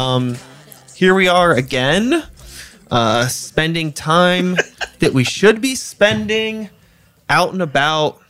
[0.00, 0.36] um,
[0.96, 2.24] here we are again,
[2.90, 4.56] uh, spending time
[4.98, 6.70] that we should be spending
[7.28, 8.22] out and about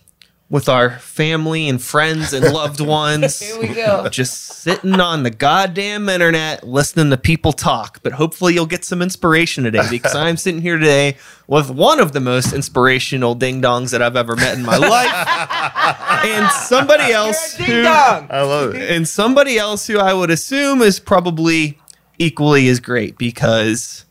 [0.50, 3.38] with our family and friends and loved ones.
[3.38, 4.08] Here we go.
[4.08, 8.02] Just sitting on the goddamn internet listening to people talk.
[8.02, 12.12] But hopefully, you'll get some inspiration today because I'm sitting here today with one of
[12.12, 17.56] the most inspirational ding dongs that I've ever met in my life, and somebody else
[17.56, 17.82] Ding who.
[17.86, 18.90] I love it.
[18.90, 21.78] and somebody else who I would assume is probably
[22.18, 24.04] equally as great because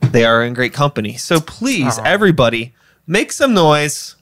[0.00, 1.16] they are in great company.
[1.16, 2.02] So please, Aw.
[2.04, 2.72] everybody,
[3.06, 4.14] make some noise.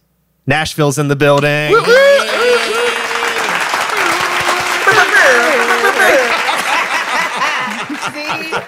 [0.50, 1.72] Nashville's in the building.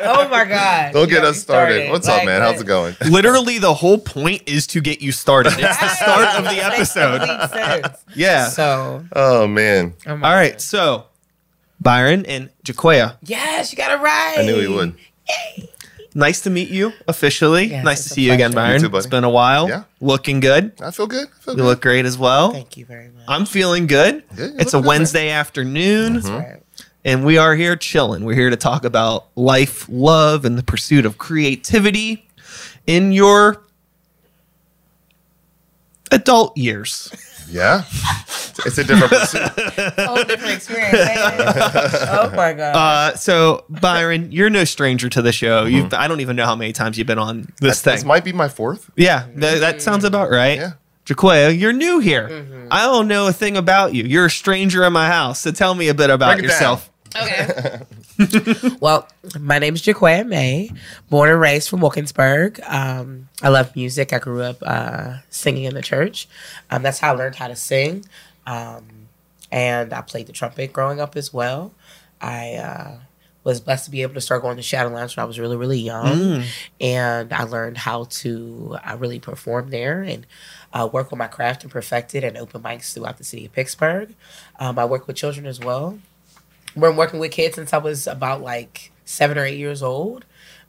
[0.05, 0.92] Oh my God.
[0.92, 1.91] Don't get us me started.
[1.91, 2.41] What's up, man?
[2.41, 2.95] How's it going?
[3.09, 5.53] Literally, the whole point is to get you started.
[5.57, 7.95] It's the start of the episode.
[8.14, 8.48] Yeah.
[8.48, 10.53] So, Oh man, oh All right.
[10.53, 10.61] God.
[10.61, 11.07] So,
[11.81, 14.37] Byron and Jaquia, Yes, you got it right.
[14.39, 14.95] I knew he would.
[16.15, 17.65] Nice to meet you officially.
[17.67, 18.67] Yes, nice to see you again, pleasure.
[18.69, 18.83] Byron.
[18.83, 19.69] You too, it's been a while.
[19.69, 19.85] Yeah.
[20.01, 20.73] Looking good.
[20.81, 21.29] I feel good.
[21.29, 21.67] I feel You good.
[21.67, 22.53] look great as well.
[22.53, 23.25] Thank you very much.
[23.29, 24.23] I'm feeling good.
[24.37, 24.99] Yeah, you It's a look good, man.
[24.99, 26.27] Wednesday afternoon, mm-hmm.
[26.27, 26.63] That's right.
[27.05, 28.25] and we are here chilling.
[28.25, 32.29] We're here to talk about life, love, and the pursuit of creativity
[32.87, 33.63] in your
[36.11, 37.11] adult years.
[37.53, 37.84] Yeah,
[38.67, 39.42] it's a different pursuit.
[39.98, 40.95] Whole different experience.
[40.95, 41.20] ain't
[42.08, 42.75] oh my God.
[42.75, 45.64] Uh, so, Byron, you're no stranger to the show.
[45.64, 47.95] You've I don't even know how many times you've been on this This thing.
[47.97, 48.91] This might be my fourth.
[48.97, 50.58] yeah, th- that sounds about right.
[50.58, 50.73] Yeah.
[51.05, 52.28] Jaquia, you're new here.
[52.28, 52.69] Mm-hmm.
[52.70, 54.05] I don't know a thing about you.
[54.05, 55.41] You're a stranger in my house.
[55.41, 56.58] So tell me a bit about Break it down.
[57.17, 57.81] Okay.
[58.81, 60.70] well, my name is Jaquia May,
[61.11, 62.61] born and raised from Wilkinsburg.
[62.67, 64.13] Um, I love music.
[64.13, 66.29] I grew up uh, singing in the church.
[66.70, 68.05] Um, that's how I learned how to sing.
[68.47, 69.09] Um,
[69.51, 71.73] and I played the trumpet growing up as well.
[72.20, 72.98] I uh,
[73.45, 75.57] was blessed to be able to start going to Shadow Lounge when I was really,
[75.57, 76.45] really young.
[76.81, 80.27] And I learned how to uh, really perform there and
[80.73, 83.53] uh, work on my craft and perfect it and open mics throughout the city of
[83.53, 84.15] Pittsburgh.
[84.59, 85.98] Um, I work with children as well
[86.75, 90.25] been working with kids since I was about like seven or eight years old.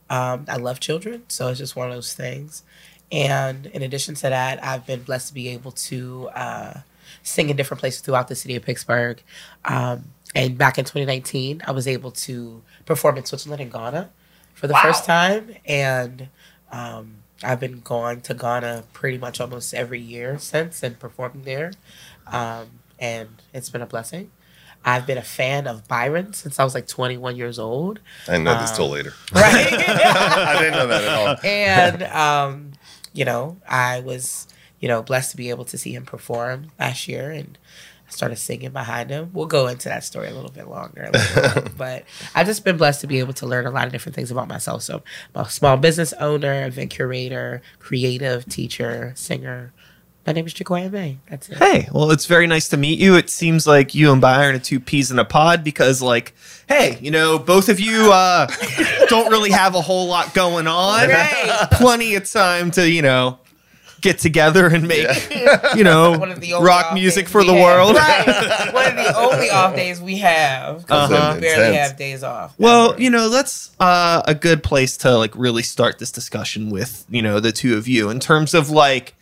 [0.10, 2.64] Um, I love children, so it's just one of those things.
[3.12, 6.74] And in addition to that, I've been blessed to be able to uh,
[7.22, 9.22] sing in different places throughout the city of Pittsburgh.
[9.66, 10.06] Um,
[10.36, 14.10] and back in 2019, I was able to perform in Switzerland and Ghana
[14.56, 15.56] for the first time.
[15.66, 16.30] And
[16.72, 21.72] um, I've been going to Ghana pretty much almost every year since and performing there.
[22.26, 24.32] Um, and it's been a blessing.
[24.86, 28.00] I've been a fan of Byron since I was like 21 years old.
[28.28, 29.14] I didn't know this Um, till later.
[29.34, 29.74] Right.
[29.74, 31.38] I didn't know that at all.
[31.44, 32.72] and um,
[33.14, 34.48] you know, I was,
[34.80, 37.58] you know, blessed to be able to see him perform last year and
[38.08, 39.30] I started singing behind him.
[39.34, 41.10] We'll go into that story a little bit longer.
[41.14, 42.04] later but
[42.36, 44.48] I've just been blessed to be able to learn a lot of different things about
[44.48, 44.84] myself.
[44.84, 45.02] So
[45.34, 49.72] I'm a small business owner, event curator, creative teacher, singer.
[50.26, 51.18] My name is Jaquia May.
[51.30, 51.58] That's it.
[51.58, 53.16] Hey, well, it's very nice to meet you.
[53.16, 56.34] It seems like you and Byron are two peas in a pod because, like,
[56.70, 58.48] hey, you know, both of you uh,
[59.10, 61.10] don't really have a whole lot going on.
[61.10, 61.68] Right.
[61.74, 63.38] Plenty of time to, you know,
[64.00, 65.08] get together and make,
[65.76, 67.62] you know, One of the rock music for the have.
[67.62, 67.96] world.
[67.98, 68.70] Right.
[68.74, 70.88] One of the only off days we have.
[70.88, 71.34] 'cause Uh-huh.
[71.36, 71.90] We barely Intense.
[71.90, 72.54] have days off.
[72.58, 73.02] Well, Ever.
[73.02, 77.22] you know, that's uh, a good place to like really start this discussion with, you
[77.22, 79.16] know, the two of you in terms of like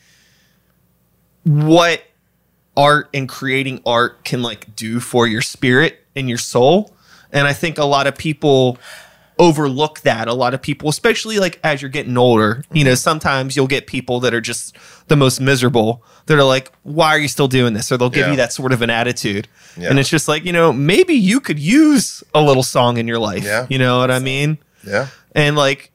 [1.44, 2.04] what
[2.78, 6.94] art and creating art can like do for your spirit and your soul.
[7.32, 8.78] And I think a lot of people
[9.40, 10.28] overlook that.
[10.28, 13.88] A lot of people, especially like as you're getting older, you know, sometimes you'll get
[13.88, 14.76] people that are just
[15.08, 17.92] the most miserable that are like, why are you still doing this?
[17.92, 18.32] Or they'll give Yeah.
[18.32, 19.48] you that sort of an attitude.
[19.78, 19.90] Yeah.
[19.90, 23.20] And it's just like, you know, maybe you could use a little song in your
[23.20, 23.44] life.
[23.44, 23.66] Yeah.
[23.70, 24.58] You know what I mean?
[24.86, 25.08] Yeah.
[25.34, 25.92] And like,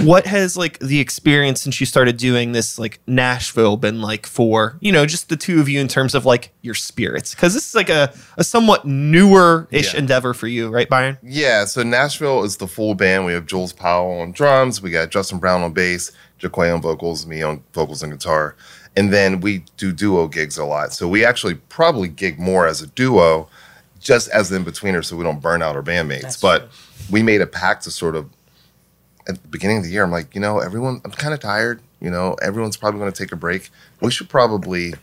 [0.00, 4.76] what has like the experience since you started doing this like Nashville been like for
[4.80, 7.66] you know just the two of you in terms of like your spirits because this
[7.68, 10.00] is like a, a somewhat newer ish Yeah.
[10.00, 13.24] endeavor for you right Byron Yeah, so Nashville is the full band.
[13.24, 17.26] We have Jules Powell on drums, we got Justin Brown on bass, Jaquay on vocals,
[17.26, 18.54] me on vocals and guitar.
[18.98, 20.92] And then we do duo gigs a lot.
[20.92, 23.48] So we actually probably gig more as a duo,
[24.00, 26.22] just as the in-betweener so we don't burn out our bandmates.
[26.22, 26.68] That's but true.
[27.10, 28.28] we made a pact to sort of
[29.28, 31.80] at the beginning of the year, I'm like, you know, everyone I'm kind of tired,
[32.00, 33.70] you know, everyone's probably gonna take a break.
[34.00, 34.94] We should probably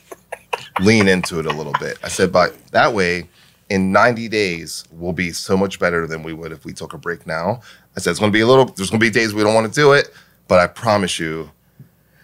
[0.79, 1.97] lean into it a little bit.
[2.03, 3.27] I said, but that way,
[3.69, 6.97] in 90 days, we'll be so much better than we would if we took a
[6.97, 7.61] break now.
[7.95, 9.55] I said, it's going to be a little, there's going to be days we don't
[9.55, 10.13] want to do it,
[10.47, 11.49] but I promise you,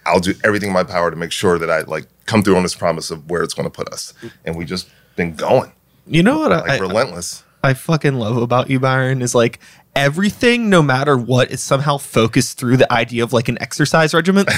[0.06, 2.62] I'll do everything in my power to make sure that I like come through on
[2.62, 4.14] this promise of where it's going to put us.
[4.44, 5.72] And we just been going
[6.10, 7.44] you know what like I, relentless.
[7.62, 9.60] I fucking love about you, Byron, is like
[9.94, 14.46] everything, no matter what, is somehow focused through the idea of like an exercise regimen.
[14.48, 14.56] Am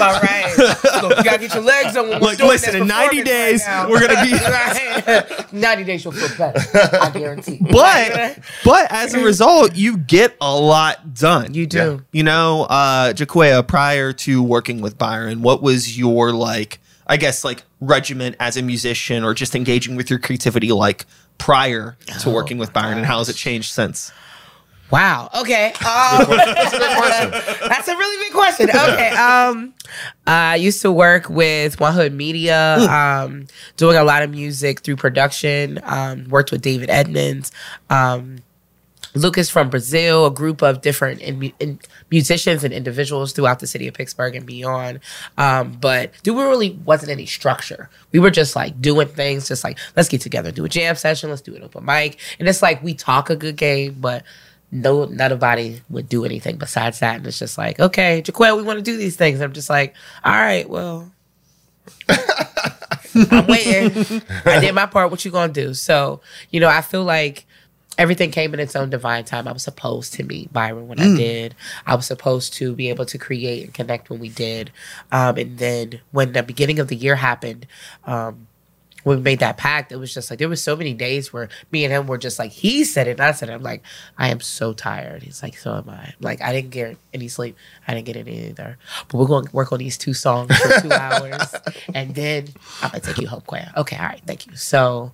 [0.00, 1.02] I right?
[1.02, 2.08] Look, you gotta get your legs on.
[2.08, 4.30] When we're like, doing listen, this in 90 days, right we're gonna be.
[4.50, 5.52] Right.
[5.52, 6.60] 90 days you'll feel better.
[6.98, 7.58] I guarantee.
[7.60, 11.54] But but as a result, you get a lot done.
[11.54, 12.04] You do.
[12.12, 17.44] You know, uh Jaquia, prior to working with Byron, what was your like I guess
[17.44, 21.06] like regiment as a musician or just engaging with your creativity like
[21.40, 24.12] prior to working with Byron and how has it changed since?
[24.92, 25.30] Wow.
[25.40, 25.66] Okay.
[25.66, 27.30] Um, That's a good question.
[27.68, 28.70] that's a really big question.
[28.70, 29.10] Okay.
[29.10, 29.72] Um,
[30.26, 33.46] I used to work with One Hood Media, um,
[33.76, 35.78] doing a lot of music through production.
[35.84, 37.52] Um, worked with David Edmonds.
[39.14, 41.80] Lucas from Brazil, a group of different in, in
[42.10, 45.00] musicians and individuals throughout the city of Pittsburgh and beyond.
[45.38, 47.90] Um, but there really wasn't any structure.
[48.12, 51.30] We were just like doing things, just like let's get together, do a jam session,
[51.30, 54.24] let's do an open mic, and it's like we talk a good game, but
[54.72, 57.16] no, nobody would do anything besides that.
[57.16, 59.40] And it's just like, okay, Jaquel, we want to do these things.
[59.40, 61.10] And I'm just like, all right, well,
[62.08, 64.22] I'm waiting.
[64.44, 65.10] I did my part.
[65.10, 65.74] What you gonna do?
[65.74, 66.20] So,
[66.50, 67.46] you know, I feel like
[67.98, 69.46] everything came in its own divine time.
[69.46, 71.54] I was supposed to meet Byron when I did.
[71.86, 74.70] I was supposed to be able to create and connect when we did.
[75.12, 77.66] Um, and then when the beginning of the year happened,
[78.04, 78.46] um,
[79.04, 81.48] when we made that pact, it was just like there was so many days where
[81.70, 83.52] me and him were just like he said it, and I said it.
[83.52, 83.82] I'm like,
[84.18, 85.22] I am so tired.
[85.22, 86.14] He's like, so am I.
[86.20, 87.56] Like I didn't get any sleep.
[87.88, 88.78] I didn't get any either.
[89.08, 91.54] But we're going to work on these two songs for two hours,
[91.94, 92.48] and then
[92.82, 93.74] I'm gonna take you home, Quaya.
[93.76, 94.56] Okay, all right, thank you.
[94.56, 95.12] So,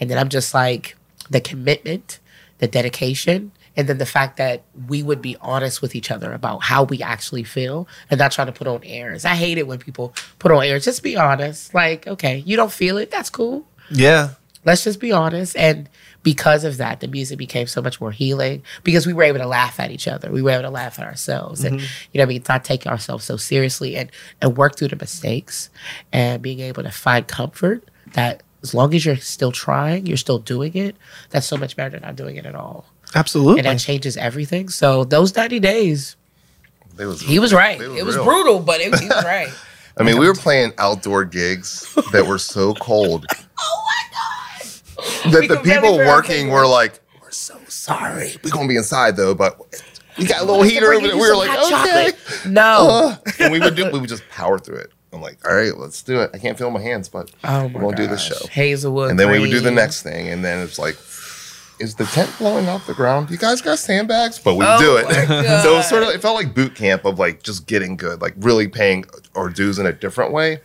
[0.00, 0.96] and then I'm just like
[1.30, 2.20] the commitment,
[2.58, 6.62] the dedication, and then the fact that we would be honest with each other about
[6.62, 9.24] how we actually feel and not trying to put on airs.
[9.24, 10.84] I hate it when people put on airs.
[10.84, 11.74] Just be honest.
[11.74, 13.10] Like, okay, you don't feel it.
[13.10, 13.68] That's cool.
[13.90, 14.30] Yeah.
[14.64, 15.54] Let's just be honest.
[15.56, 15.88] And
[16.22, 19.46] because of that, the music became so much more healing because we were able to
[19.46, 20.32] laugh at each other.
[20.32, 22.08] We were able to laugh at ourselves and, mm-hmm.
[22.12, 24.10] you know, I mean, not taking ourselves so seriously and,
[24.42, 25.70] and work through the mistakes
[26.12, 30.38] and being able to find comfort that as long as you're still trying, you're still
[30.38, 30.96] doing it,
[31.30, 32.84] that's so much better than not doing it at all.
[33.14, 33.60] Absolutely.
[33.60, 34.68] And that changes everything.
[34.68, 36.16] So those 90 days,
[36.98, 37.78] It was, he was right.
[37.78, 38.24] They were It was real.
[38.24, 39.48] brutal, but it, he was right.
[39.98, 43.24] I mean, we were playing outdoor gigs that were so cold
[45.30, 48.36] that We the people working were like, "We're so sorry.
[48.42, 49.58] We're gonna be inside though, but
[50.18, 52.12] we got a little heater over there." We were like, "Okay."
[52.46, 53.16] No.
[53.16, 53.90] Uh, and we would do.
[53.90, 54.92] We would just power through it.
[55.16, 57.68] I'm like, "All right, let's do it." I can't feel my hands, but Oh we're
[57.68, 58.46] my gonna do the show.
[58.48, 59.10] Hazelwood.
[59.10, 60.96] And then we would do the next thing, and then it's like,
[61.80, 63.30] "Is the tent blowing off the ground?
[63.30, 65.06] You guys got sandbags?" But we Oh do it.
[65.62, 68.20] so it was sort of it felt like boot camp of like just getting good,
[68.20, 69.04] like really paying
[69.34, 70.60] our dues in a different way,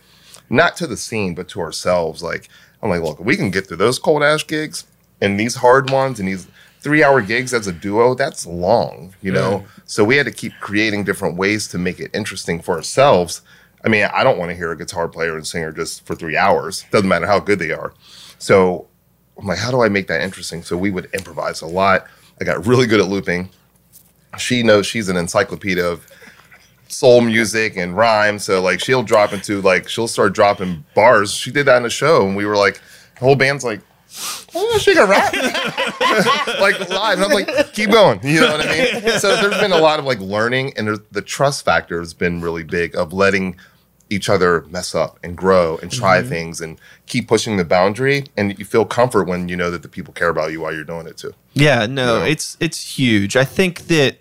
[0.50, 2.22] not to the scene, but to ourselves.
[2.22, 2.48] Like
[2.82, 4.84] I'm like, look, we can get through those cold ash gigs
[5.20, 6.46] and these hard ones and these
[6.80, 8.14] three hour gigs as a duo.
[8.14, 9.64] That's long, you know.
[9.86, 13.42] So we had to keep creating different ways to make it interesting for ourselves.
[13.84, 16.36] I mean, I don't want to hear a guitar player and singer just for three
[16.36, 16.84] hours.
[16.90, 17.92] Doesn't matter how good they are.
[18.38, 18.86] So
[19.38, 20.62] I'm like, how do I make that interesting?
[20.62, 22.06] So we would improvise a lot.
[22.40, 23.50] I got really good at looping.
[24.38, 26.06] She knows she's an encyclopedia of
[26.88, 28.38] soul music and rhyme.
[28.38, 31.32] So like she'll drop into like she'll start dropping bars.
[31.32, 32.80] She did that in a show, and we were like,
[33.14, 33.80] the whole band's like,
[34.54, 35.32] oh, she can rap
[36.60, 37.20] like live.
[37.20, 38.20] And I'm like, keep going.
[38.22, 39.18] You know what I mean?
[39.18, 42.64] So there's been a lot of like learning, and the trust factor has been really
[42.64, 43.56] big of letting
[44.12, 48.26] each other mess up and grow and try things and keep pushing the boundary.
[48.36, 50.84] And you feel comfort when you know that the people care about you while you're
[50.84, 51.32] doing it too.
[51.54, 52.24] Yeah, no, No.
[52.24, 53.36] it's it's huge.
[53.36, 54.18] I think that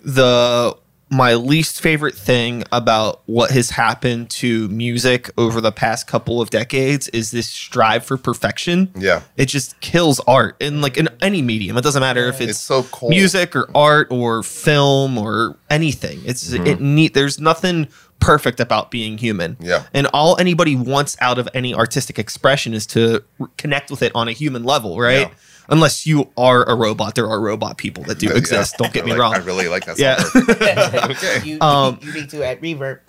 [0.00, 0.76] the
[1.10, 6.50] my least favorite thing about what has happened to music over the past couple of
[6.50, 8.90] decades is this strive for perfection.
[8.94, 9.22] Yeah.
[9.38, 11.78] It just kills art in like in any medium.
[11.78, 13.08] It doesn't matter if it's, It's so cold.
[13.10, 16.20] music or art or film or anything.
[16.26, 16.66] It's Mm-hmm.
[16.66, 17.88] it need there's nothing
[18.20, 19.56] perfect about being human.
[19.60, 19.84] Yeah.
[19.94, 24.12] And all anybody wants out of any artistic expression is to r- connect with it
[24.14, 25.28] on a human level, right?
[25.28, 25.34] Yeah.
[25.70, 28.36] Unless you are a robot, there are robot people that do Yeah.
[28.36, 28.76] exist.
[28.78, 29.34] Don't get me Like, wrong.
[29.34, 29.98] I really like that.
[29.98, 30.16] Yeah.
[30.16, 31.10] song.
[31.10, 31.42] okay.
[31.46, 33.00] You, Um, you need to add reverb.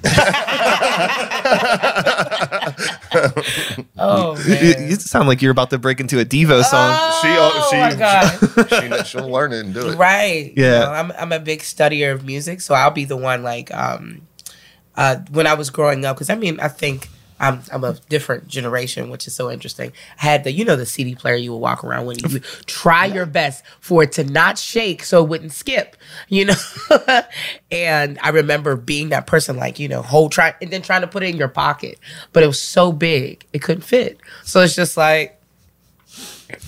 [3.97, 4.89] oh you, man.
[4.89, 6.91] you sound like you're about to break into a Devo song.
[6.93, 9.03] Oh, She, uh, she, my God.
[9.03, 9.95] she, she'll learn it and do it.
[9.97, 10.53] right.
[10.55, 10.79] you Yeah.
[10.79, 14.21] know, I'm I'm a big studier of music, so I'll be the one like um
[14.99, 17.09] uh when I was growing up because I mean I think.
[17.41, 19.93] I'm, I'm a different generation, which is so interesting.
[20.21, 22.29] I had the, you know, the CD player you would walk around with.
[22.29, 25.95] You try your best for it to not shake so it wouldn't skip,
[26.27, 26.55] you know?
[27.71, 31.07] and I remember being that person, like, you know, hold, try, and then trying to
[31.07, 31.97] put it in your pocket.
[32.33, 34.19] But it was so big, it couldn't fit.
[34.43, 35.39] So it's just like,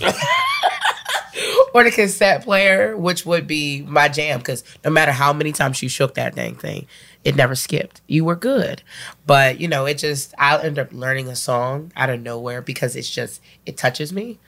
[1.74, 5.82] or the cassette player, which would be my jam because no matter how many times
[5.82, 6.86] you shook that dang thing,
[7.24, 8.00] it never skipped.
[8.06, 8.82] You were good.
[9.26, 12.96] But, you know, it just, I'll end up learning a song out of nowhere because
[12.96, 14.38] it's just, it touches me.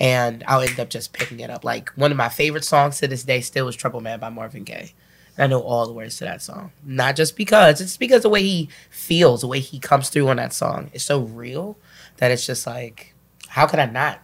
[0.00, 1.64] And I'll end up just picking it up.
[1.64, 4.64] Like one of my favorite songs to this day still is Trouble Man by Marvin
[4.64, 4.92] Gaye.
[5.36, 6.72] And I know all the words to that song.
[6.84, 10.36] Not just because, it's because the way he feels, the way he comes through on
[10.36, 11.76] that song is so real
[12.16, 13.14] that it's just like,
[13.48, 14.20] how could I not?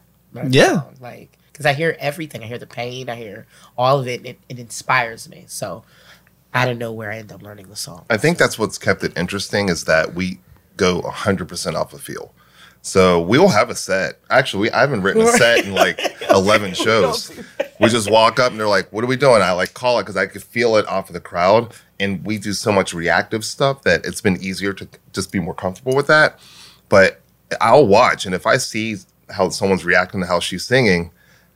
[0.49, 0.83] Yeah.
[0.83, 0.97] song?
[1.01, 2.43] Like, because I hear everything.
[2.43, 3.09] I hear the pain.
[3.09, 3.47] I hear
[3.79, 4.21] all of it.
[4.21, 5.45] And it, it inspires me.
[5.47, 5.85] So
[6.55, 8.05] out of nowhere, I end up learning the song.
[8.11, 10.41] I think that's what's kept it interesting is that we
[10.77, 12.33] go 100% off the feel.
[12.83, 14.19] So we'll have a set.
[14.31, 17.31] Actually, we, I haven't written a set in like 11 shows.
[17.79, 19.43] We just walk up and they're like, what are we doing?
[19.43, 21.75] I like call it because I could feel it off of the crowd.
[21.99, 25.55] And we do so much reactive stuff that it's been easier to just be more
[25.55, 26.41] comfortable with that.
[26.89, 27.21] But
[27.61, 28.25] I'll watch.
[28.25, 28.97] And if I see
[29.29, 31.11] how someone's reacting to how she's singing,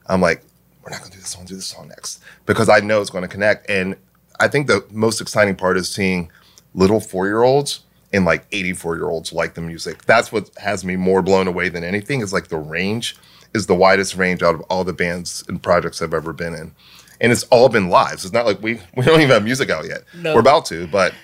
[0.06, 0.42] I'm like,
[0.82, 1.34] we're not going to do this.
[1.34, 3.68] To do this song next because I know it's going to connect.
[3.70, 3.96] And
[4.40, 6.30] I think the most exciting part is seeing
[6.74, 7.80] little four year olds
[8.12, 10.04] and like 84 year olds like the music.
[10.04, 13.16] That's what has me more blown away than anything is like the range
[13.54, 16.72] is the widest range out of all the bands and projects I've ever been in.
[17.20, 18.20] And it's all been live.
[18.20, 20.02] So it's not like we, we don't even have music out yet.
[20.16, 20.34] No.
[20.34, 21.14] We're about to, but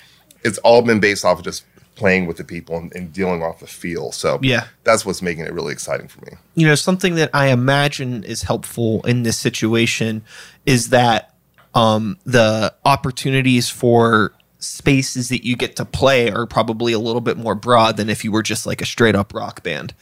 [0.44, 1.64] it's all been based off of just
[1.96, 4.10] playing with the people and, and dealing off the feel.
[4.12, 4.66] So Yeah.
[4.84, 6.32] that's what's making it really exciting for me.
[6.54, 10.22] you know something that i imagine is helpful in this situation
[10.64, 11.34] is that
[11.74, 17.36] um the opportunities for spaces that you get to play are probably a little bit
[17.38, 19.94] more broad than if you were just like a straight up rock band.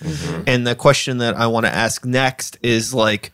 [0.49, 3.31] And the question that i want to ask next is like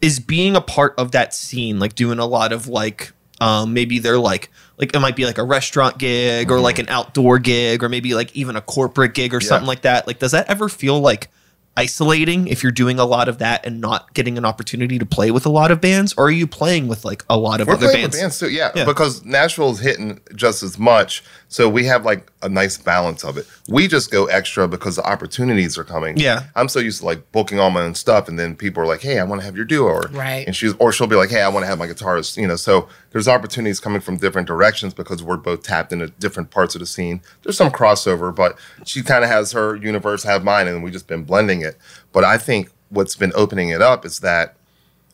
[0.00, 3.98] is being a part of that scene like doing a lot of like um maybe
[4.00, 7.82] they're like like it might be like a restaurant gig or like an outdoor gig
[7.84, 9.48] or maybe like even a corporate gig or Yeah.
[9.48, 11.30] something like that like does that ever feel like
[11.76, 15.30] isolating if you're doing a lot of that and not getting an opportunity to play
[15.30, 17.74] with a lot of bands or are you playing with like a lot of We're
[17.74, 18.84] other playing bands, with bands too, yeah, Yeah.
[18.84, 23.46] Because Nashville's hitting just as much, so we have like a nice balance of it.
[23.70, 26.16] We just go extra because the opportunities are coming.
[26.16, 26.44] Yeah.
[26.56, 29.02] I'm so used to like booking all my own stuff, and then people are like,
[29.02, 30.46] "Hey, I want to have your duo," or Right.
[30.46, 32.56] and she's or she'll be like, "Hey, I want to have my guitarist," you know.
[32.56, 36.78] So there's opportunities coming from different directions because we're both tapped into different parts of
[36.80, 37.20] the scene.
[37.42, 40.92] There's some crossover, but she kind of has her universe, I have mine, and we've
[40.92, 41.76] just been blending it.
[42.12, 44.54] But I think what's been opening it up is that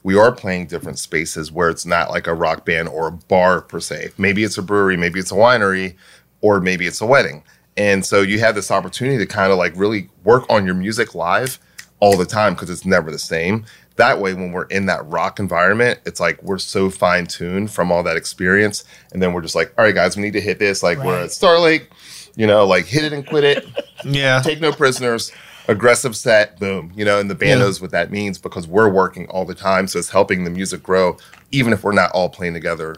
[0.04, 3.60] we are playing different spaces where it's not like a rock band or a bar
[3.62, 4.10] per se.
[4.16, 5.94] Maybe it's a brewery, maybe it's a winery,
[6.40, 7.42] or maybe it's a wedding.
[7.76, 11.14] And so you have this opportunity to kind of like really work on your music
[11.14, 11.58] live
[12.00, 13.64] all the time because it's never the same.
[13.96, 17.92] That way, when we're in that rock environment, it's like we're so fine tuned from
[17.92, 18.84] all that experience.
[19.12, 20.82] And then we're just like, all right, guys, we need to hit this.
[20.82, 21.90] Like we're at Star Lake,
[22.34, 23.64] you know, like hit it and quit it
[24.04, 25.30] yeah take no prisoners,
[25.68, 26.92] aggressive set, boom.
[26.96, 27.66] You know, and the band Yeah.
[27.66, 29.86] knows what that means because we're working all the time.
[29.86, 31.16] So it's helping the music grow,
[31.52, 32.96] even if we're not all playing together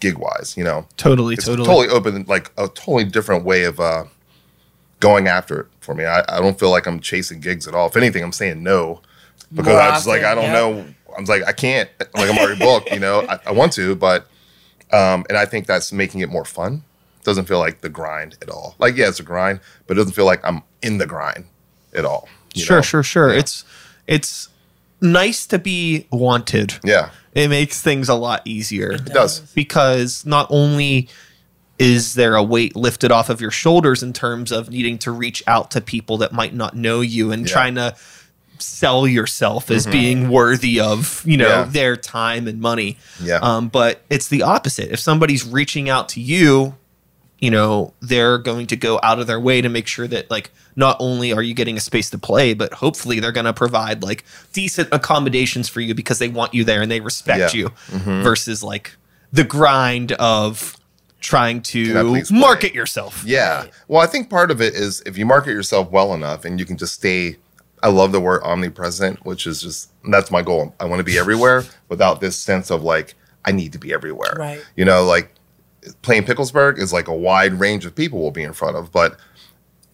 [0.00, 0.86] gig wise, you know.
[0.96, 4.04] totally It's totally totally open, like a totally different way of uh,
[5.00, 6.04] going after it for me.
[6.04, 7.86] I, I don't feel like I'm chasing gigs at all.
[7.88, 9.00] If anything, I'm saying no
[9.52, 10.52] because More I just like, I don't yeah.
[10.52, 10.84] know.
[11.16, 11.88] I'm like, I can't.
[12.14, 13.22] Like, I'm already booked, you know.
[13.28, 14.26] I, I want to, but,
[14.92, 16.82] um, and I think that's making it more fun.
[17.24, 18.74] Doesn't feel like the grind at all.
[18.78, 21.46] Like, yeah, it's a grind, but it doesn't feel like I'm in the grind
[21.94, 22.28] at all.
[22.54, 22.82] you sure know?
[22.82, 23.38] sure sure Yeah.
[23.40, 23.64] it's
[24.06, 24.48] it's
[25.00, 29.40] nice to be wanted Yeah, it makes things a lot easier it does.
[29.54, 31.08] because not only
[31.78, 35.42] is there a weight lifted off of your shoulders in terms of needing to reach
[35.46, 37.52] out to people that might not know you and Yeah.
[37.52, 37.94] trying to
[38.58, 41.64] sell yourself as being worthy of you know Yeah.
[41.64, 43.36] their time and money Yeah.
[43.40, 46.74] um, but it's the opposite if somebody's reaching out to you
[47.38, 50.50] you know they're going to go out of their way to make sure that like
[50.74, 54.02] not only are you getting a space to play but hopefully they're going to provide
[54.02, 57.68] like decent accommodations for you because they want you there and they respect Yeah.
[57.92, 58.10] Mm-hmm.
[58.10, 58.96] you versus like
[59.32, 60.76] the grind of
[61.20, 62.38] trying to please play?
[62.38, 63.66] market yourself Yeah.
[63.88, 66.66] Well, I think part of it is if you market yourself well enough and you
[66.66, 67.36] can just stay.
[67.80, 70.74] I love the word omnipresent, which is just that's my goal.
[70.80, 74.34] I want to be everywhere without this sense of like I need to be everywhere.
[74.36, 74.60] Right.
[74.74, 75.32] You know, like
[76.02, 79.16] playing Picklesburgh is like a wide range of people we'll be in front of, but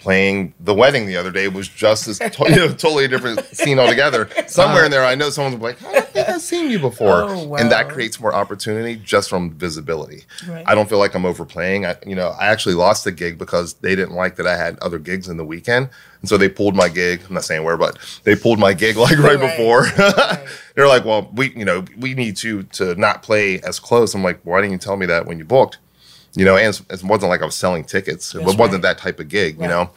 [0.05, 3.79] playing the wedding the other day was just as to- you know, totally different scene
[3.79, 4.29] altogether.
[4.47, 7.55] Somewhere in there, I know someone's like, I don't think I've seen you before, Oh,
[7.57, 10.25] and that creates more opportunity just from visibility.
[10.47, 10.63] Right.
[10.67, 11.87] I don't feel like I'm overplaying.
[11.87, 14.79] I, you know, I actually lost the gig because they didn't like that I had
[14.81, 15.89] other gigs in the weekend,
[16.21, 17.23] and so they pulled my gig.
[17.27, 19.57] I'm not saying where, but they pulled my gig like right, Right.
[19.57, 19.85] before.
[19.99, 20.47] Right.
[20.75, 24.23] They're like, "Well, we, you know, we need you to not play as close." I'm
[24.25, 25.79] like, "Why didn't you tell me that when you booked?"
[26.35, 28.35] You know, and it wasn't like I was selling tickets.
[28.35, 28.83] It wasn't right.
[28.83, 29.61] that type of gig.
[29.61, 29.91] You know,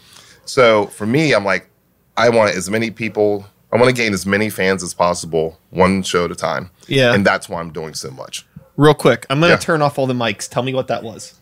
[0.46, 1.70] so for me, I'm like,
[2.16, 6.02] I want as many people I want to gain as many fans as possible, one
[6.04, 6.72] show at a time.
[6.88, 7.14] Yeah.
[7.14, 8.46] and that's why I'm doing so much.
[8.78, 9.58] Real quick, I'm gonna Yeah.
[9.58, 10.48] turn off all the mics.
[10.48, 11.34] Tell me what that was.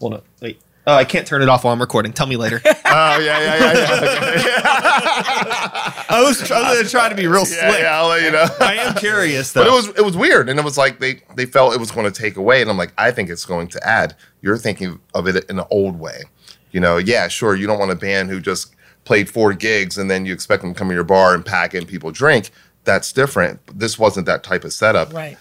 [0.00, 0.60] Hold on, wait.
[0.86, 2.12] Oh, I can't turn it off while I'm recording.
[2.12, 2.60] Tell me later.
[2.96, 6.04] Oh yeah, yeah, yeah, yeah.
[6.08, 7.60] I was try- I'm gonna try to be real slick.
[7.60, 7.98] yeah, yeah.
[8.00, 8.46] I'll let you know.
[8.60, 9.62] I am curious though.
[9.64, 11.90] But it was it was weird, and it was like they they felt it was
[11.90, 14.14] going to take away, and I'm like, I think it's going to add.
[14.42, 16.22] You're thinking of it in an old way,
[16.70, 16.98] you know?
[16.98, 17.56] Yeah, sure.
[17.56, 18.74] You don't want a band who just
[19.04, 21.74] played four gigs and then you expect them to come to your bar and pack
[21.74, 22.50] and people drink.
[22.84, 23.58] That's different.
[23.76, 25.12] This wasn't that type of setup.
[25.12, 25.36] Right.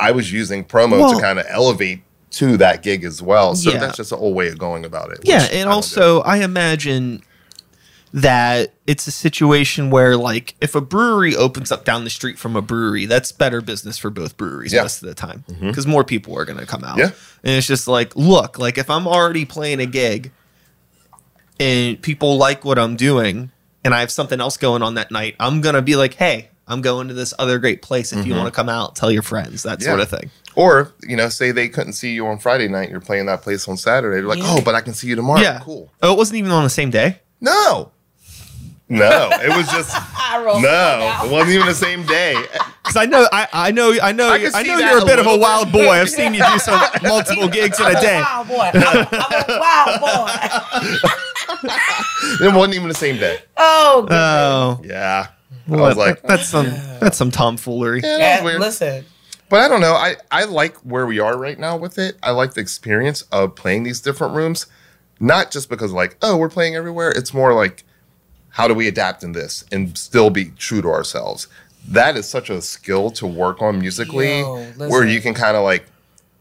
[0.00, 3.54] I was using promo Well- to kind of elevate to that gig as well.
[3.56, 3.78] So Yeah.
[3.78, 5.20] that's just an old way of going about it.
[5.24, 7.22] yeah, I and don't also I imagine
[8.12, 12.56] that it's a situation where like if a brewery opens up down the street from
[12.56, 14.82] a brewery, that's better business for both breweries Yeah.
[14.82, 15.68] most of the time mm-hmm.
[15.68, 16.96] because more people are going to come out.
[16.98, 17.10] Yeah.
[17.44, 20.32] and it's just like, look, like if I'm already playing a gig
[21.60, 23.50] and people like what I'm doing,
[23.84, 26.50] and I have something else going on that night, I'm gonna be like, hey.
[26.68, 28.12] I'm going to this other great place.
[28.12, 28.42] If you mm-hmm.
[28.42, 29.86] want to come out, tell your friends, that Yeah.
[29.88, 30.30] sort of thing.
[30.54, 33.66] Or, you know, say they couldn't see you on Friday night, you're playing that place
[33.68, 34.16] on Saturday.
[34.16, 34.60] They're like, oh, Yeah.
[34.60, 35.40] oh, but I can see you tomorrow.
[35.40, 35.90] yeah, Cool.
[36.02, 37.20] Oh, it wasn't even on the same day.
[37.40, 37.90] No.
[38.88, 39.28] No.
[39.32, 42.34] It was just I No, it wasn't even the same day.
[42.88, 45.18] Because I know, I, I know, I know, I I, know you're a a bit
[45.18, 45.90] of a little wild boy.
[45.90, 48.18] I've seen you do some multiple gigs in a day.
[48.18, 48.70] Wow, boy.
[48.72, 50.32] I'm, I'm a wild boy.
[52.46, 53.40] It wasn't even the same day.
[53.58, 54.14] Oh, good.
[54.14, 55.26] Oh, Yeah.
[55.68, 56.66] I well, was like, that's some
[57.00, 58.00] that's some tomfoolery.
[58.02, 58.60] yeah, that was weird.
[58.60, 59.04] listen.
[59.48, 59.94] But I don't know.
[59.94, 62.16] I, I like where we are right now with it.
[62.22, 64.66] I like the experience of playing these different rooms.
[65.20, 67.10] Not just because like, oh, we're playing everywhere.
[67.10, 67.84] It's more like,
[68.50, 71.48] how do we adapt in this and still be true to ourselves?
[71.88, 75.64] That is such a skill to work on musically, Yo, where you can kind of
[75.64, 75.86] like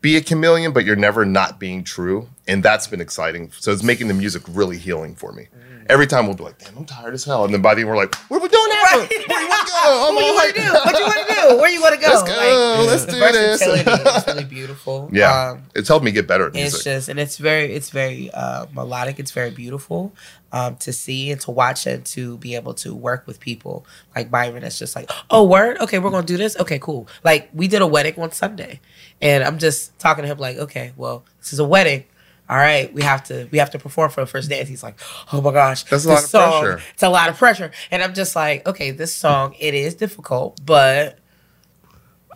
[0.02, 2.30] be a chameleon, but you're never not being true.
[2.48, 3.52] And that's been exciting.
[3.52, 5.48] So it's making the music really healing for me.
[5.56, 5.86] Mm.
[5.90, 7.46] Every time we'll be like, damn, I'm tired as hell.
[7.46, 8.84] And then by the end, we're like, what are we doing now?
[8.84, 9.10] Right.
[9.28, 10.08] Where you want to go?
[10.08, 10.74] I'm What you all want to do?
[10.74, 11.58] What you want to do?
[11.58, 12.08] Where you want to go?
[12.08, 12.86] Let's go.
[12.88, 13.62] Let's do this.
[13.62, 15.10] is really beautiful.
[15.18, 18.30] Yeah, Um, it's helped me get better at it's just and it's very it's very
[18.32, 20.14] uh, melodic it's very beautiful
[20.52, 24.30] um, to see and to watch and to be able to work with people like
[24.30, 27.68] byron it's just like oh word okay we're gonna do this okay cool like we
[27.68, 28.80] did a wedding on sunday
[29.22, 32.04] and i'm just talking to him like okay well this is a wedding
[32.50, 34.70] all right, we have to we have to perform for the first dance.
[34.70, 34.98] He's like,
[35.34, 36.82] oh my gosh, That's a this lot of song, pressure.
[36.94, 40.58] It's a lot of pressure, and I'm just like, okay, this song it is difficult,
[40.66, 41.20] but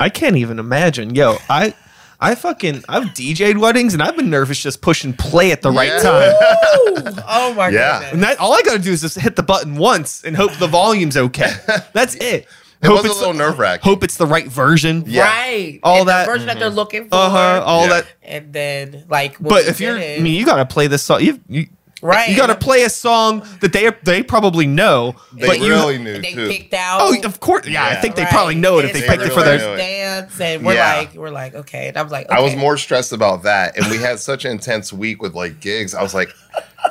[0.02, 1.16] I can't even imagine.
[1.16, 1.74] Yo, I
[2.20, 6.02] I fucking I've DJ'd weddings and I've been nervous just pushing play at the right
[6.02, 6.34] time.
[6.34, 8.00] Ooh, oh my Yeah.
[8.00, 10.52] goodness, And that all I gotta do is just hit the button once and hope
[10.58, 11.54] the volume's okay.
[11.94, 12.48] That's it.
[12.82, 13.84] It hope was a it's little the- nerve-wracking.
[13.84, 15.04] Hope it's the right version.
[15.08, 15.24] Yeah.
[15.24, 15.80] right?
[15.84, 17.16] All And the that- version that they're looking for.
[17.16, 17.64] Uh huh.
[17.66, 17.90] All Yeah.
[17.94, 18.06] that.
[18.24, 21.04] and then like when But we if you're, did I mean, you gotta play this
[21.04, 21.22] song.
[21.22, 21.68] You, you,
[22.04, 22.30] Right.
[22.30, 25.68] You gotta play a song that they they probably know, They but you.
[25.70, 26.48] really knew they too.
[26.50, 27.68] picked out Oh, of course.
[27.68, 28.32] Yeah, I think they Right.
[28.32, 29.58] probably know it if And they it's picked it for their.
[29.76, 29.78] it.
[29.78, 30.96] dance and we're Yeah.
[30.98, 33.98] like we're like okay and I'm like I was more stressed about that, and we
[34.00, 35.94] had such an intense week with like gigs.
[35.94, 36.30] I was like,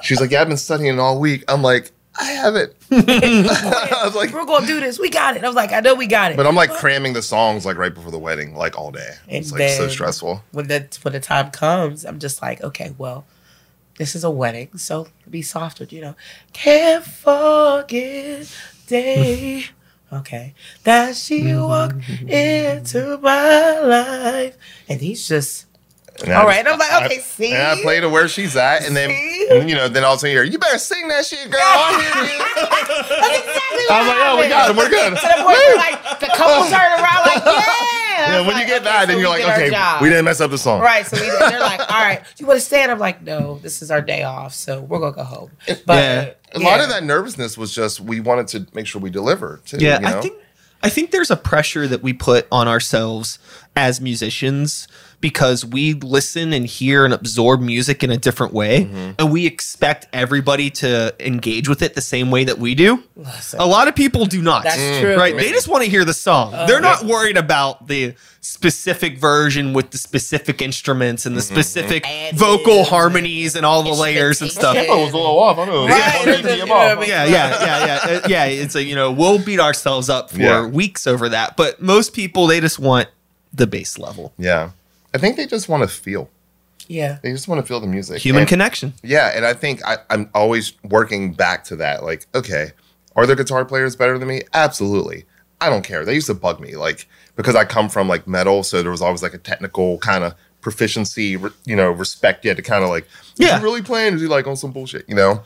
[0.01, 1.43] she's like, yeah, I've been studying all week.
[1.49, 2.77] I'm like, I have it.
[2.91, 4.99] I was like, we're gonna do this.
[4.99, 5.45] We got it.
[5.45, 6.37] I was like I know we got it.
[6.37, 9.15] But I'm like cramming the songs like right before the wedding, like all day.
[9.27, 10.45] And It's like so stressful.
[10.53, 13.25] when the when the time comes I'm just like okay well
[13.97, 16.15] this is a wedding so be softer you know.
[16.53, 18.53] Can't forget
[18.87, 19.65] day.
[20.13, 20.55] Okay.
[20.83, 21.63] That she mm-hmm.
[21.63, 24.57] walked into my life.
[24.89, 25.67] And he's just
[26.23, 27.53] And All I- right, I'm like, I- okay, see?
[27.53, 29.11] And I played to where she's at, and then
[29.51, 31.61] and, you know, then all of a sudden you're, you better sing that shit, girl.
[31.63, 32.39] I hear you.
[32.39, 35.11] That's exactly what I'm like, oh, we got it, we're good.
[35.11, 37.97] To the point where like the couple turn around like, yeah.
[38.21, 40.03] Yeah, when like, you get okay, that, so then we you're like, okay, job.
[40.03, 40.83] we didn't mess up the song.
[40.83, 42.83] Right, so we, they're like, all right, do you want to stay?
[42.83, 45.51] And I'm like, no, this is our day off, so we're gonna go home.
[45.67, 46.31] But Yeah.
[46.53, 46.83] A lot yeah.
[46.85, 49.79] of that nervousness was just we wanted to make sure we deliver too.
[49.79, 50.19] Yeah, you know?
[50.19, 50.35] I think
[50.83, 53.39] I think there's a pressure that we put on ourselves
[53.77, 54.89] as musicians
[55.21, 59.11] because we listen and hear and absorb music in a different way Mm-hmm.
[59.19, 63.03] and we expect everybody to engage with it the same way that we do.
[63.17, 64.65] Listen, A lot of people do not.
[64.65, 65.01] That's Mm.
[65.01, 65.17] true.
[65.17, 65.37] Right?
[65.37, 66.53] They just want to hear the song.
[66.67, 71.55] They're not worried about the specific version with the specific instruments and the Mm-hmm.
[71.55, 74.75] specific Ad vocal libs harmonies and all the layers and stuff.
[74.77, 75.05] Instrumentation.
[75.05, 75.59] was a little off.
[75.59, 75.87] I know.
[75.87, 77.09] Right, Yeah, you know what I mean?
[77.11, 78.45] yeah, yeah, yeah, yeah, Uh, yeah.
[78.47, 80.67] It's a you know we'll beat ourselves up for Yeah.
[80.67, 83.09] weeks over that, but most people they just want
[83.53, 84.71] the base level, Yeah.
[85.15, 86.31] I think they just want to feel.
[86.89, 88.19] yeah, They just want to feel the music.
[88.23, 88.95] human And- connection.
[89.03, 92.03] Yeah, and I think I, I'm always working back to that.
[92.05, 92.73] Like, okay,
[93.17, 94.43] are there guitar players better than me?
[94.55, 95.25] Absolutely.
[95.61, 96.05] I don't care.
[96.05, 99.03] They used to bug me, like because I come from like metal, so there was
[99.03, 102.45] always like a technical kind of proficiency, you know, respect.
[102.45, 103.59] You had to kind of like, is Yeah.
[103.59, 104.15] he really playing?
[104.15, 105.43] Is he like on some bullshit, you know?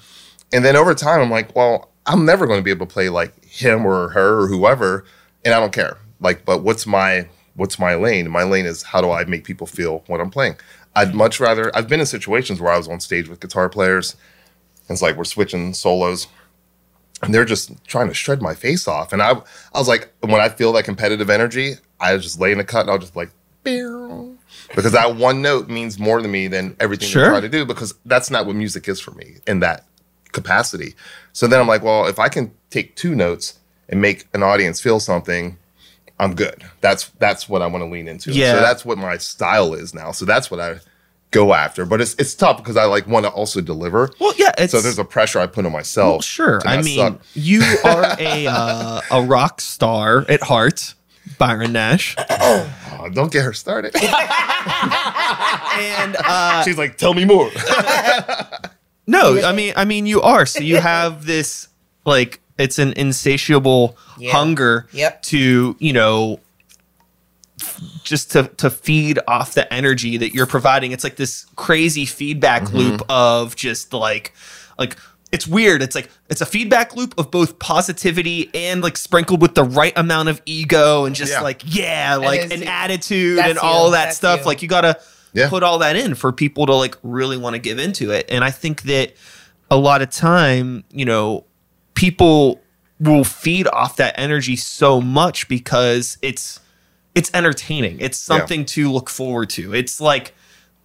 [0.53, 3.09] And then over time, I'm like, well, I'm never going to be able to play
[3.09, 5.05] like him or her or whoever,
[5.45, 5.97] and I don't care.
[6.21, 8.31] Like, but what's my what's my lane?
[8.31, 10.57] My lane is how do I make people feel what I'm playing.
[10.97, 11.75] I'd much rather.
[11.77, 14.13] I've been in situations where I was on stage with guitar players.
[14.89, 16.27] And it's like we're switching solos,
[17.23, 19.13] and they're just trying to shred my face off.
[19.15, 22.59] And I, I was like, when I feel that competitive energy, I just lay in
[22.59, 23.31] the cut and I'll just like,
[23.63, 24.37] "Beow,"
[24.75, 27.23] because that one note means more to me than everything Sure.
[27.25, 27.65] they try to do.
[27.65, 29.87] Because that's not what music is for me in that
[30.33, 30.95] capacity.
[31.33, 34.81] So then I'm like, well, if I can take two notes and make an audience
[34.83, 35.57] feel something,
[36.19, 36.65] I'm good.
[36.81, 38.33] That's that's what I want to lean into.
[38.33, 38.55] Yeah.
[38.55, 40.13] So that's what my style is now.
[40.13, 40.77] So that's what I
[41.31, 41.85] go after.
[41.85, 44.11] But it's it's tough because I like want to also deliver.
[44.21, 44.53] Well, yeah.
[44.59, 46.11] It's, so there's a pressure I put on myself.
[46.13, 46.61] Well, sure.
[46.65, 47.21] I mean, suck.
[47.35, 50.95] you are a uh, a rock star at heart,
[51.39, 53.95] Byron Nash, Oh, don't get her started.
[54.03, 54.07] and
[56.19, 57.51] uh, She's like, tell me more.
[59.07, 60.47] no, I mean, I mean, you are.
[60.47, 61.69] So you have this
[62.07, 64.33] like it's an insatiable Yeah.
[64.33, 65.23] hunger Yep.
[65.25, 66.41] to you know
[68.03, 70.93] just to to feed off the energy that you're providing.
[70.93, 72.77] It's like this crazy feedback Mm-hmm.
[72.77, 74.35] loop of just like
[74.79, 74.97] like
[75.33, 75.83] it's weird.
[75.83, 79.93] It's like it's a feedback loop of both positivity and like sprinkled with the right
[79.97, 81.41] amount of ego and just Yeah.
[81.41, 82.67] like yeah, like an you.
[82.69, 83.93] attitude That's and all you.
[83.93, 84.41] that That's stuff.
[84.41, 84.47] you.
[84.47, 84.99] Like you gotta
[85.33, 85.49] Yeah.
[85.49, 88.27] put all that in for people to like really want to give into it.
[88.29, 89.15] And I think that
[89.71, 91.45] a lot of time, you know,
[91.95, 92.61] people
[93.01, 96.61] will feed off that energy so much because it's
[97.15, 97.99] it's entertaining.
[98.01, 99.73] It's something to look forward to.
[99.75, 100.35] It's like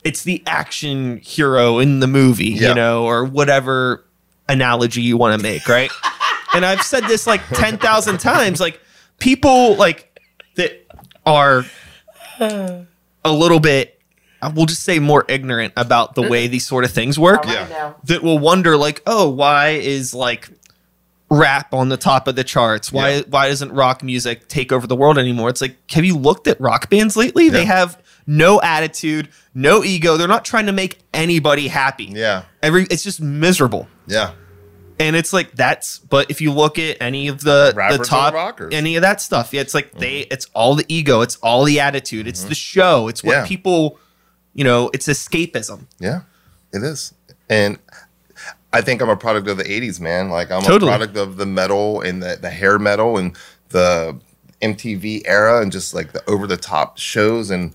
[0.03, 2.69] it's the action hero in the movie, Yeah.
[2.69, 4.05] you know, or whatever
[4.47, 5.91] analogy you want to make, right?
[6.53, 8.79] and I've said this like 10,000 times like
[9.19, 10.19] people like
[10.55, 10.85] that
[11.25, 11.65] are
[12.39, 12.85] a
[13.31, 13.99] little bit
[14.41, 17.93] I will just say more ignorant about the way these sort of things work Yeah.
[18.05, 20.49] That will wonder like, oh, why is like
[21.29, 22.91] rap on the top of the charts?
[22.91, 23.21] Why Yeah.
[23.29, 25.49] why doesn't rock music take over the world anymore?
[25.49, 27.49] It's like, have you looked at rock bands lately?
[27.49, 30.17] They have no attitude, no ego.
[30.17, 32.05] They're not trying to make anybody happy.
[32.05, 32.43] yeah.
[32.61, 33.87] Every it's just miserable.
[34.07, 34.33] Yeah.
[34.99, 38.33] And it's like that's but if you look at any of the Rappers the top
[38.33, 38.73] rockers.
[38.73, 40.33] any of that stuff, yeah, it's like they mm-hmm.
[40.33, 42.49] it's all the ego, it's all the attitude, it's mm-hmm.
[42.49, 43.47] the show, it's what Yeah.
[43.47, 43.99] people
[44.53, 45.85] you know, it's escapism.
[45.99, 46.21] Yeah,
[46.73, 47.13] it is.
[47.49, 47.79] And
[48.71, 50.29] I think I'm a product of the 80s, man.
[50.29, 50.91] Like I'm Totally.
[50.91, 53.35] a product of the metal and the, the hair metal and
[53.69, 54.19] the
[54.61, 57.73] MTV era and just like the over the top shows and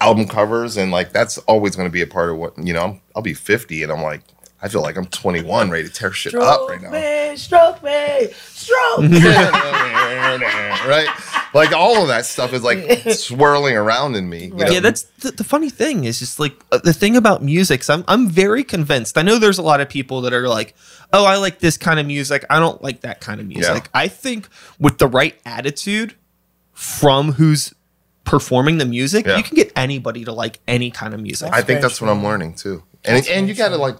[0.00, 0.76] album covers.
[0.76, 3.22] And like that's always going to be a part of what, you know, I'm, I'll
[3.22, 4.20] be 50 and I'm like,
[4.60, 6.90] I feel like I'm 21 ready to tear shit up right Stroke now.
[6.90, 9.00] me, stroke me, stroke.
[10.88, 11.08] right?
[11.54, 12.78] Like all of that stuff is like
[13.12, 14.46] swirling around in me.
[14.46, 14.66] you know?
[14.66, 17.80] Yeah, that's the, the funny thing is just like uh, the thing about music.
[17.80, 19.16] 'cause I'm I'm very convinced.
[19.16, 20.74] I know there's a lot of people that are like,
[21.12, 22.44] "Oh, I like this kind of music.
[22.50, 24.48] I don't like that kind of music." I think
[24.80, 26.16] with the right attitude
[26.72, 27.72] from who's
[28.24, 29.36] performing the music, Yeah.
[29.36, 31.50] you can get anybody to like any kind of music.
[31.52, 32.82] I think very that's what I'm learning too.
[33.04, 33.96] And That's and you got to like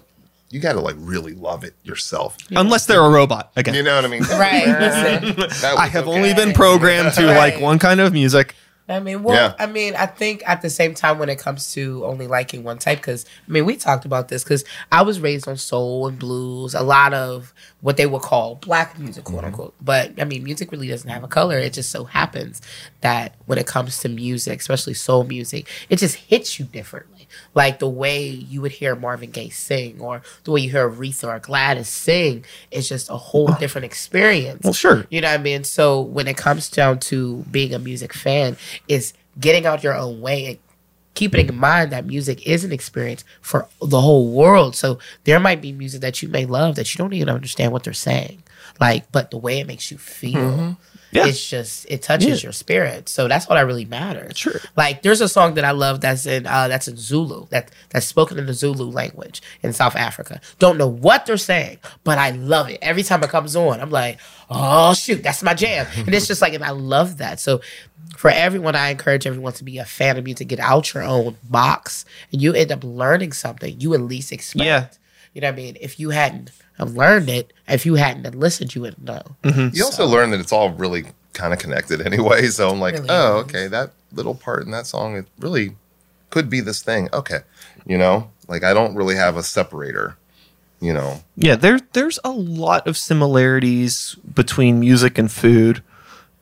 [0.55, 2.37] you got to like really love it yourself.
[2.53, 3.75] Unless they're a robot again.
[3.75, 4.23] You know what I mean?
[4.23, 4.69] Right.
[5.65, 6.17] I have okay.
[6.17, 8.55] only been programmed to like one kind of music.
[8.89, 9.55] I mean, well, Yeah.
[9.59, 12.79] I mean, I think at the same time when it comes to only liking one
[12.79, 16.19] type, because I mean, we talked about this because I was raised on soul and
[16.19, 19.47] blues, a lot of what they would call black music, quote mm-hmm.
[19.47, 19.75] unquote.
[19.81, 21.59] But I mean, music really doesn't have a color.
[21.59, 22.63] It just so happens
[23.01, 27.24] that when it comes to music, especially soul music, it just hits you differently.
[27.55, 31.29] Like the way you would hear Marvin Gaye sing, or the way you hear Aretha
[31.29, 34.63] or Gladys sing, is just a whole different experience.
[34.65, 35.07] Well, sure.
[35.11, 35.65] You know what I mean?
[35.65, 38.57] So when it comes down to being a music fan,
[38.89, 40.59] is getting out your own way and
[41.15, 44.77] keeping in mind that music is an experience for the whole world.
[44.77, 47.85] So there might be music that you may love that you don't even understand what
[47.85, 48.43] they're saying.
[48.81, 50.77] Like, but the way it makes you feel,
[51.13, 51.27] Yeah.
[51.27, 52.47] it's just it touches Yeah.
[52.49, 53.09] your spirit.
[53.09, 54.37] So that's all that really matters.
[54.37, 54.61] Sure.
[54.77, 58.07] Like there's a song that I love that's in uh, that's in Zulu that that's
[58.07, 60.41] spoken in the Zulu language in South Africa.
[60.59, 62.79] Don't know what they're saying, but I love it.
[62.83, 64.19] Every time it comes on, I'm like,
[64.51, 65.87] oh shoot, that's my jam.
[65.97, 67.39] and it's just like, and I love that.
[67.39, 67.61] So
[68.17, 70.49] for everyone, I encourage everyone to be a fan of music.
[70.49, 74.65] Get out your own box, and you end up learning something you at least expect.
[74.67, 74.87] Yeah.
[75.33, 75.77] You know what I mean?
[75.81, 79.23] If you hadn't have learned it, if you hadn't have listened, you wouldn't know.
[79.43, 79.75] Mm-hmm.
[79.77, 82.47] You also learn that it's all really kind of connected anyway.
[82.49, 83.45] So I'm like, Really oh, is.
[83.45, 85.77] okay, that little part in that song, it really
[86.31, 87.09] could be this thing.
[87.13, 87.41] Okay.
[87.87, 90.17] You know, like I don't really have a separator,
[90.81, 91.23] you know.
[91.37, 95.83] Yeah, there there's a lot of similarities between music and food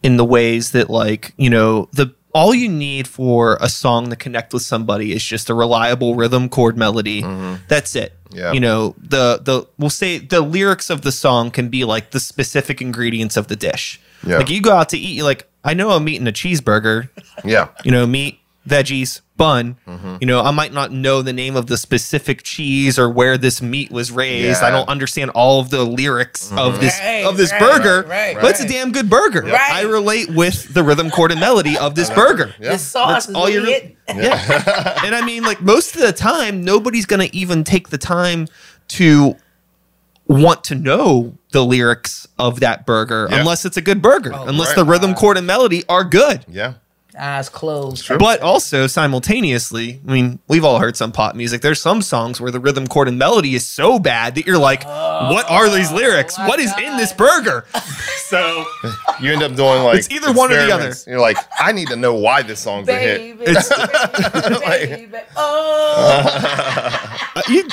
[0.03, 4.17] in the ways that like, you know, the all you need for a song to
[4.17, 7.21] connect with somebody is just a reliable rhythm chord melody.
[7.69, 8.13] That's it.
[8.25, 8.39] Mm-hmm.
[8.39, 8.53] Yeah.
[8.53, 12.21] You know, the the we'll say the lyrics of the song can be like the
[12.21, 14.01] specific ingredients of the dish.
[14.27, 14.39] Yeah.
[14.39, 17.09] Like you go out to eat, you're like, I know I'm eating a cheeseburger,
[17.45, 17.69] Yeah.
[17.85, 19.77] you know, meat, veggies, bun.
[19.87, 20.17] Mm-hmm.
[20.21, 23.61] You know, I might not know the name of the specific cheese or where this
[23.61, 24.45] meat was raised.
[24.47, 24.55] Yeah.
[24.55, 24.65] Mm-hmm.
[24.65, 28.37] I don't understand all of the lyrics of this Right, of this right, burger, right,
[28.41, 29.43] but it's a damn good burger.
[29.43, 29.73] Right.
[29.73, 32.55] I relate with the rhythm, chord, and melody of this burger.
[32.61, 32.73] Yeah.
[32.73, 35.05] The sauce is all all you you re- Yeah.
[35.05, 38.47] and I mean, like most of the time, nobody's gonna even take the time
[38.89, 39.37] to
[40.27, 43.41] want to know the lyrics of that burger Yeah.
[43.41, 44.77] unless it's a good burger, unless right.
[44.77, 46.45] the rhythm, chord, and melody are good.
[46.49, 46.75] Yeah.
[47.19, 48.07] Eyes closed.
[48.07, 48.17] True.
[48.17, 51.61] But also simultaneously, I mean, we've all heard some pop music.
[51.61, 54.85] There's some songs where the rhythm, chord, and melody is so bad that you're like,
[54.85, 56.39] what are these lyrics?
[56.39, 57.67] my What is in this burger?
[58.29, 58.65] so
[59.21, 60.95] You end up doing like It's either one or the other.
[61.07, 63.39] You're like, I need to know why this song's a hit.
[63.39, 67.19] Baby, baby, baby, oh.
[67.37, 67.69] uh, you,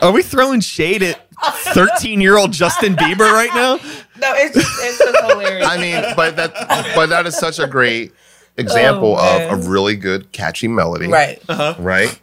[0.00, 1.28] are we throwing shade at
[1.74, 3.76] 13 year old Justin Bieber right now?
[4.20, 5.66] No, it's just, it's just hilarious.
[5.66, 6.52] I mean, but that
[6.94, 8.12] but that is such a great
[8.58, 11.06] example Oh, of a really good catchy melody.
[11.08, 11.42] right.
[11.48, 11.74] Uh-huh.
[11.78, 12.20] Right.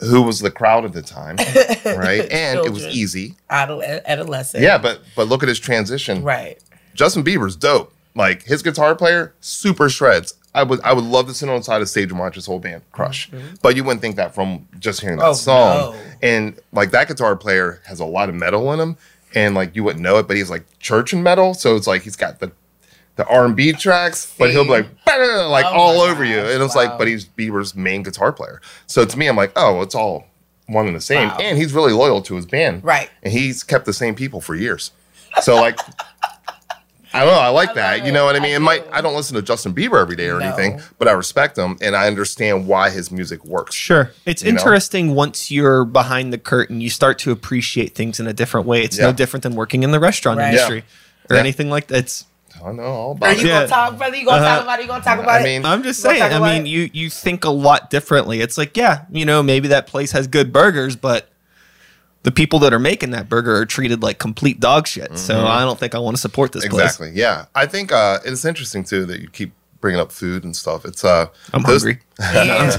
[0.00, 1.36] Who was the crowd at the time?
[1.86, 2.30] Right.
[2.30, 2.90] And it was Children.
[2.92, 3.34] easy.
[3.50, 4.62] Adol- adolescent.
[4.62, 6.22] Yeah, but but look at his transition.
[6.22, 6.58] Right.
[6.94, 7.92] Justin Bieber's dope.
[8.14, 10.34] Like his guitar player, super shreds.
[10.54, 12.46] I would I would love to sit on the side of stage and watch his
[12.46, 13.30] whole band crush.
[13.62, 15.30] But you wouldn't think that from just hearing that Mm-hmm.
[15.30, 15.92] Oh, song.
[15.94, 16.00] no.
[16.22, 18.96] And like that guitar player has a lot of metal in him,
[19.34, 21.52] and like you wouldn't know it, but he's like church and metal.
[21.54, 22.50] So it's like he's got the
[23.16, 26.36] the R and B tracks, but he'll be like like Oh all my over you.
[26.36, 26.82] gosh, And it's wow.
[26.84, 28.60] like, but he's Bieber's main guitar player.
[28.86, 30.26] So to me, I'm like, oh, it's all
[30.66, 31.28] one and the same.
[31.28, 31.38] Wow.
[31.40, 32.84] And he's really loyal to his band.
[32.84, 33.08] Right.
[33.22, 34.90] And he's kept the same people for years.
[35.42, 35.78] So like
[37.14, 37.40] I don't know.
[37.40, 37.96] I like I that.
[37.98, 38.52] love You know what I mean?
[38.52, 38.84] I It might.
[38.84, 38.90] do.
[38.92, 40.46] I don't listen to Justin Bieber every day or No.
[40.48, 43.74] anything, but I respect him and I understand why his music works.
[43.74, 44.10] Sure.
[44.26, 44.58] It's You know?
[44.58, 48.82] interesting once you're behind the curtain, you start to appreciate things in a different way.
[48.82, 50.48] It's no different than working in the restaurant Right.
[50.48, 50.84] industry
[51.30, 51.40] or Yeah.
[51.40, 51.98] anything like that.
[52.00, 52.24] It's
[52.66, 53.46] I know all Are about you it.
[53.48, 53.54] Yeah.
[53.60, 54.16] gonna talk, brother?
[54.16, 54.54] You gonna Uh-huh.
[54.56, 54.82] talk about it?
[54.82, 55.34] You gonna talk about it?
[55.34, 55.44] I it?
[55.44, 56.22] mean, I'm just saying.
[56.22, 56.68] I mean, it.
[56.68, 58.40] you you think a lot differently.
[58.40, 61.30] It's like, yeah, you know, maybe that place has good burgers, but
[62.24, 65.16] the people that are making that burger are treated like complete dog shit.
[65.16, 66.72] So I don't think I want to support this place.
[66.72, 66.82] Mm-hmm.
[66.84, 67.10] exactly.
[67.14, 70.84] Yeah, I think uh, it's interesting too that you keep bringing up food and stuff.
[70.84, 72.00] It's uh, I'm those- hungry.
[72.18, 72.76] Yeah, that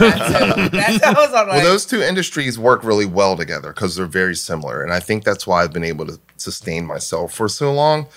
[0.71, 0.78] too.
[0.78, 1.58] That's what I was on like.
[1.58, 5.23] Well, those two industries work really well together because they're very similar, and I think
[5.23, 8.08] that's why I've been able to sustain myself for so long.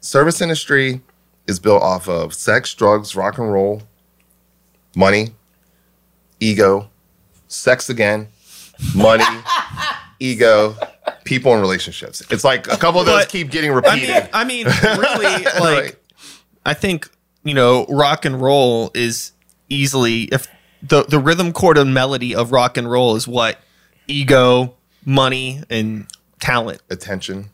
[0.00, 1.02] Service industry
[1.50, 3.82] is built off of sex, drugs, rock and roll,
[4.96, 5.28] money,
[6.40, 6.88] ego,
[7.48, 8.28] sex again,
[8.94, 9.24] money,
[10.20, 10.74] ego,
[11.24, 12.22] people and relationships.
[12.30, 14.08] It's like a couple of those But- keep getting I repeated.
[14.08, 15.96] mean, I mean, really, like, Right.
[16.64, 17.08] I think
[17.42, 19.32] you know, rock and roll is
[19.70, 20.46] easily if
[20.82, 23.58] the the rhythm, chord, and melody of rock and roll is what
[24.06, 26.06] ego, money, and
[26.38, 26.80] talent.
[26.90, 27.50] attention,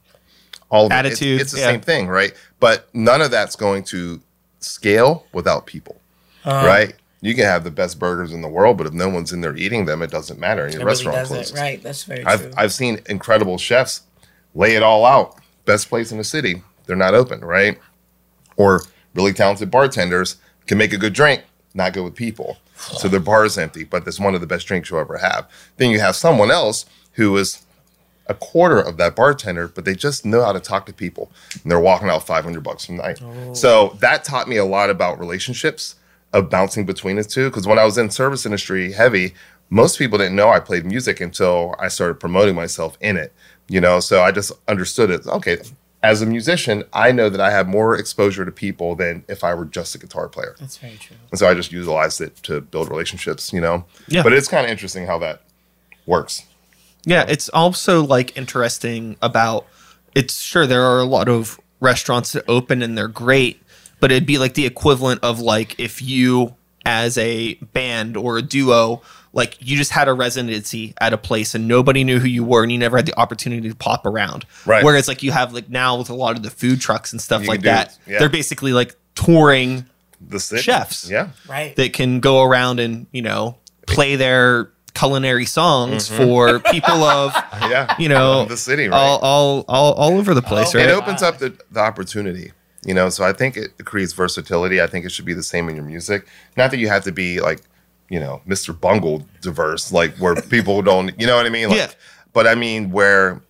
[0.77, 0.95] all of it.
[0.95, 1.67] It's- Attitude, It's, the yeah.
[1.73, 2.33] same thing, right?
[2.61, 4.21] But none of that's going to
[4.61, 5.97] scale without people,
[6.45, 6.67] Uh-huh.
[6.67, 6.95] right?
[7.23, 9.57] You can have the best burgers in the world, but if no one's in there
[9.57, 10.65] eating them, it doesn't matter.
[10.65, 11.37] And your really restaurant doesn't.
[11.37, 11.55] closes.
[11.55, 11.83] Right.
[11.83, 12.53] That's very I've true.
[12.57, 14.03] I've seen incredible chefs
[14.55, 15.37] lay it all out.
[15.65, 17.79] Best place in the city, they're not open, right?
[18.57, 18.83] Or
[19.15, 20.37] really talented bartenders
[20.67, 21.43] can make a good drink,
[21.75, 22.59] not good with people.
[22.77, 25.49] So their bar is empty, but it's one of the best drinks you'll ever have.
[25.79, 27.63] Then you have someone else who is
[28.29, 31.31] a quarter of that bartender, but they just know how to talk to people,
[31.63, 33.21] and they're walking out 500 bucks a night.
[33.23, 33.55] Oh.
[33.55, 35.97] So that taught me a lot about relationships,
[36.33, 37.49] of bouncing between the two.
[37.49, 39.33] Because when I was in service industry heavy,
[39.71, 43.33] most people didn't know I played music until I started promoting myself in it.
[43.69, 45.27] You know, so I just understood it.
[45.27, 45.59] Okay,
[46.03, 49.55] as a musician, I know that I have more exposure to people than if I
[49.55, 50.55] were just a guitar player.
[50.61, 51.17] That's very true.
[51.31, 53.85] And so I just utilized it to build relationships, you know?
[54.07, 54.23] Yeah.
[54.23, 55.43] But it's kind of interesting how that
[56.07, 56.45] works.
[57.07, 59.67] Yeah, it's also like interesting about
[60.15, 63.63] it's sure there are a lot of restaurants that open and they're great,
[64.01, 68.43] but it'd be like the equivalent of like if you as a band or a
[68.43, 72.43] duo like you just had a residency at a place and nobody knew who you
[72.43, 74.47] were and you never had the opportunity to pop around.
[74.65, 74.83] Right.
[74.83, 77.43] Whereas like you have like now with a lot of the food trucks and stuff
[77.43, 78.19] You like that, yeah.
[78.19, 79.85] they're basically like touring
[80.23, 80.63] The city.
[80.63, 81.11] Chefs.
[81.11, 81.31] Yeah.
[81.49, 81.77] Right.
[81.77, 86.17] that can go around and, you know, play their culinary songs mm-hmm.
[86.17, 87.33] for people of
[87.71, 87.95] Yeah.
[87.99, 88.97] you know the city, right?
[88.97, 92.53] all, all all all over the place Oh, right it opens up the, the opportunity
[92.85, 95.69] you know so i think it creates versatility i think it should be the same
[95.69, 97.61] in your music not that you have to be like
[98.09, 101.79] you know mr bungle diverse like where people don't you know what i mean like
[101.79, 101.91] Yeah.
[102.33, 103.43] but i mean where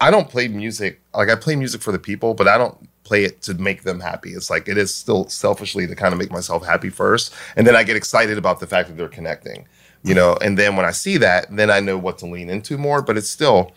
[0.00, 2.76] i don't play music like i play music for the people but i don't
[3.10, 4.30] play it to make them happy.
[4.30, 7.74] It's like it is still selfishly to kind of make myself happy first, and then
[7.74, 9.66] I get excited about the fact that they're connecting.
[10.02, 12.78] You know, and then when I see that, then I know what to lean into
[12.78, 13.02] more.
[13.02, 13.72] But it's still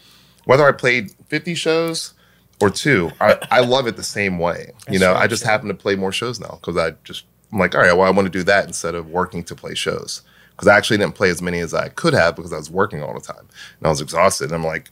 [0.45, 2.13] whether I played 50 shows
[2.61, 4.71] or two, I, I love it the same way.
[4.89, 7.75] You know, I just happen to play more shows now because I just I'm like,
[7.75, 10.67] all right, well, I want to do that instead of working to play shows because
[10.67, 13.13] I actually didn't play as many as I could have because I was working all
[13.13, 13.47] the time
[13.79, 14.45] and I was exhausted.
[14.45, 14.89] And I'm like,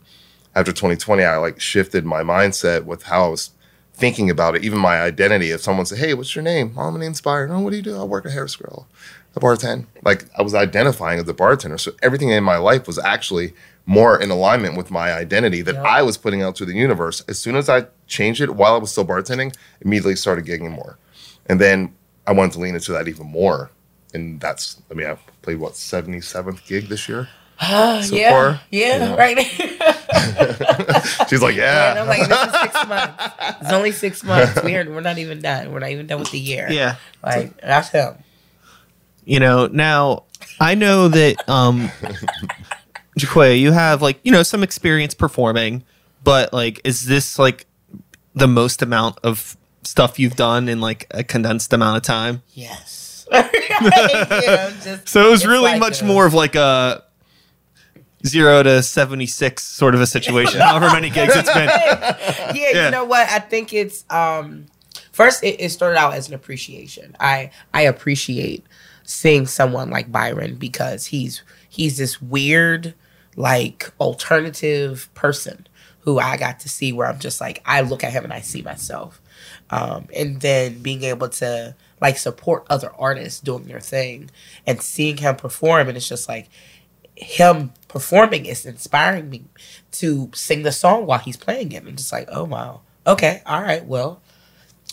[0.54, 3.52] after 2020, I like shifted my mindset with how I was
[3.94, 5.52] thinking about it, even my identity.
[5.52, 7.52] If someone said, "Hey, what's your name?" Oh, my name's Byron.
[7.52, 7.98] Oh, what do you do?
[7.98, 8.88] I work at Harris Grill,
[9.36, 9.88] a bartender.
[10.04, 13.54] Like I was identifying as a bartender, so everything in my life was actually
[13.86, 15.86] more in alignment with my identity that Yep.
[15.86, 17.24] I was putting out to the universe.
[17.28, 20.98] As soon as I changed it while I was still bartending, immediately started gigging more,
[21.48, 21.94] and then
[22.28, 23.72] I wanted to lean into that even more.
[24.14, 27.30] And that's, I mean, I played what 77th gig this year.
[27.64, 29.18] Uh, So yeah, far, yeah, you know.
[29.18, 29.38] right.
[31.30, 31.96] She's like, And yeah.
[32.02, 33.24] I'm like, this is six months.
[33.62, 34.64] It's only six months.
[34.64, 35.72] We're we're not even done.
[35.72, 36.68] We're not even done with the year.
[36.72, 36.96] Yeah.
[37.24, 38.16] like that's him.
[39.26, 40.24] You know, now
[40.60, 41.90] I know that um
[43.20, 45.84] Jaquia, you have like, you know, some experience performing,
[46.24, 47.66] but like is this like
[48.34, 52.42] the most amount of stuff you've done in like a condensed amount of time?
[52.54, 53.28] Yes.
[53.32, 57.04] Yeah, just- So it was really like much a- more of like a
[58.26, 61.66] zero to 76 sort of a situation, however many gigs it's been.
[61.68, 62.86] yeah, Yeah.
[62.86, 63.28] you know what?
[63.30, 64.68] I think it's um
[65.12, 67.16] first it, it started out as an appreciation.
[67.20, 68.64] I I appreciate
[69.12, 72.94] seeing someone like Byron because he's he's this weird
[73.36, 75.68] like alternative person
[76.02, 78.42] who I got to see where I'm just like I look at him and I
[78.42, 79.22] see myself.
[79.70, 84.32] Um and then being able to like support other artists doing their thing
[84.66, 86.50] and seeing him perform and it's just like
[87.16, 89.44] him performing is inspiring me
[89.92, 91.84] to sing the song while he's playing it.
[91.84, 92.82] And just like, oh wow.
[93.06, 94.22] Okay, all right, well,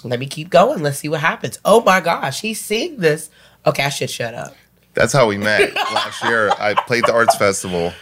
[0.04, 0.82] let me keep going.
[0.82, 1.58] Let's see what happens.
[1.64, 3.30] Oh my gosh, he's seeing this.
[3.68, 4.56] Okay, I should shut up.
[4.94, 6.50] That's how we met last year.
[6.58, 7.92] I played the arts festival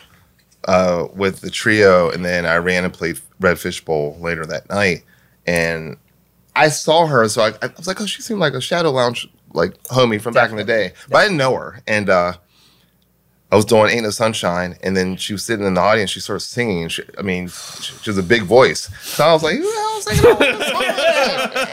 [0.66, 5.02] uh, with the trio, and then I ran and played Redfish Bowl later that night.
[5.46, 5.96] And
[6.54, 9.28] I saw her, so I, I was like, "Oh, she seemed like a Shadow Lounge
[9.52, 11.80] like homie from back in the day," but I didn't know her.
[11.88, 12.34] And uh,
[13.52, 16.10] I was doing "Ain't No Sunshine," and then she was sitting in the audience.
[16.10, 16.88] She started singing.
[16.88, 19.80] She, I mean, she, she was a big voice, so I was like, "Who the
[19.80, 20.76] hell is singing all this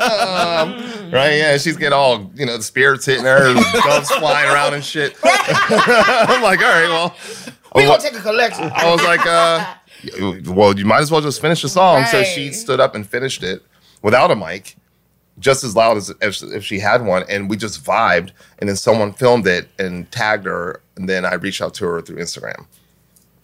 [0.01, 1.37] um, Right?
[1.37, 5.15] Yeah, she's getting all you know, the spirits hitting her, doves flying around and shit.
[5.23, 7.15] I'm like, all right, well,
[7.75, 8.71] We I gonna take a collection.
[8.73, 12.05] I was like, uh, well, you might as well just finish the song.
[12.05, 13.63] So she stood up and finished it
[14.01, 14.75] without a mic,
[15.39, 18.31] just as loud as if, if she had one, and we just vibed.
[18.59, 22.01] And then someone filmed it and tagged her, and then I reached out to her
[22.01, 22.65] through Instagram.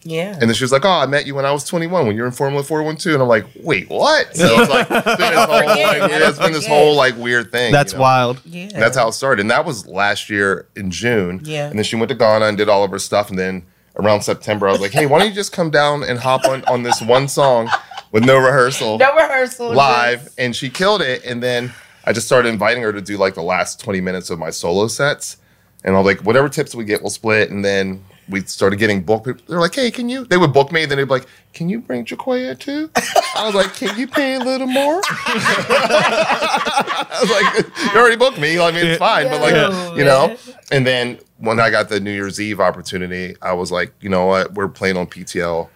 [0.02, 0.32] Yeah.
[0.32, 2.22] And then she was like, "Oh, I met you when I was 21, when you
[2.22, 5.46] were in Formula 412." And I'm like, "Wait, what?" So it's like, it's been this
[5.46, 7.70] whole, like, it's been this whole like weird thing.
[7.70, 8.02] That's you know?
[8.02, 8.40] wild.
[8.46, 8.68] yeah.
[8.72, 9.42] That's how it started.
[9.42, 11.42] And that was last year in June.
[11.44, 11.68] Yeah.
[11.68, 13.28] And then she went to Ghana and did all of her stuff.
[13.28, 16.18] And then around September, I was like, hey, why don't you just come down and
[16.18, 17.68] hop on, on this one song
[18.10, 19.74] with no rehearsal no rehearsal.
[19.74, 20.24] live?
[20.24, 21.24] just- And she killed it.
[21.26, 21.74] And then
[22.06, 24.86] I just started inviting her to do like the last 20 minutes of my solo
[24.88, 25.36] sets.
[25.84, 27.50] And I was like, whatever tips we get, we'll split.
[27.50, 29.46] And then we started getting booked.
[29.48, 30.24] They're like, hey, can you?
[30.24, 30.84] They would book me.
[30.84, 32.90] Then they'd be like, can you bring Jaquia too?
[33.34, 35.00] I was like, can you pay a little more?
[35.04, 38.58] I was like, you already booked me.
[38.58, 39.28] I mean, it's fine.
[39.28, 40.36] But like, you know.
[40.70, 44.26] And then when I got the New Year's Eve opportunity, I was like, you know
[44.26, 44.54] what?
[44.54, 45.68] We're playing on PTL.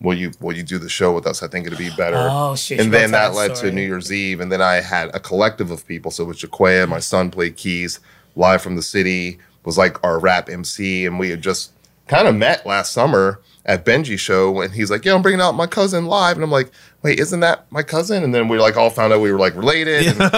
[0.00, 1.44] Will you will you do the show with us?
[1.44, 2.16] I think it'd be better.
[2.18, 3.70] Oh, shit, And then that that led story.
[3.70, 6.10] to New Year's Eve, and then I had a collective of people.
[6.10, 8.00] So with Jaquia, my son played keys
[8.34, 9.38] live from the city.
[9.64, 11.70] Was like our rap MC, and we had just
[12.08, 15.52] kind of met last summer at Benji's show, and he's like, "Yeah, I'm bringing out
[15.54, 16.70] my cousin live," and I'm like,
[17.02, 19.54] "Wait, isn't that my cousin?" And then we like all found out we were like
[19.54, 20.06] related.
[20.20, 20.32] and-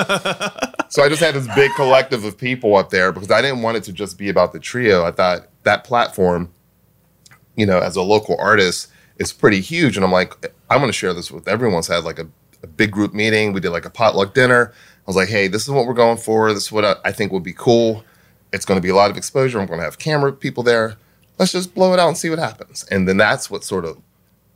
[0.90, 3.76] so I just had this big collective of people up there because I didn't want
[3.78, 5.04] it to just be about the trio.
[5.04, 6.52] I thought that platform,
[7.56, 9.96] you know, as a local artist, is pretty huge.
[9.96, 10.35] And I'm like,
[10.70, 11.83] I want to share this with everyone.
[11.83, 12.29] So I had like a,
[12.62, 13.52] a big group meeting.
[13.52, 14.72] We did like a potluck dinner.
[14.75, 16.52] I was like, hey, this is what we're going for.
[16.52, 18.04] This is what I, I think would be cool.
[18.55, 19.59] It's going to be a lot of exposure.
[19.59, 20.96] I'm going to have camera people there.
[21.38, 22.85] Let's just blow it out and see what happens.
[22.90, 24.00] And then that's what sort of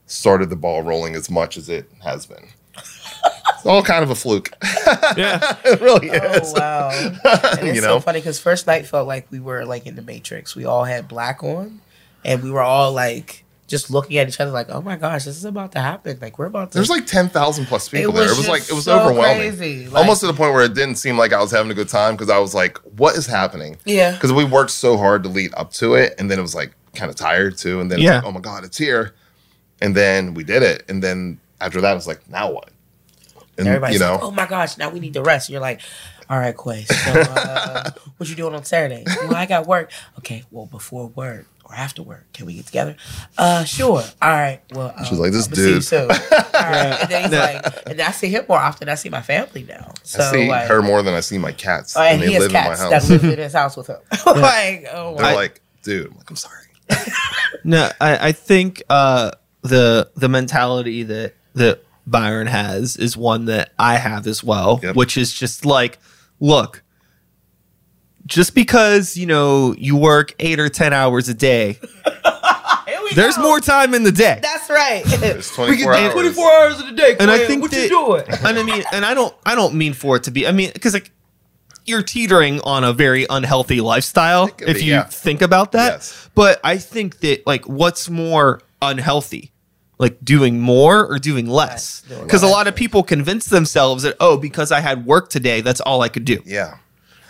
[0.07, 2.49] started the ball rolling as much as it has been.
[2.77, 4.51] It's all kind of a fluke.
[5.17, 5.57] Yeah.
[5.65, 6.55] it really oh, is.
[6.55, 6.91] Oh wow!
[6.93, 7.19] And
[7.69, 10.55] it's You so funny because first night felt like we were like in the Matrix.
[10.55, 11.81] We all had black on,
[12.25, 15.37] and we were all like just looking at each other like, "Oh my gosh, this
[15.37, 16.19] is about to happen!
[16.21, 18.33] Like we're about to." There's like ten thousand plus people It there.
[18.33, 20.75] It was like it was so overwhelming, crazy, like- almost to the point where it
[20.75, 23.27] didn't seem like I was having a good time because I was like, "What is
[23.27, 26.43] happening?" yeah, Because we worked so hard to lead up to it, and then it
[26.43, 28.17] was like kind of tired too, and then Yeah.
[28.17, 29.15] it's like, "Oh my god, it's here!"
[29.81, 32.71] And then we did it, and then after that, it was like, "Now what?"
[33.59, 35.61] and Everybody's you know, like, "Oh my gosh, now we need to rest." And you're
[35.61, 35.81] like,
[36.31, 36.85] "All right, Quay.
[36.85, 39.91] So, uh, what you doing on Saturday?" Well, I got work.
[40.19, 42.97] Okay, well, before work or after work, can we get together?
[43.37, 44.03] Uh, sure.
[44.23, 44.61] All right.
[44.73, 46.11] Well, um, She's like, "This I'ma see you dude." soon.
[46.11, 46.99] All right.
[47.01, 48.89] And then he's like, and I see him more often.
[48.89, 49.93] I see my family now.
[50.03, 52.29] So I see like, her more than I see my cats, oh, and and he
[52.29, 52.79] they has live in my house.
[52.81, 53.11] that house.
[53.11, 53.99] live in his house with him.
[54.27, 55.35] like, oh They're my.
[55.35, 56.55] like, dude, I'm like, I'm sorry.
[57.65, 63.73] No, I, I think uh, the the mentality that that Byron has is one that
[63.79, 64.97] I have as well, Yep.
[64.97, 65.99] which is just like,
[66.41, 66.83] look,
[68.29, 71.81] just because you know you work eight or ten hours a day,
[73.15, 73.43] there's go.
[73.43, 74.39] more time in the day.
[74.41, 75.03] That's right.
[75.07, 76.13] It's 24 get hours.
[76.13, 77.17] 24 hours in a day.
[77.19, 78.25] and I think what that, you doing?
[78.47, 80.47] And I mean, and I don't, I don't mean for it to be.
[80.47, 81.11] I mean, because like
[81.87, 85.05] you're teetering on a very unhealthy lifestyle if be, you yeah.
[85.05, 85.95] think about that.
[85.95, 86.31] Yes.
[86.35, 89.53] But I think that like, what's more unhealthy?
[89.99, 92.03] Like doing more or doing less?
[92.03, 95.29] Less, doing Because a lot of people convince themselves that oh, because I had work
[95.29, 96.41] today, that's all I could do.
[96.45, 96.79] Yeah.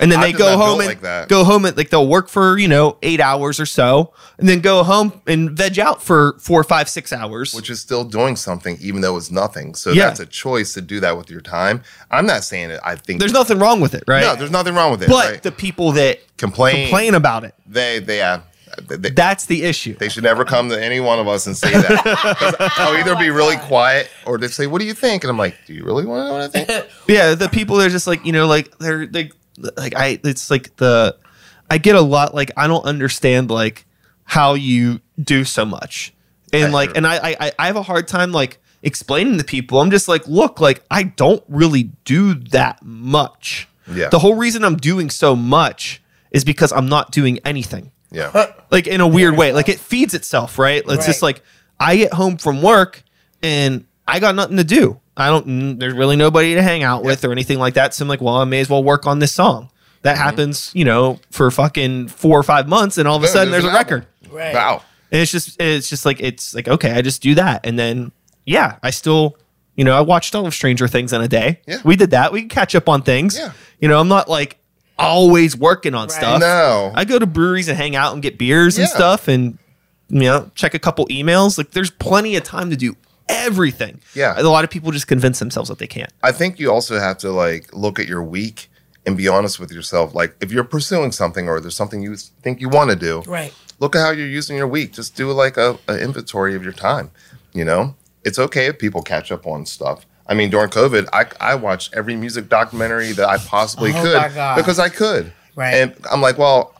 [0.00, 1.28] And then I'm they go home and like that.
[1.28, 4.60] go home and like they'll work for you know eight hours or so, and then
[4.60, 7.52] go home and veg out for four, five, six hours.
[7.54, 9.74] Which is still doing something, even though it's nothing.
[9.74, 10.06] So Yeah.
[10.08, 11.82] that's a choice to do that with your time.
[12.10, 12.80] I'm not saying it.
[12.84, 14.22] I think There's nothing wrong with it, right?
[14.22, 15.08] no, there's nothing wrong with it.
[15.08, 15.42] but right?
[15.42, 18.38] the people that complain, complain about it, they, they, uh,
[18.86, 19.94] they, they, that's the issue.
[19.96, 22.72] they should never come to any one of us and say that.
[22.78, 25.56] I'll either be really quiet or they say, "What do you think?" And I'm like,
[25.66, 28.06] "Do you really want to know what I think?" Yeah, the people that are just
[28.06, 29.32] like you know, like they're like
[29.76, 30.20] like I.
[30.24, 31.16] It's like the
[31.70, 33.86] I get a lot like I don't understand like
[34.24, 36.14] how you do so much,
[36.52, 39.80] and I like and I I I have a hard time like explaining to people.
[39.80, 43.68] I'm just like, look, like I don't really do that much.
[43.92, 44.08] Yeah.
[44.08, 47.90] The whole reason I'm doing so much is because I'm not doing anything.
[48.10, 49.52] Yeah, like in a weird way.
[49.52, 50.82] Like it feeds itself, right?
[50.86, 51.42] It's just like
[51.78, 53.02] I get home from work
[53.42, 55.00] and I got nothing to do.
[55.18, 55.78] I don't.
[55.78, 57.92] There's really nobody to hang out with or anything like that.
[57.92, 59.70] So I'm like, well, I may as well work on this song.
[60.02, 60.22] That mm-hmm.
[60.22, 63.50] happens, you know, for fucking four or five months, and all of a Boom, sudden
[63.50, 64.06] there's a an record.
[64.30, 64.54] Right.
[64.54, 64.82] Wow.
[65.10, 68.12] And it's just, it's just like it's like okay, I just do that, and then
[68.46, 69.36] yeah, I still,
[69.74, 71.60] you know, I watched all of Stranger Things in a day.
[71.66, 71.78] Yeah.
[71.84, 72.32] we did that.
[72.32, 73.36] We can catch up on things.
[73.36, 73.52] Yeah.
[73.80, 74.58] you know, I'm not like
[74.98, 76.16] always working on Right.
[76.16, 76.40] stuff.
[76.40, 76.92] No.
[76.94, 79.58] I go to breweries and hang out and get beers and stuff, and
[80.08, 81.58] you know, check a couple emails.
[81.58, 82.96] Like, there's plenty of time to do
[83.28, 84.00] everything.
[84.14, 84.34] Yeah.
[84.36, 86.12] a lot of people just convince themselves that they can't.
[86.22, 88.70] I think you also have to like look at your week
[89.06, 90.14] and be honest with yourself.
[90.14, 93.52] Like if you're pursuing something or there's something you think you want to do, Right.
[93.78, 94.92] look at how you're using your week.
[94.92, 97.10] Just do like a, a inventory of your time.
[97.52, 100.04] You know, it's okay if people catch up on stuff.
[100.26, 104.56] I mean, during COVID, I, I watched every music documentary that I possibly Oh could
[104.56, 105.32] because I could.
[105.56, 105.72] Right.
[105.74, 106.74] And I'm like, well,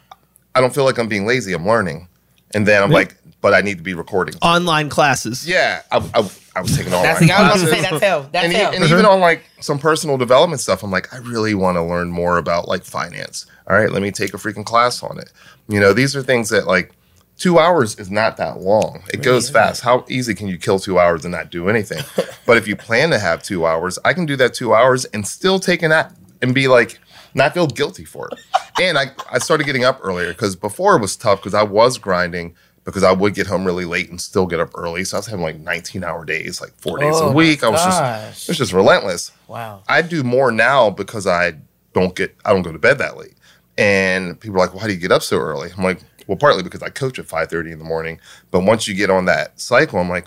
[0.55, 1.55] I don't feel like I'm being lazy.
[1.55, 2.09] I'm learning.
[2.55, 4.35] And then I'm like, but I need to be recording.
[4.43, 5.47] Online classes.
[5.49, 7.71] Yeah, I, I, I was taking all That's my the, I was about to classes
[7.71, 8.31] say that's him.
[8.33, 8.83] That's and, him.
[8.83, 12.11] and even on like some personal development stuff, I'm like, I really want to learn
[12.11, 13.47] more about like finance.
[13.69, 15.33] All right, let me take a freaking class on it.
[15.69, 16.93] You know, these are things that like
[17.37, 19.03] two hours is not that long.
[19.13, 19.83] It goes fast.
[19.83, 22.03] How easy can you kill two hours and not do anything?
[22.47, 25.27] but if you plan to have two hours, I can do that two hours and
[25.27, 26.99] still take a nap and be like,
[27.35, 28.39] not feel guilty for it.
[28.81, 31.99] and I, I started getting up earlier because before it was tough because I was
[31.99, 32.55] grinding
[32.89, 35.05] because I would get home really late and still get up early.
[35.05, 37.63] So I was having like 19 hour days, like four days Oh a week.
[37.63, 39.31] I was just it was just relentless.
[39.47, 39.83] wow.
[39.87, 41.53] I do more now because I
[41.93, 43.35] don't get I don't go to bed that late.
[43.77, 46.63] And people are like, "Why do you get up so early?" I'm like, "Well, partly
[46.63, 48.21] because I coach at 5:30 in the morning,
[48.51, 50.27] but once you get on that cycle, I'm like,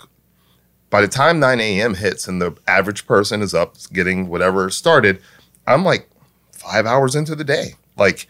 [0.88, 1.94] by the time 9 a.m.
[1.94, 5.20] hits and the average person is up getting whatever started,
[5.66, 6.08] I'm like
[6.52, 8.28] five hours into the day, like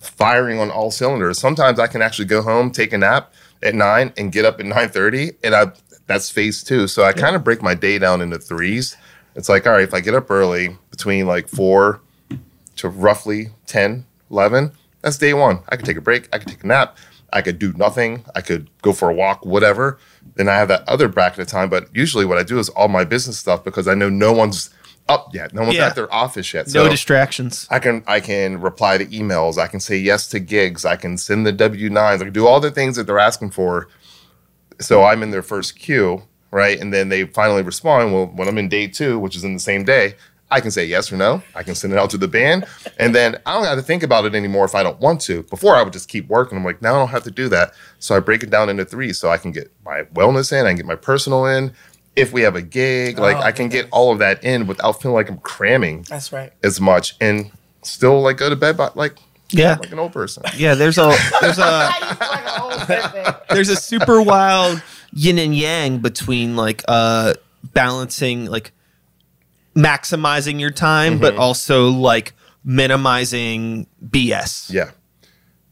[0.00, 1.38] firing on all cylinders.
[1.38, 3.32] Sometimes I can actually go home, take a nap
[3.64, 5.72] at nine, and get up at 9:30, and I
[6.06, 6.86] that's phase two.
[6.86, 8.96] So I kind of break my day down into threes.
[9.34, 12.00] It's like, all right, if I get up early between like four
[12.76, 15.60] to roughly 10, 11, that's day one.
[15.68, 16.28] I could take a break.
[16.32, 16.96] I could take a nap.
[17.32, 18.24] I could do nothing.
[18.34, 19.98] I could go for a walk, whatever.
[20.36, 21.68] Then I have that other bracket of time.
[21.68, 24.70] But usually what I do is all my business stuff because I know no one's
[25.08, 25.52] up yet.
[25.52, 25.86] No one's Yeah.
[25.88, 26.72] at their office yet.
[26.72, 27.66] No distractions.
[27.70, 29.58] I can I can reply to emails.
[29.58, 30.84] I can say yes to gigs.
[30.84, 32.22] I can send the W nines.
[32.22, 33.88] I can do all the things that they're asking for.
[34.80, 36.80] So I'm in their first queue, right?
[36.80, 38.12] And then they finally respond.
[38.12, 40.14] Well, when I'm in day two, which is in the same day,
[40.50, 41.42] I can say yes or no.
[41.54, 42.64] I can send it out to the band,
[42.98, 45.42] and then I don't have to think about it anymore if I don't want to.
[45.44, 46.56] Before I would just keep working.
[46.58, 47.72] I'm like, now I don't have to do that.
[47.98, 50.66] So I break it down into three, so I can get my wellness in.
[50.66, 51.72] I can get my personal in.
[52.16, 55.00] If we have a gig, like Oh, I can get all of that in without
[55.02, 56.52] feeling like I'm cramming That's right.
[56.62, 57.50] as much and
[57.82, 59.18] still like go to bed by like
[59.50, 60.42] Yeah, like an old person.
[60.56, 60.74] yeah.
[60.74, 67.34] There's a there's a there's a super wild yin and yang between like uh
[67.72, 68.72] balancing like
[69.76, 72.32] maximizing your time, but also like
[72.64, 74.72] minimizing BS.
[74.72, 74.90] Yeah.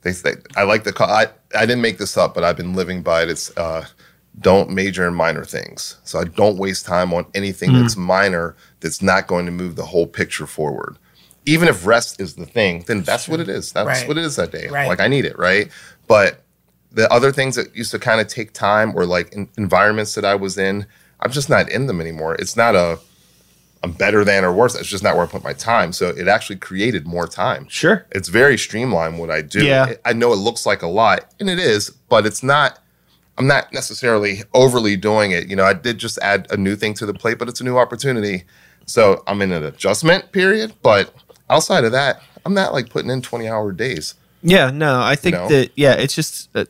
[0.02, 1.08] They say I like the call.
[1.08, 1.26] I,
[1.56, 3.30] I didn't make this up, but I've been living by it.
[3.30, 3.86] It's uh,
[4.40, 5.98] don't major in minor things.
[6.04, 7.82] So I don't waste time on anything Mm.
[7.82, 10.96] that's minor that's not going to move the whole picture forward.
[11.44, 13.72] Even if rest is the thing, then that's what it is.
[13.72, 14.08] That's Right.
[14.08, 14.68] what it is that day.
[14.68, 14.88] Right.
[14.88, 15.68] Like I need it, right?
[16.06, 16.42] But
[16.92, 20.24] the other things that used to kind of take time or like in, environments that
[20.24, 20.86] I was in,
[21.20, 22.34] I'm just not in them anymore.
[22.36, 22.98] It's not a
[23.84, 24.76] I'm better than or worse.
[24.76, 25.92] It's just not where I put my time.
[25.92, 28.06] So it actually created more time Sure.
[28.12, 29.64] it's very streamlined what I do.
[29.64, 29.94] Yeah.
[30.04, 32.78] I know it looks like a lot, and it is, but it's not.
[33.38, 35.48] I'm not necessarily overly doing it.
[35.48, 37.64] You know, I did just add a new thing to the plate, but it's a
[37.64, 38.44] new opportunity.
[38.86, 40.74] So I'm in an adjustment period.
[40.82, 41.14] But
[41.48, 44.14] outside of that, I'm not like putting in 20 hour days.
[44.42, 45.48] Yeah, no, I think know?
[45.48, 46.64] that yeah, it's just uh,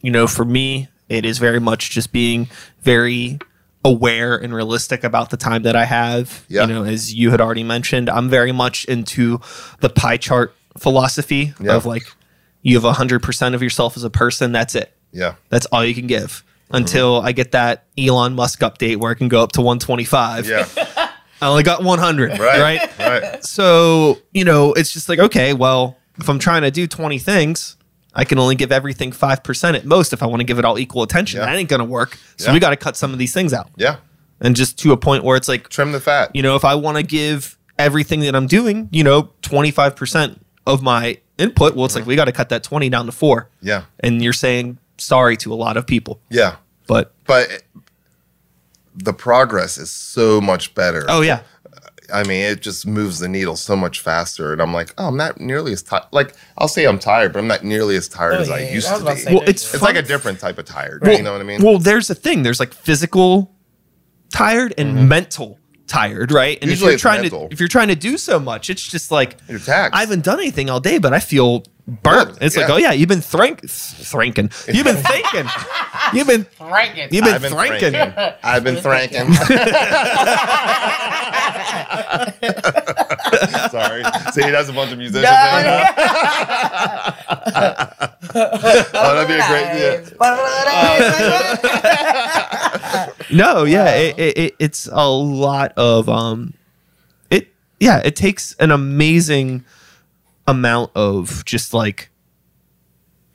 [0.00, 2.48] you know, for me, it is very much just being
[2.82, 3.38] very
[3.84, 6.44] aware and realistic about the time that I have.
[6.48, 6.62] Yeah.
[6.62, 9.40] You know, as you had already mentioned, I'm very much into
[9.80, 11.74] the pie chart philosophy Yeah.
[11.76, 12.02] of like
[12.62, 14.92] you have 100% of yourself as a person, that's it.
[15.16, 15.34] Yeah.
[15.48, 19.28] That's all you can give until I get that Elon Musk update where I can
[19.28, 20.48] go up to 125.
[20.48, 20.66] Yeah.
[21.40, 22.60] I only got 100, Right.
[22.60, 22.98] right?
[22.98, 23.44] Right.
[23.44, 27.76] So, you know, it's just like, okay, well, if I'm trying to do 20 things,
[28.14, 30.78] I can only give everything 5% at most if I want to give it all
[30.78, 31.40] equal attention.
[31.40, 31.46] Yeah.
[31.46, 32.18] That ain't going to work.
[32.36, 32.54] So Yeah.
[32.54, 33.68] we got to cut some of these things out.
[33.76, 33.96] Yeah.
[34.40, 36.30] And just to a point where it's like, Trim the fat.
[36.34, 40.82] you know, if I want to give everything that I'm doing, you know, 25% of
[40.82, 42.00] my input, well, it's mm-hmm.
[42.00, 43.50] like we got to cut that 20 down to 4.
[43.60, 43.84] Yeah.
[44.00, 46.20] And you're saying sorry to a lot of people.
[46.30, 46.56] Yeah.
[46.86, 47.62] But But
[48.94, 51.04] the progress is so much better.
[51.08, 51.40] oh yeah.
[52.14, 54.52] I mean, it just moves the needle so much faster.
[54.52, 56.04] And I'm like, oh, I'm not nearly as tired.
[56.12, 58.72] Like, I'll say I'm tired, but I'm not nearly as tired Oh, as I yeah,
[58.74, 59.34] used I to be.
[59.34, 61.02] Well, it's It's fun- like a different type of tired.
[61.02, 61.62] Well, you know what I mean?
[61.62, 62.44] Well, there's the thing.
[62.44, 63.56] There's like physical
[64.32, 66.56] tired and mental tired, right?
[66.62, 66.70] And Mm-hmm.
[66.70, 67.48] Usually if you're it's trying mental.
[67.48, 69.58] to if you're trying to do so much, it's just like You're.
[69.68, 72.32] I haven't done anything all day, but I feel burnt.
[72.34, 74.50] Good, It's like, oh yeah, you've been thrink thranking.
[74.72, 75.46] You've been thinking.
[76.12, 77.12] You've been Franken.
[77.12, 77.92] you've been I've thranking.
[77.92, 78.34] thranking.
[78.42, 79.32] I've been thranking.
[83.70, 84.02] Sorry.
[84.32, 85.24] See, that's a bunch of musicians.
[85.24, 85.94] No, in here.
[88.94, 89.80] oh, that'd be a great.
[89.80, 90.00] Yeah.
[93.30, 96.54] No, yeah, it, it, it, it's a lot of um,
[97.30, 97.48] it
[97.80, 99.64] yeah, it takes an amazing
[100.46, 102.10] amount of just like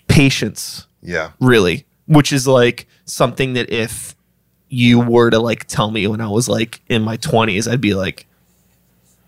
[0.07, 1.31] patience Yeah.
[1.39, 4.15] really which is like something that if
[4.69, 7.93] you were to like tell me when i was like in my 20s i'd be
[7.93, 8.25] like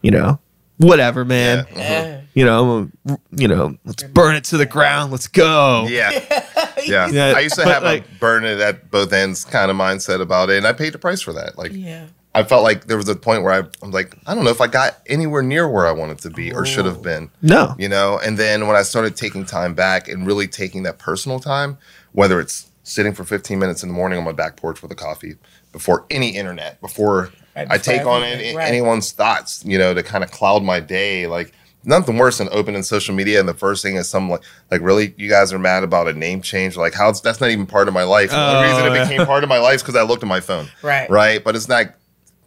[0.02, 0.40] you know
[0.78, 1.78] whatever man Yeah.
[1.78, 2.22] Yeah.
[2.34, 2.90] you know
[3.32, 6.12] you know let's burn it to the ground let's go Yeah.
[6.86, 7.08] Yeah.
[7.08, 9.78] Yeah, I used to but, have like- a burn it at both ends kind of
[9.78, 11.58] mindset about it, and I paid the price for that.
[11.58, 12.08] Like, Yeah.
[12.36, 14.60] I felt like there was a point where I, I'm like, I don't know if
[14.62, 17.02] I got anywhere near where I wanted to be or should have oh.
[17.02, 17.30] been.
[17.42, 17.76] no.
[17.78, 21.40] You know and then when i started taking time back and really taking that personal
[21.40, 21.78] time
[22.14, 24.96] whether it's sitting for 15 minutes in the morning on my back porch with a
[24.96, 25.36] coffee
[25.72, 28.68] before any internet before Right, i take on any, right.
[28.68, 31.54] anyone's thoughts you know to kind of cloud my day like
[31.86, 35.14] nothing worse than opening social media and the first thing is some like like really
[35.18, 37.94] you guys are mad about a name change like how that's not even part of
[37.94, 38.30] my life.
[38.32, 39.04] The Oh, only reason it oh.
[39.04, 40.68] became part of my life is because i looked at my phone.
[40.82, 41.10] Right.
[41.10, 41.44] right?
[41.44, 41.94] But it's not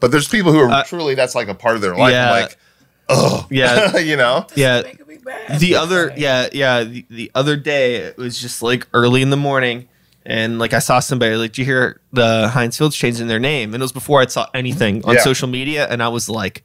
[0.00, 2.12] but there's people who are Uh, truly that's like a part of their life.
[2.12, 2.30] Yeah.
[2.30, 2.58] Like
[3.08, 3.96] oh yeah.
[4.10, 4.46] You know?
[4.54, 4.82] Yeah.
[4.82, 5.60] Making me mad.
[5.60, 6.84] the other yeah yeah.
[6.84, 9.88] The, the other day it was just like early in the morning
[10.24, 13.74] and like i saw somebody like "Do you hear the heinz fields changing their name?
[13.74, 15.20] And it was before i saw anything on Yeah.
[15.22, 16.64] social media and i was like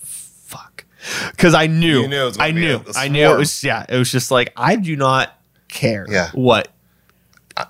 [0.00, 0.84] fuck.
[1.30, 2.76] Because i knew, You knew it was gonna i knew.
[2.76, 3.30] a- a i knew.
[3.32, 6.30] It was yeah it was just like i do not care Yeah.
[6.32, 6.68] what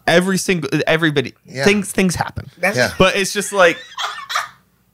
[0.07, 1.65] every single everybody Yeah.
[1.65, 2.49] things things happen.
[2.63, 2.93] Yeah.
[2.99, 3.79] but it's just like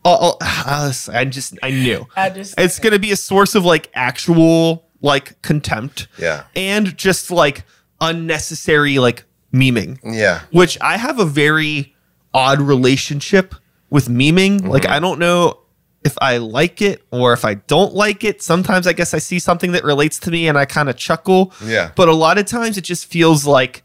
[0.09, 2.06] oh, oh, i just i knew.
[2.16, 6.44] I just it's going to be a source of like actual like contempt Yeah.
[6.56, 7.64] and just like
[8.00, 9.98] unnecessary like memeing.
[10.04, 10.40] Yeah.
[10.50, 11.94] Which i have a very
[12.34, 13.54] odd relationship
[13.90, 14.66] with memeing.
[14.66, 14.92] Like Mm-hmm.
[14.92, 15.61] i don't know
[16.04, 18.42] if i like it or if i don't like it.
[18.42, 21.52] Sometimes i guess i see something that relates to me and i kind of chuckle.
[21.64, 21.92] Yeah.
[21.96, 23.82] but a lot of times it just feels like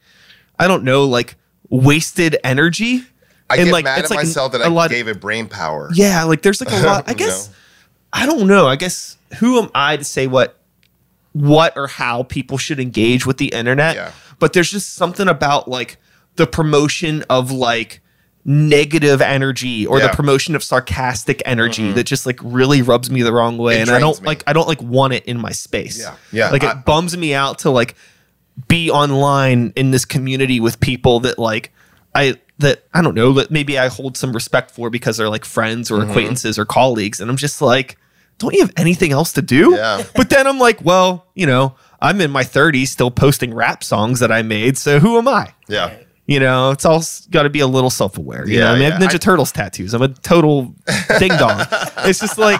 [0.60, 1.36] i don't know like
[1.70, 3.04] wasted energy
[3.54, 5.48] I And, get like, mad it's at like myself that I lot- gave it brain
[5.48, 5.90] power.
[5.94, 7.06] yeah, like there's like a lot.
[7.10, 7.56] I guess know?
[8.14, 8.68] I don't know.
[8.68, 10.60] I guess who am I to say what
[11.32, 13.96] what or how people should engage with the internet?
[13.96, 14.12] Yeah.
[14.40, 15.98] But there's just something about like
[16.36, 18.02] the promotion of like
[18.46, 20.04] negative energy or Yeah.
[20.06, 20.12] Mm-hmm.
[20.12, 23.82] the promotion of sarcastic energy that just like really rubs me the wrong way It
[23.88, 24.28] and I don't me.
[24.28, 26.00] like I don't like want it in my space.
[26.00, 26.16] Yeah.
[26.32, 27.96] Yeah, Like it I- bums me out to like
[28.68, 31.72] be online in this community with people that like
[32.14, 35.46] I that I don't know that maybe I hold some respect for because they're like
[35.46, 36.02] friends Mm-hmm.
[36.02, 37.98] or acquaintances or colleagues and I'm just like
[38.40, 39.76] don't you have anything else to do?
[39.76, 40.04] Yeah.
[40.16, 44.20] But then I'm like, well, you know, I'm in my 30s still posting rap songs
[44.22, 44.78] that I made.
[44.78, 45.54] So who am I?
[45.70, 45.96] Yeah.
[46.26, 48.48] You know, it's all got to be a little self aware.
[48.48, 49.02] You Yeah, know, I mean, I have.
[49.02, 49.94] Ninja I- Turtles tattoos.
[49.94, 50.74] I'm a total
[51.20, 51.62] ding dong.
[52.00, 52.60] it's just like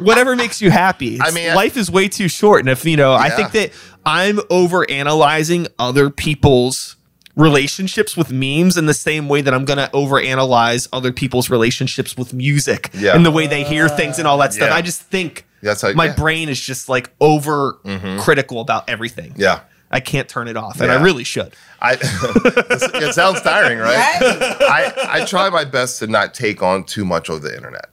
[0.00, 1.14] whatever makes you happy.
[1.16, 2.60] It's- I mean, life is way too short.
[2.60, 3.72] And if, you know, I think that
[4.06, 6.96] I'm over analyzing other people's
[7.34, 12.16] relationships with memes in the same way that I'm going to overanalyze other people's relationships
[12.16, 13.14] with music Yeah.
[13.14, 14.68] and the way they hear things and all that stuff.
[14.68, 14.74] Yeah.
[14.76, 16.14] I just think That's how- my yeah.
[16.14, 18.20] brain is just like over mm-hmm.
[18.20, 19.34] critical about everything.
[19.36, 19.60] Yeah.
[19.90, 20.98] I can't turn it off, and Yeah.
[20.98, 21.54] I really should.
[21.80, 23.94] I it sounds tiring, right?
[24.22, 27.90] I, I try my best to not take on too much of the internet.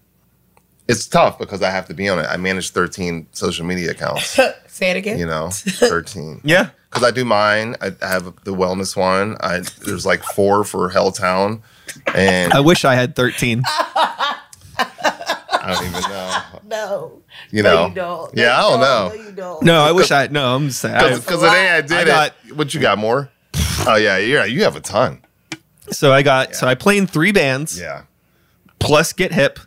[0.87, 2.25] It's tough because I have to be on it.
[2.29, 5.19] I manage 13 social media accounts, Say it again.
[5.19, 6.39] you know, 13.
[6.45, 6.69] Yeah.
[6.89, 7.75] Because I do mine.
[7.81, 9.37] I, I have the wellness one.
[9.41, 11.61] I, there's like four for Helltown.
[12.15, 13.63] And I wish I had 13.
[14.81, 16.41] I don't even know.
[16.65, 17.21] No.
[17.51, 17.87] You No, know?
[17.89, 18.37] you don't.
[18.37, 19.09] Yeah, I don't know.
[19.09, 19.63] No, you don't.
[19.63, 20.55] No, I wish I no.
[20.55, 20.95] I'm just saying.
[21.15, 23.29] Because the day I did I it, what you got more?
[23.87, 25.21] Oh yeah, yeah, you have a ton.
[25.89, 28.03] so I got so I play in three bands Yeah,
[28.79, 29.59] plus Get Hip,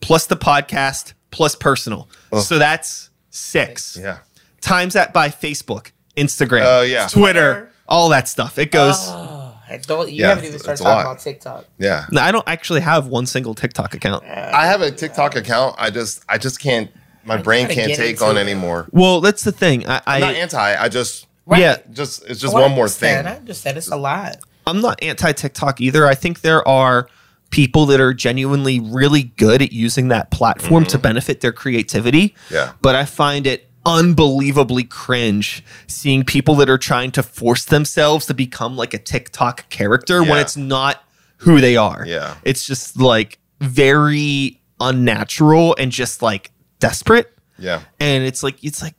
[0.00, 2.08] plus the podcast, plus personal.
[2.40, 3.96] So that's six.
[4.00, 4.18] yeah.
[4.60, 7.06] Times that by Facebook, Instagram, Oh, yeah.
[7.08, 8.58] Twitter, all that stuff.
[8.58, 8.96] It goes.
[9.08, 10.10] Oh, I don't.
[10.10, 11.12] You Yeah, haven't even it's- started it's a talking lot.
[11.12, 11.64] about TikTok.
[11.78, 12.06] Yeah.
[12.10, 14.24] No, I don't actually have one single TikTok account.
[14.24, 15.76] I have a TikTok account.
[15.78, 16.90] I just I just can't
[17.24, 18.40] my brain gotta can't get take into on it.
[18.40, 18.88] anymore.
[18.90, 19.86] Well, that's the thing.
[19.88, 20.74] I, I'm not I anti.
[20.76, 21.60] I just Right.
[21.60, 23.26] yeah, just it's just I one more understand.
[23.26, 23.34] thing.
[23.34, 23.78] I understand.
[23.78, 24.36] It's a lot.
[24.66, 26.06] I'm not anti TikTok either.
[26.06, 27.08] I think there are
[27.50, 32.28] people that are genuinely really good at using that platform to benefit their creativity.
[32.30, 32.54] Mm-hmm.
[32.54, 32.72] Yeah.
[32.80, 38.34] But I find it unbelievably cringe seeing people that are trying to force themselves to
[38.34, 41.02] become like a TikTok character when it's not
[41.38, 42.04] who they are.
[42.06, 42.36] Yeah.
[42.44, 47.32] It's just like very unnatural and just like desperate.
[47.58, 47.82] Yeah.
[48.00, 48.94] And it's like it's like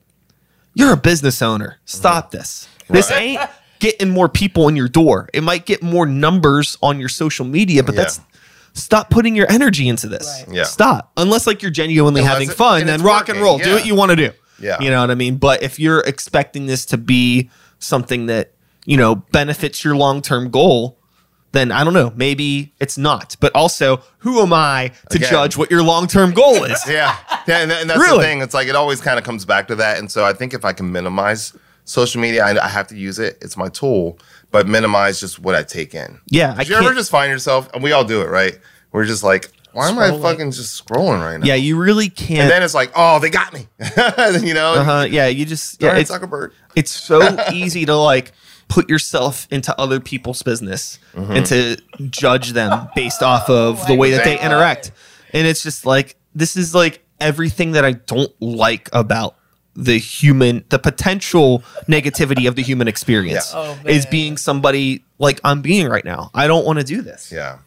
[0.74, 1.80] you're a business owner.
[1.86, 2.38] Stop mm-hmm.
[2.38, 2.68] this.
[2.90, 3.22] This Right.
[3.22, 5.30] ain't getting more people in your door.
[5.34, 8.02] It might get more numbers on your social media, but Yeah.
[8.02, 8.22] that's
[8.74, 10.44] stop putting your energy into this.
[10.48, 10.56] Right.
[10.56, 10.64] Yeah.
[10.64, 11.12] Stop.
[11.18, 13.58] Unless like you're genuinely Unless having it- fun, then it's rock and working, roll.
[13.58, 14.32] Do what you want to do.
[14.60, 14.80] Yeah.
[14.82, 15.38] You know what I mean?
[15.38, 17.50] But if you're expecting this to be
[17.80, 18.54] something that,
[18.86, 20.98] you know, benefits your long-term goal,
[21.52, 23.36] then I don't know, maybe it's not.
[23.40, 25.30] But also, who am I to Again.
[25.30, 26.82] judge what your long-term goal is?
[26.88, 27.16] Yeah.
[27.48, 28.18] Yeah, and, and that's Really?
[28.18, 28.42] the thing.
[28.42, 30.00] It's like it always kind of comes back to that.
[30.00, 31.54] And so I think if I can minimize
[31.86, 33.38] social media, I, I have to use it.
[33.42, 34.18] It's my tool,
[34.52, 36.20] but minimize just what I take in.
[36.28, 38.58] Yeah, I you ever can't- just find yourself, and we all do it, right?
[38.94, 40.22] We're just like, why am I Scrolling.
[40.22, 41.46] fucking just scrolling right now?
[41.46, 42.42] Yeah, you really can't.
[42.42, 43.68] And then it's like, oh, they got me.
[44.48, 44.74] you know?
[44.76, 46.52] uh-huh, yeah, you just Darn yeah, it, it's, Zuckerberg.
[46.76, 48.32] it's so easy to like
[48.70, 51.32] put yourself into other people's business Mm-hmm.
[51.32, 51.78] and to
[52.10, 54.46] judge them based off of the way that they God.
[54.46, 54.92] interact.
[55.34, 59.36] And it's just like this is like everything that I don't like about
[59.76, 63.60] the human the potential negativity of the human experience Yeah.
[63.60, 64.12] Oh, is man.
[64.12, 66.30] being somebody like I'm being right now.
[66.34, 67.32] I don't want to do this.
[67.32, 67.60] Yeah.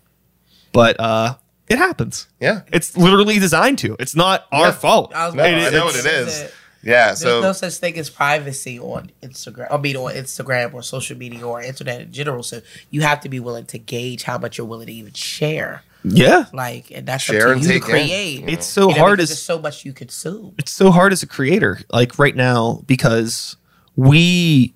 [0.73, 1.35] But uh
[1.69, 2.29] it happens.
[2.41, 2.63] Yeah.
[2.73, 3.97] It's literally designed to.
[3.99, 4.73] It's not our Yeah.
[4.73, 5.13] fault.
[5.15, 6.51] I was No, about I to know what it is is.
[6.83, 7.07] Yeah.
[7.07, 9.67] There's So no such thing as privacy on Instagram.
[9.73, 12.43] I mean, on Instagram or social media or internet in general.
[12.45, 12.61] So
[12.91, 15.83] you have to be willing to gauge how much you're willing to even share.
[16.05, 16.45] Yeah.
[16.53, 18.07] Like, and that's Share up and to you to take in.
[18.07, 18.41] create.
[18.43, 18.49] Mm-hmm.
[18.51, 20.55] It's so You know, hard because as there's so much you consume.
[20.59, 23.57] it's so hard as a creator like right now because
[23.97, 24.73] we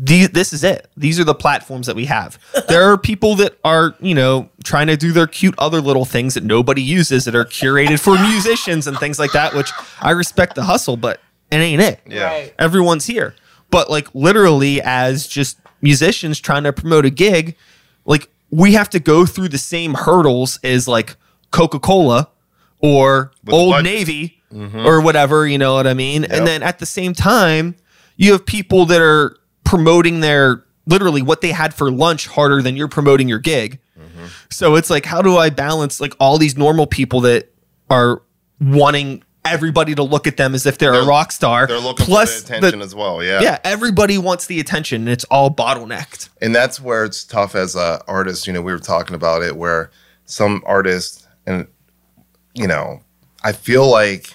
[0.00, 2.38] these, this is it these are the platforms that we have
[2.68, 6.34] there are people that are you know trying to do their cute other little things
[6.34, 9.70] that nobody uses that are curated for musicians and things like that which
[10.00, 11.20] i respect the hustle but
[11.50, 12.24] it ain't it yeah.
[12.26, 12.54] Right.
[12.58, 13.34] everyone's here
[13.70, 17.56] but like literally as just musicians trying to promote a gig
[18.04, 21.16] like we have to go through the same hurdles as like
[21.50, 22.28] coca-cola
[22.80, 23.84] or With the old budget.
[23.84, 24.86] navy mm-hmm.
[24.86, 26.30] or whatever you know what i mean Yep.
[26.32, 27.74] and then at the same time
[28.16, 29.37] you have people that are
[29.68, 33.78] promoting their literally what they had for lunch harder than you're promoting your gig
[34.50, 37.52] so it's like how do i balance like all these normal people that
[37.90, 38.22] are
[38.60, 42.06] wanting everybody to look at them as if they're, a They're- rock star They're looking
[42.06, 43.22] plus for the attention the- as well.
[43.22, 43.40] Yeah.
[43.42, 47.76] yeah everybody wants the attention and it's all bottlenecked and that's where it's tough as
[47.76, 49.90] a artist you know we were talking about it where
[50.24, 51.66] some artists and
[52.54, 53.00] you know
[53.44, 54.34] i feel like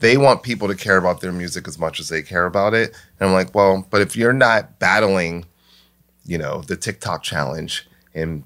[0.00, 2.94] they want people to care about their music as much as they care about it
[3.20, 5.44] and i'm like well but if you're not battling
[6.24, 8.44] you know the tiktok challenge and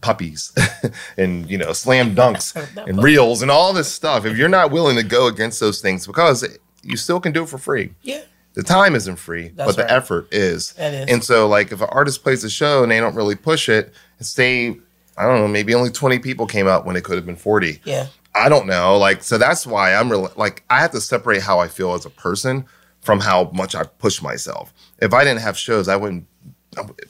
[0.00, 0.52] puppies
[1.18, 2.54] and you know slam dunks
[2.88, 6.06] and reels and all this stuff if you're not willing to go against those things
[6.06, 6.46] because
[6.82, 8.22] you still can do it for free Yeah.
[8.54, 9.92] the time isn't free, That's but the right.
[9.92, 10.74] effort is.
[10.78, 11.08] Is.
[11.10, 13.92] And so, like, if an artist plays a show and they don't really push it,
[14.20, 14.76] say,
[15.16, 17.80] I don't know, maybe only 20 people came out when it could have been 40.
[17.84, 18.06] Yeah.
[18.34, 18.96] I don't know.
[18.96, 22.06] Like, so that's why I'm really like, I have to separate how I feel as
[22.06, 22.64] a person
[23.02, 24.72] from how much I push myself.
[24.98, 26.26] If I didn't have shows, I wouldn't.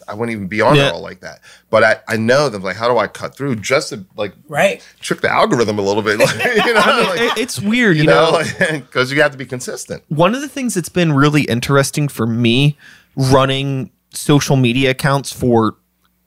[0.08, 0.84] I wouldn't even be on Yeah.
[0.84, 1.40] there all like that.
[1.68, 4.82] But I, I know them like how do I cut through just to like Right.
[5.00, 6.34] trick the algorithm a little bit, like,
[6.66, 6.80] you know,
[7.14, 8.40] like, it's weird, you, you know.
[8.40, 10.02] know, because you have to be consistent.
[10.08, 12.78] one of the things that's been really interesting for me
[13.16, 15.76] running social media accounts for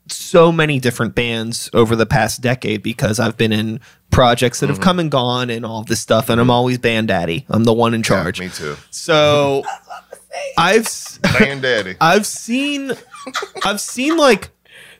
[0.08, 3.80] so many different bands over the past decade because I've been in
[4.10, 4.84] projects that have mm-hmm.
[4.84, 7.46] come and gone and all this stuff and I'm always band daddy.
[7.48, 8.38] I'm the one in charge.
[8.40, 8.76] Me too.
[8.90, 9.64] So
[10.58, 11.96] I've s- Band daddy.
[12.00, 12.92] I've seen
[13.64, 14.50] I've seen like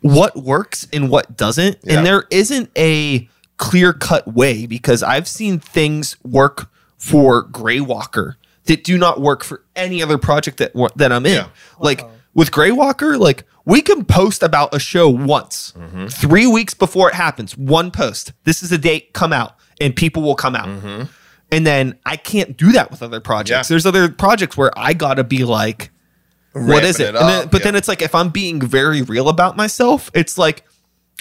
[0.00, 1.98] what works and what doesn't Yeah.
[1.98, 8.36] and there isn't a clear cut way because I've seen things work for Grey Walker
[8.64, 11.34] that do not work for any other project that wa- that I'm in.
[11.34, 11.48] Yeah.
[11.78, 12.02] Like
[12.34, 15.72] with Grey Walker like we can post about a show once.
[15.76, 16.06] Mm-hmm.
[16.08, 18.32] 3 weeks before it happens, one post.
[18.44, 20.66] This is a date come out and people will come out.
[20.68, 21.04] Mm-hmm.
[21.50, 23.68] And then I can't do that with other projects.
[23.70, 23.72] Yeah.
[23.74, 25.90] There's other projects where I got to be like
[26.52, 27.14] what Ramping is it?
[27.14, 27.64] it And then- but yeah.
[27.64, 30.64] then it's like if I'm being very real about myself, it's like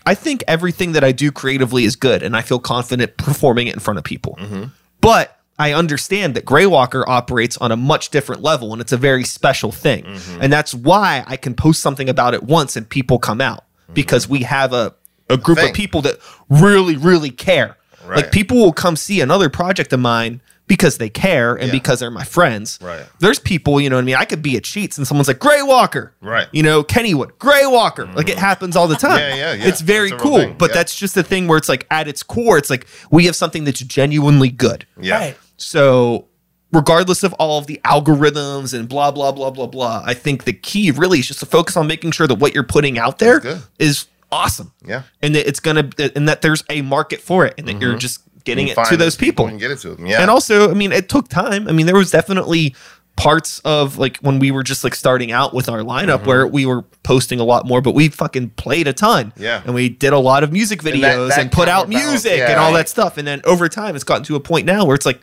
[0.05, 3.73] I think everything that I do creatively is good, and I feel confident performing it
[3.73, 4.37] in front of people.
[4.39, 4.65] Mm-hmm.
[4.99, 8.97] But I understand that Grey Walker operates on a much different level, and it's a
[8.97, 10.41] very special thing, Mm-hmm.
[10.41, 14.27] and that's why I can post something about it once and people come out because
[14.27, 14.93] we have a
[15.29, 15.73] a group of Mm-hmm.
[15.73, 16.17] People that
[16.49, 17.77] really, really care.
[18.05, 18.17] Right.
[18.17, 21.71] Like people will come see another project of mine because they care and Yeah.
[21.71, 22.79] because they're my friends.
[22.81, 23.05] Right.
[23.19, 24.15] There's people, you know what I mean?
[24.15, 26.13] I could be at Cheats and someone's like, Gray Walker.
[26.21, 26.47] Right.
[26.51, 28.05] You know, Kennywood, Gray Walker.
[28.05, 28.39] Like it mm-hmm.
[28.39, 29.19] happens all the time.
[29.19, 29.67] Yeah, yeah, yeah.
[29.67, 30.45] It's very That's a real cool.
[30.45, 30.75] thing, But yeah.
[30.75, 33.65] that's just the thing where it's like at its core, it's like we have something
[33.65, 34.85] that's genuinely good.
[34.99, 35.17] Yeah.
[35.17, 35.37] Right.
[35.57, 36.27] So
[36.71, 40.53] regardless of all of the algorithms and blah, blah, blah, blah, blah, I think the
[40.53, 43.41] key really is just to focus on making sure that what you're putting out there
[43.79, 44.73] is awesome.
[44.85, 45.03] Yeah.
[45.21, 47.99] And that it's gonna and that there's a market for it and that you're mm-hmm.
[47.99, 49.47] just getting it to those people.
[49.47, 50.05] and get it to them.
[50.05, 50.21] Yeah.
[50.21, 51.67] And also, I mean, it took time.
[51.67, 52.75] I mean, there was definitely
[53.15, 56.65] parts of like when we were just like starting out with our lineup where we
[56.65, 59.27] were posting a lot more, but we fucking played a ton.
[59.31, 59.43] Mm-hmm.
[59.43, 59.61] Yeah.
[59.65, 62.49] And we did a lot of music videos that- and, put out music yeah.
[62.51, 62.77] and all Right.
[62.77, 63.17] that stuff.
[63.17, 65.21] And then over time, it's gotten to a point now where it's like,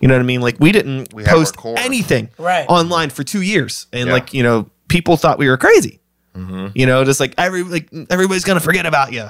[0.00, 0.40] you know what I mean?
[0.40, 2.66] Like we didn't We post anything Right.
[2.68, 4.12] online for two years, and Yeah.
[4.12, 6.00] like you know, people thought we were crazy.
[6.36, 6.68] Mm-hmm.
[6.74, 9.28] You know, just like every like everybody's gonna forget about you.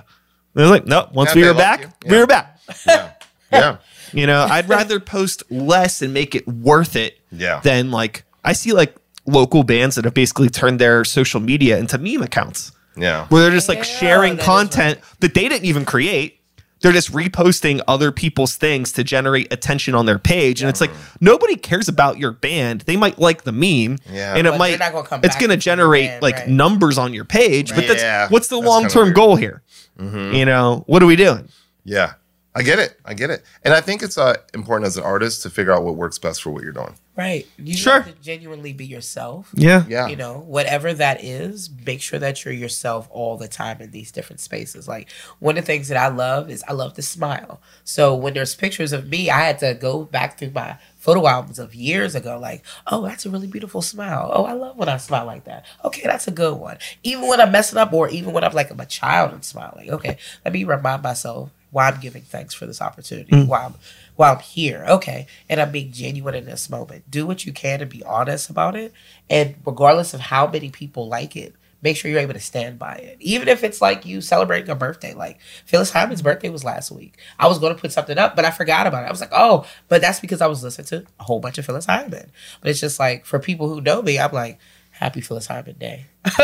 [0.55, 1.09] They're like, no.
[1.13, 1.89] Once Yeah, we were back, you.
[2.11, 2.59] we were back.
[2.87, 3.13] yeah.
[3.53, 3.77] Yeah.
[4.15, 7.61] You know, I'd rather post less and make it worth it Yeah.
[7.61, 8.95] than like I see like
[9.27, 13.25] local bands that have basically turned their social media into meme accounts Yeah.
[13.29, 16.41] where they're just like Yeah, sharing that is content that they didn't even create.
[16.83, 20.61] They're just reposting other people's things to generate attention on their page.
[20.61, 20.91] And it's like
[21.21, 22.83] nobody cares about your band.
[22.83, 23.97] They might like the meme.
[24.13, 24.35] Yeah.
[24.37, 26.49] And it But might not gonna come it's gonna generate band, like right.
[26.49, 27.75] numbers on your page.
[27.75, 29.63] But that's Yeah, what's the long term goal here?
[29.99, 31.49] You know, what are we doing?
[31.85, 32.15] Yeah.
[32.55, 33.01] I get it.
[33.07, 33.43] I get it.
[33.65, 36.43] And I think it's uh, important as an artist to figure out what works best
[36.43, 36.95] for what you're doing.
[37.17, 37.47] Right.
[37.57, 38.01] You Sure.
[38.03, 39.51] have to genuinely be yourself.
[39.55, 39.85] Yeah.
[39.89, 40.09] Yeah.
[40.09, 44.13] You know, whatever that is, make sure that you're yourself all the time in these
[44.13, 44.87] different spaces.
[44.87, 47.63] Like one of the things that I love is I love to smile.
[47.85, 51.59] So when there's pictures of me, I had to go back through my photo albums
[51.59, 54.31] of years ago, like, oh, that's a really beautiful smile.
[54.33, 55.67] Oh, I love when I smile like that.
[55.85, 56.79] Okay, that's a good one.
[57.03, 59.91] Even when I'm messing up, or even when I'm like I'm a child and smiling.
[59.91, 63.33] Okay, let me remind myself why I'm giving thanks for this opportunity.
[63.33, 63.49] Mm.
[63.49, 63.75] Why I'm
[64.15, 64.85] why I'm here.
[64.89, 65.27] Okay.
[65.49, 67.11] And I'm being genuine in this moment.
[67.11, 68.93] Do what you can to be honest about it.
[69.29, 72.95] And regardless of how many people like it, make sure you're able to stand by
[72.95, 73.17] it.
[73.21, 75.15] Even if it's like you celebrating a birthday.
[75.15, 77.19] Like Phyllis Hyman's birthday was last week.
[77.39, 79.09] I was going to put something up, but I forgot about it.
[79.09, 81.67] I was like, oh, but that's because I was listening to a whole bunch of
[81.67, 82.31] Phyllis Hyman.
[82.61, 84.59] But it's just like for people who know me, I'm like,
[84.93, 86.07] happy Phyllis Hyman Day.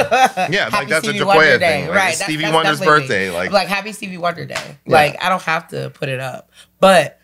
[0.51, 1.86] Yeah, like that's a Stevie Jaquia Wonder thing.
[1.86, 2.09] Like, right?
[2.11, 3.09] it's that's- Stevie that's Wonder's definitely me.
[3.09, 3.30] birthday.
[3.30, 4.78] Like, I'm like happy Stevie Wonder Day.
[4.86, 7.20] Like I don't have to put it up, but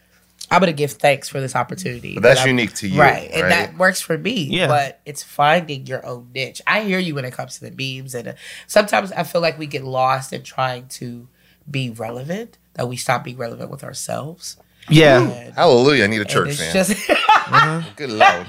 [0.50, 2.14] I'm gonna give thanks for this opportunity.
[2.14, 3.30] But that's that unique to you, right?
[3.32, 3.48] And right?
[3.50, 4.44] that works for me.
[4.44, 4.66] Yeah.
[4.68, 6.60] But it's finding your own niche.
[6.66, 7.72] I hear you when it comes to the
[8.02, 8.32] memes, and uh,
[8.66, 11.28] sometimes I feel like we get lost in trying to
[11.70, 12.58] be relevant.
[12.74, 14.56] That we stop being relevant with ourselves.
[14.90, 15.22] Yeah.
[15.22, 16.72] And, hallelujah, I need a church it's fan.
[16.74, 18.46] just Good lord.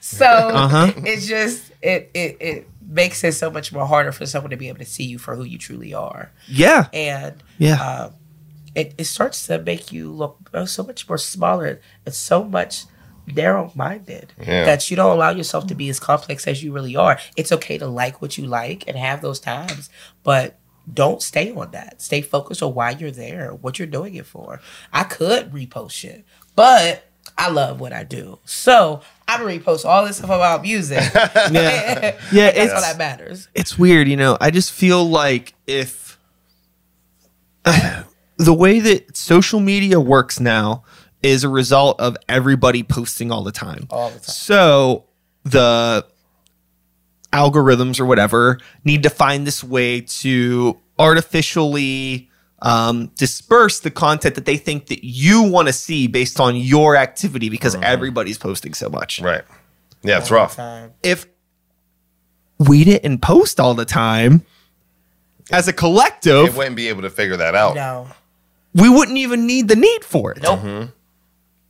[0.00, 0.92] so Uh-huh.
[0.98, 4.68] it's just it, it it makes it so much more harder for someone to be
[4.68, 6.88] able to see you for who you truly are Yeah.
[6.92, 7.74] and Yeah.
[7.82, 8.14] um,
[8.74, 12.84] it, it starts to make you look uh, so much more smaller and so much
[13.26, 14.64] narrow minded Yeah.
[14.64, 17.18] that you don't allow yourself to be as complex as you really are.
[17.36, 19.88] It's okay to like what you like and have those times,
[20.22, 20.58] but
[20.92, 22.00] don't stay on that.
[22.02, 24.60] Stay focused on why you're there, what you're doing it for.
[24.92, 26.24] I could repost shit,
[26.56, 27.04] but
[27.38, 28.38] I love what I do.
[28.44, 30.98] So I'm gonna repost all this stuff about music.
[31.14, 32.16] Yeah.
[32.32, 33.48] Yeah, That's it's- all that matters.
[33.54, 34.36] it's weird, you know.
[34.40, 36.18] I just feel like if
[38.40, 40.82] the way that social media works now
[41.22, 43.86] is a result of everybody posting all the time.
[43.90, 44.22] All the time.
[44.22, 45.04] So
[45.44, 46.06] the
[47.34, 52.30] algorithms or whatever need to find this way to artificially
[52.62, 56.96] um, disperse the content that they think that you want to see based on your
[56.96, 59.20] activity because everybody's posting so much.
[59.20, 59.44] Right.
[60.02, 60.58] Yeah, it's rough.
[61.02, 61.26] If
[62.58, 64.46] we didn't post all the time
[65.52, 67.74] as a collective It wouldn't be able to figure that out.
[67.74, 68.08] No.
[68.74, 70.42] We wouldn't even need the need for it.
[70.42, 70.90] Nope.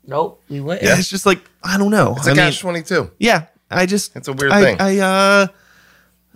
[0.06, 0.42] Nope.
[0.48, 0.84] We wouldn't.
[0.84, 0.98] Yeah.
[0.98, 2.14] It's just like I don't know.
[2.16, 3.10] It's I a mean, catch twenty two.
[3.18, 4.76] yeah, I just It's a weird I, thing.
[4.80, 5.46] I uh,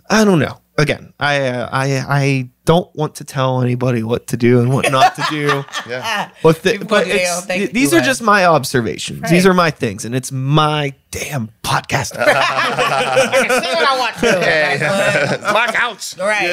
[0.09, 0.59] I don't know.
[0.77, 4.91] Again, I uh, I I don't want to tell anybody what to do and what
[4.91, 5.63] not to do.
[5.87, 6.31] Yeah.
[6.43, 9.29] But, the, but it's- th- these are just my observations.
[9.29, 12.15] These are my things, and it's my damn podcast.
[12.19, 14.25] I can say what I want to.
[14.25, 15.51] Yeah, That's yeah.
[15.53, 16.17] My couch.
[16.17, 16.49] what- Right.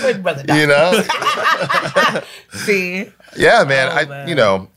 [0.00, 0.44] Twin brother.
[0.56, 1.02] You know?
[2.52, 3.10] See?
[3.36, 3.88] Yeah, man.
[3.90, 4.28] Oh, I man.
[4.28, 4.68] you know,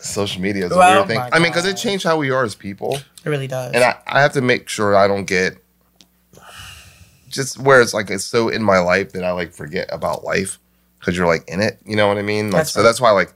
[0.00, 1.20] social media is a weird thing.
[1.20, 2.96] I mean, because it changed how we are as people.
[3.24, 3.72] It really does.
[3.72, 5.58] And I, I have to make sure I don't get
[7.28, 10.58] just where it's like it's so in my life that I like forget about life
[10.98, 11.78] because you're like in it.
[11.84, 12.46] You know what I mean?
[12.46, 12.84] Like, That's so right.
[12.84, 13.32] that's why like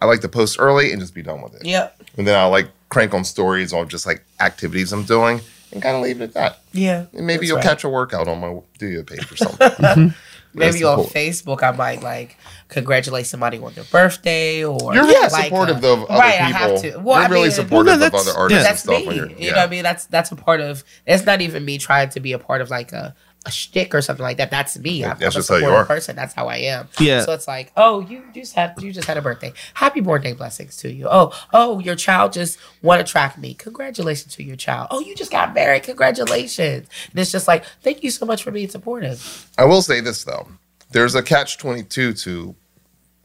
[0.00, 1.64] I like to post early and just be done with it.
[1.64, 2.00] yep.
[2.16, 5.40] And then I'll like crank on stories on just like activities I'm doing
[5.72, 6.60] and kind of leave it at that.
[6.72, 7.06] Yeah.
[7.12, 7.64] And maybe you'll right.
[7.64, 10.14] catch a workout on my Duo page or something.
[10.52, 12.36] That's Maybe on Facebook, I might like
[12.68, 16.46] congratulate somebody on their birthday or You're really like, supportive uh, of other right, I
[16.46, 16.58] people.
[16.60, 16.98] have to.
[16.98, 18.56] Well, You're I really mean, supportive no, of other artists yeah.
[18.56, 19.00] and that's stuff.
[19.00, 19.06] me.
[19.06, 19.50] When you're, You yeah.
[19.52, 19.82] know what I mean?
[19.84, 20.82] That's that's a part of.
[21.06, 23.14] It's not even me trying to be a part of like a
[23.46, 24.50] a shtick or something like that.
[24.50, 25.02] That's me.
[25.02, 25.86] I'm, That's I'm a just how you supportive are.
[25.86, 26.16] person.
[26.16, 26.88] That's how I am.
[26.98, 27.24] Yeah.
[27.24, 29.52] So it's like, oh, you just had you just had a birthday.
[29.74, 31.08] Happy birthday, blessings to you.
[31.10, 33.58] Oh, oh, your child just won a track meet.
[33.58, 34.88] Congratulations to your child.
[34.90, 35.84] Oh, you just got married.
[35.84, 36.86] Congratulations.
[37.10, 39.48] And it's just like, thank you so much for being supportive.
[39.56, 40.46] I will say this though.
[40.92, 42.54] There's a catch 22 to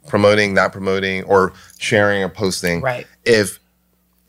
[0.07, 2.79] promoting, not promoting, or sharing or posting.
[2.81, 3.05] Right.
[3.25, 3.59] If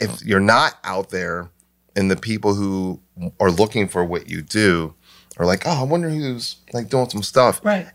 [0.00, 1.48] if you're not out there
[1.94, 3.00] and the people who
[3.40, 4.94] are looking for what you do
[5.36, 7.60] are like, oh, I wonder who's like doing some stuff.
[7.64, 7.86] Right.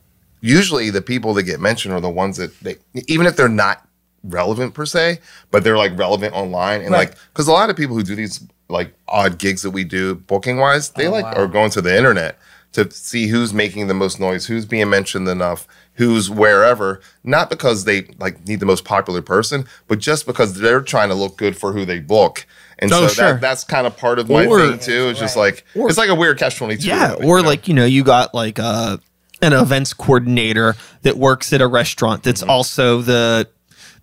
[0.42, 2.78] Usually the people that get mentioned are the ones that they
[3.08, 3.88] even if they're not
[4.24, 5.20] relevant per se,
[5.52, 7.10] but they're like relevant online and Right.
[7.10, 10.16] like because a lot of people who do these like odd gigs that we do
[10.16, 11.34] booking wise, they Oh, like wow.
[11.44, 12.38] are going to the internet
[12.74, 17.84] to see who's making the most noise, who's being mentioned enough, who's wherever, not because
[17.84, 21.58] they like need the most popular person, but just because they're trying to look good
[21.58, 22.46] for who they book.
[22.82, 23.26] And Oh, so sure.
[23.34, 25.10] that, that's kind of part of my Or- thing too.
[25.10, 26.88] It's just like Or- it's like a weird catch twenty two.
[26.88, 28.98] Yeah, or like you know, you got like uh,
[29.42, 33.48] an events coordinator that works at a restaurant that's also the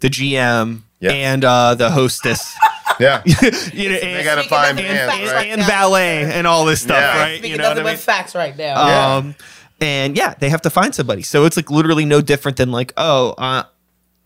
[0.00, 1.10] the GM Yeah.
[1.12, 2.54] and uh, the hostess.
[3.00, 3.22] yeah.
[3.26, 5.48] you know, They and, gotta find of bands, facts and, right?
[5.48, 7.20] and valet and all this stuff, Yeah.
[7.20, 7.32] right?
[7.38, 7.96] Speaking you know of what I mean?
[7.98, 8.86] facts right now.
[8.86, 9.16] Yeah.
[9.16, 9.34] Um,
[9.80, 11.22] and yeah, they have to find somebody.
[11.22, 13.62] So it's like literally no different than like, oh, uh,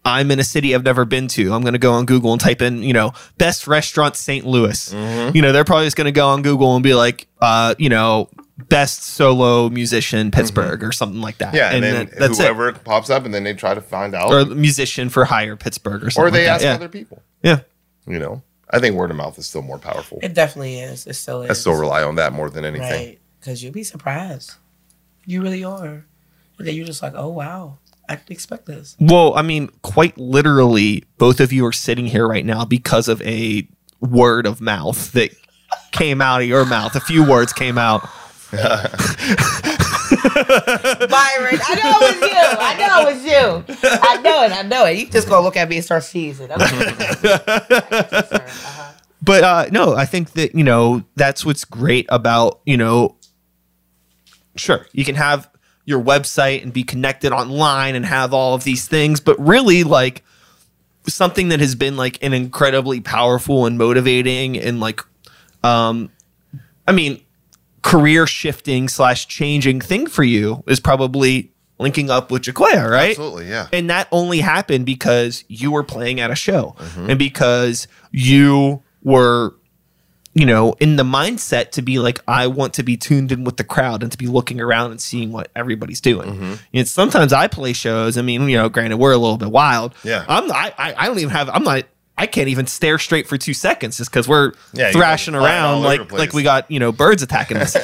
[0.04, 1.52] I'm in a city I've never been to.
[1.52, 4.44] I'm going to go on Google and type in, you know, best restaurant St.
[4.44, 4.92] Louis.
[4.92, 5.36] Mm-hmm.
[5.36, 7.88] You know, they're probably just going to go on Google and be like, uh, you
[7.88, 8.28] know,
[8.68, 11.48] best solo musician Pittsburgh or something like that.
[11.48, 11.56] Mm-hmm.
[11.56, 14.32] Yeah, and, then that- that's whoever pops up, and then they try to find out.
[14.32, 16.28] Or musician for hire Pittsburgh or something.
[16.28, 16.68] or they like ask that.
[16.68, 16.74] yeah.
[16.74, 17.22] other people.
[17.42, 17.60] Yeah.
[18.06, 20.18] You know, I think word of mouth is still more powerful.
[20.22, 21.06] It definitely is.
[21.06, 21.50] It still is.
[21.50, 22.90] I still rely on that more than anything.
[22.90, 23.18] Right.
[23.38, 24.54] Because you'll be surprised.
[25.26, 26.04] You really are.
[26.58, 27.78] And then you're just like, oh, wow.
[28.12, 28.94] I didn't expect this.
[29.00, 33.22] Well, I mean, quite literally, both of you are sitting here right now because of
[33.22, 33.66] a
[34.00, 35.30] word of mouth that
[35.92, 36.94] came out of your mouth.
[36.94, 38.02] A few words came out.
[38.52, 38.68] Byron,
[41.64, 42.58] I know it was you.
[42.60, 43.64] I know it was you.
[44.02, 44.52] I know it.
[44.52, 44.98] I know it.
[44.98, 46.50] You just gonna look at me and start seizing.
[46.50, 46.58] uh
[49.22, 53.16] But uh, no, I think that, you know, that's what's great about, you know,
[54.56, 55.48] sure, you can have
[55.84, 60.22] your website and be connected online and have all of these things, but really, like,
[61.08, 65.00] something that has been like an incredibly powerful and motivating and like
[65.64, 66.08] um
[66.86, 67.20] i mean
[67.82, 73.48] career shifting slash changing thing for you is probably linking up with Jaquia, right Absolutely,
[73.48, 73.66] yeah.
[73.72, 77.10] and that only happened because you were playing at a show Mm-hmm.
[77.10, 79.56] and because you were
[80.34, 83.56] you know in the mindset to be like i want to be tuned in with
[83.58, 86.54] the crowd and to be looking around and seeing what everybody's doing Mm-hmm.
[86.72, 89.94] and sometimes i play shows i mean you know granted we're a little bit wild
[90.04, 90.24] Yeah.
[90.28, 91.84] i'm i, I don't even have i'm not
[92.18, 95.64] I can't even stare straight for two seconds just because we're Yeah, thrashing go flying
[95.64, 97.74] all around like like we got you know birds attacking us.
[97.76, 97.82] um,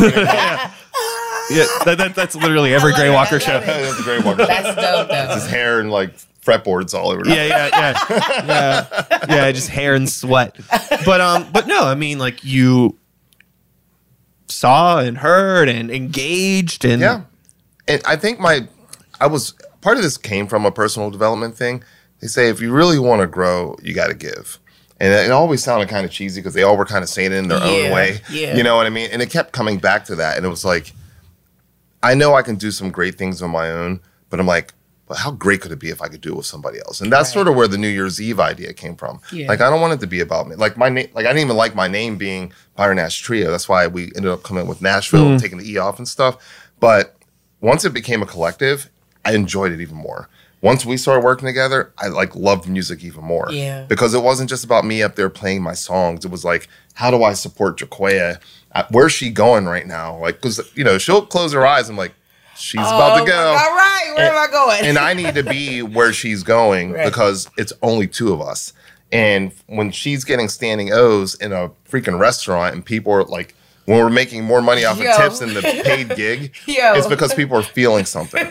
[0.00, 0.70] yeah,
[1.50, 3.58] yeah that, that, that's literally every I Gray Walker it, show.
[3.58, 4.36] That's a great one.
[4.38, 5.34] His That's dope, though.
[5.34, 6.12] His hair and like
[6.46, 7.26] fretboards all over.
[7.28, 8.06] yeah, yeah, yeah,
[8.46, 10.56] yeah, yeah, just hair and sweat.
[11.04, 12.96] But um, but no, I mean, like you,
[14.48, 17.22] saw and heard and engaged and Yeah.
[17.88, 18.66] And I think my,
[19.20, 21.82] I was, part of this came from a personal development thing.
[22.20, 24.58] They say if you really want to grow, you got to give.
[24.98, 27.36] And it always sounded kind of cheesy because they all were kind of saying it
[27.36, 28.20] in their Yeah, own way.
[28.30, 28.56] yeah.
[28.56, 29.10] You know what I mean?
[29.12, 30.36] And it kept coming back to that.
[30.36, 30.92] And it was like,
[32.02, 34.72] I know I can do some great things on my own, but I'm like,
[35.08, 37.00] well, how great could it be if I could do it with somebody else?
[37.00, 37.34] And that's Right.
[37.34, 39.20] sort of where the New Year's Eve idea came from.
[39.32, 39.46] Yeah.
[39.48, 40.56] Like, I don't want it to be about me.
[40.56, 43.50] Like my name, like I didn't even like my name being Byron Nash Trio.
[43.50, 46.36] That's why we ended up coming with Nashville and taking the E off and stuff.
[46.80, 47.16] But
[47.60, 48.90] once it became a collective,
[49.24, 50.28] I enjoyed it even more.
[50.62, 53.48] Once we started working together, I like loved music even more.
[53.52, 53.84] Yeah.
[53.88, 56.24] Because it wasn't just about me up there playing my songs.
[56.24, 58.40] It was like, how do I support Jaquia?
[58.72, 60.16] Uh, Where's she going right now?
[60.18, 62.14] Like, because you know, she'll close her eyes and like,
[62.56, 64.84] she's about Oh to go All right, where am I going?
[64.84, 67.04] and I need to be where she's going Right.
[67.04, 68.72] because it's only two of us.
[69.12, 73.54] And when she's getting standing O's in a freaking restaurant and people are like,
[73.84, 75.08] when we're making more money off Yo.
[75.08, 76.94] of tips than the paid gig, Yo.
[76.94, 78.44] it's because people are feeling something.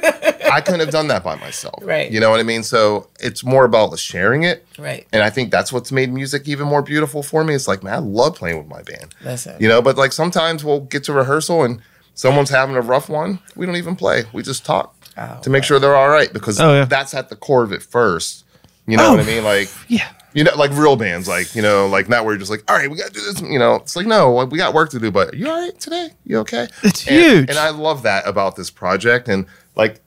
[0.50, 1.84] I couldn't have done that by myself.
[1.84, 2.10] Right.
[2.10, 2.64] You know what I mean?
[2.64, 4.66] So it's more about sharing it.
[4.80, 5.06] right.
[5.12, 7.54] And I think that's what's made music even more beautiful for me.
[7.54, 9.14] It's like, man, I love playing with my band.
[9.26, 9.58] Listen.
[9.60, 11.82] You know, but like sometimes we'll get to rehearsal and
[12.16, 13.40] someone's having a rough one.
[13.56, 14.24] We don't even play.
[14.34, 16.86] We just talk Oh, to make sure they're all right because Oh, yeah.
[16.86, 18.44] that's at the core of it first.
[18.88, 19.44] You know Oh, what I oh, mean?
[19.46, 20.10] Like, yeah.
[20.34, 22.76] you know, like real bands, like, you know, like not where you're just like, all
[22.76, 23.40] right, we got to do this.
[23.42, 25.80] You know, it's like, no, like, we got work to do, but you all right
[25.80, 26.10] today?
[26.26, 26.68] You okay?
[26.84, 27.50] It's And- huge.
[27.50, 29.30] And I love that about this project.
[29.30, 29.46] And
[29.76, 30.02] like,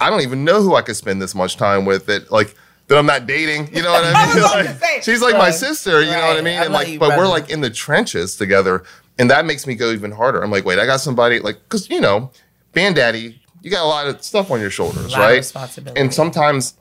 [0.00, 2.56] I don't even know who I could spend this much time with that, like,
[2.88, 3.74] that I'm not dating.
[3.74, 4.34] You know what I I mean?
[4.34, 6.02] was about to Like, say, she's like my sister.
[6.02, 6.58] You know what I mean?
[6.58, 8.82] And love like, you, but we're like in the trenches together,
[9.18, 10.42] and that makes me go even harder.
[10.42, 12.30] I'm like, wait, I got somebody like, because you know,
[12.72, 15.36] band daddy, you got a lot of stuff on your shoulders, right?
[15.36, 16.00] responsibility.
[16.00, 16.74] And sometimes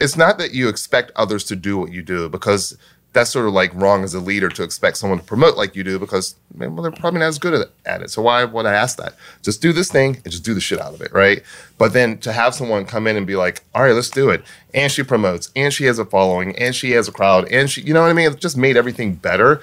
[0.00, 2.76] it's not that you expect others to do what you do because
[3.12, 5.82] that's sort of like wrong as a leader to expect someone to promote like you
[5.82, 8.10] do because man, well, they're probably not as good at, at it.
[8.10, 9.14] So why would I ask that?
[9.42, 11.42] Just do this thing and just do the shit out of it, right?
[11.76, 14.44] But then to have someone come in and be like, all right, let's do it.
[14.72, 17.82] And she promotes and she has a following and she has a crowd and she,
[17.82, 18.30] you know what I mean?
[18.30, 19.60] It just made everything better.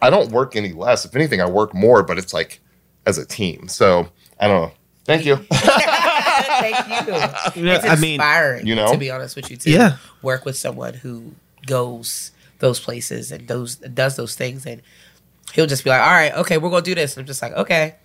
[0.00, 1.04] I don't work any less.
[1.04, 2.60] If anything, I work more, but it's like
[3.06, 3.68] as a team.
[3.68, 4.08] So
[4.40, 4.72] I don't know.
[5.04, 5.36] Thank you.
[5.52, 7.12] Thank you.
[7.62, 8.90] Yeah, it's I mean, inspiring, you know?
[8.90, 9.96] to be honest with you, to Yeah.
[10.22, 11.34] Work with someone who
[11.66, 14.80] goes those places and those does those things, and
[15.52, 17.52] he'll just be like, "All right, okay, we're gonna do this." And I'm just like,
[17.52, 17.96] "Okay,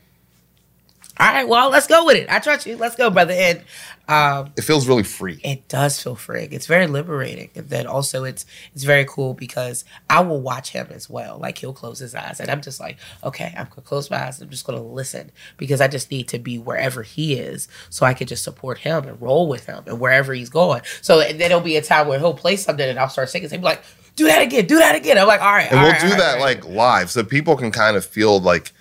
[1.20, 2.30] all right, well, let's go with it.
[2.30, 2.78] I trust you.
[2.78, 3.62] Let's go, brother." And
[4.08, 5.40] um, it feels really free.
[5.44, 6.48] it does feel free.
[6.50, 10.88] It's very liberating, and then also it's it's very cool because I will watch him
[10.92, 11.38] as well.
[11.38, 14.42] Like he'll close his eyes, and I'm just like, okay, I'm gonna close my eyes.
[14.42, 18.14] I'm just gonna listen because I just need to be wherever he is, so I
[18.14, 20.82] can just support him and roll with him and wherever he's going.
[21.02, 23.50] So then there'll be a time where he'll play something, and I'll start singing.
[23.50, 23.84] He'll be like,
[24.16, 25.18] do that again, do that again.
[25.18, 26.64] I'm like, all right, and all we'll right, do right, that right.
[26.64, 28.72] like live so people can kind of feel like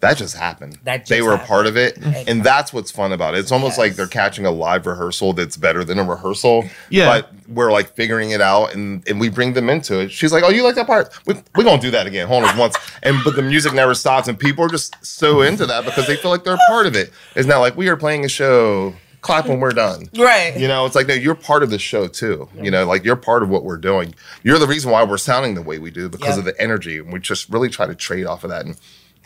[0.00, 1.48] that just happened That just they were a happened.
[1.48, 1.96] part of it
[2.28, 5.56] and that's what's fun about it it's almost like they're catching a live rehearsal that's
[5.56, 7.06] better than a rehearsal Yeah.
[7.06, 10.44] but we're like figuring it out and, and we bring them into it she's like
[10.44, 13.16] oh you like that part we, we're gonna do that again hold on once and
[13.24, 16.30] but the music never stops and people are just so into that because they feel
[16.30, 18.92] like they're a part of it it's not like we are playing a show
[19.22, 20.56] clap when we're done right.
[20.56, 22.48] you know, it's like no, you're part of the show too.
[22.54, 24.14] You know, like you're part of what we're doing.
[24.44, 26.40] You're the reason why we're sounding the way we do because Yeah.
[26.40, 28.76] of the energy, and we just really try to trade off of that and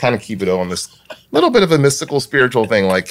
[0.00, 0.88] kind of keep it on this
[1.30, 2.86] little bit of a mystical, spiritual thing.
[2.86, 3.10] Like,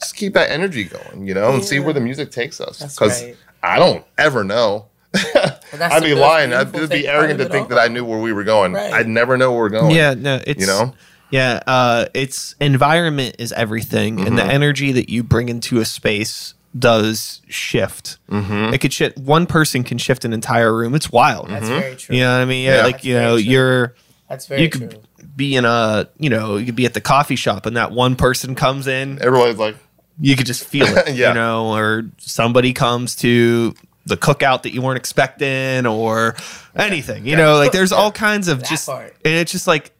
[0.00, 2.80] just keep that energy going, you know, and see where the music takes us.
[2.82, 3.36] Because right.
[3.62, 4.86] I don't ever know.
[5.12, 6.52] that's I'd be lying.
[6.52, 7.76] I'd beautiful it'd be arrogant to think all.
[7.76, 8.72] that I knew where we were going.
[8.72, 8.92] Right.
[8.92, 9.94] I'd never know where we're going.
[9.94, 10.94] Yeah, no, it's You know?
[11.30, 14.50] Yeah, uh, it's environment is everything, and the Mm-hmm.
[14.50, 18.18] energy that you bring into a space does shift.
[18.30, 18.74] Mm-hmm.
[18.74, 19.18] It could shift.
[19.18, 20.94] One person can shift an entire room.
[20.94, 21.48] It's wild.
[21.48, 22.16] That's very true.
[22.16, 22.64] You know what I mean?
[22.64, 22.82] Yeah, Yeah.
[22.82, 23.44] like That's you know, true.
[23.44, 23.94] you're
[24.28, 24.90] That's very you true.
[25.34, 27.92] Could be in a you know you could be at the coffee shop, and that
[27.92, 29.76] one person comes in, Everybody's like,
[30.20, 31.08] you could just feel it.
[31.14, 31.28] Yeah.
[31.28, 33.74] You know, or somebody comes to
[34.06, 36.36] the cookout that you weren't expecting, or
[36.76, 37.26] anything.
[37.26, 39.14] You know, like there's all kinds of That just, part.
[39.24, 39.92] and it's just like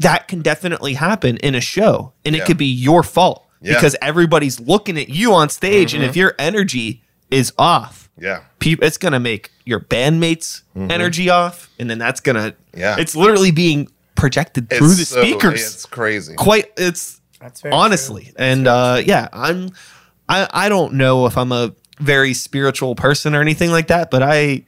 [0.00, 3.72] that can definitely happen in a show, and it could be your fault Yeah.
[3.72, 3.78] Mm-hmm.
[3.78, 8.82] because everybody's looking at you on stage, and if your energy is off, yeah, peop
[8.82, 12.80] it's gonna make your bandmates energy off, and then that's gonna Mm-hmm.
[12.80, 12.96] Yeah.
[12.98, 15.60] it's literally being projected through the so- speakers.
[15.62, 16.34] it's crazy.
[16.34, 18.32] Quite, it's That's very honestly, true.
[18.38, 19.70] and uh, yeah, I'm
[20.28, 24.22] I I don't know if I'm a very spiritual person or anything like that, but
[24.22, 24.66] I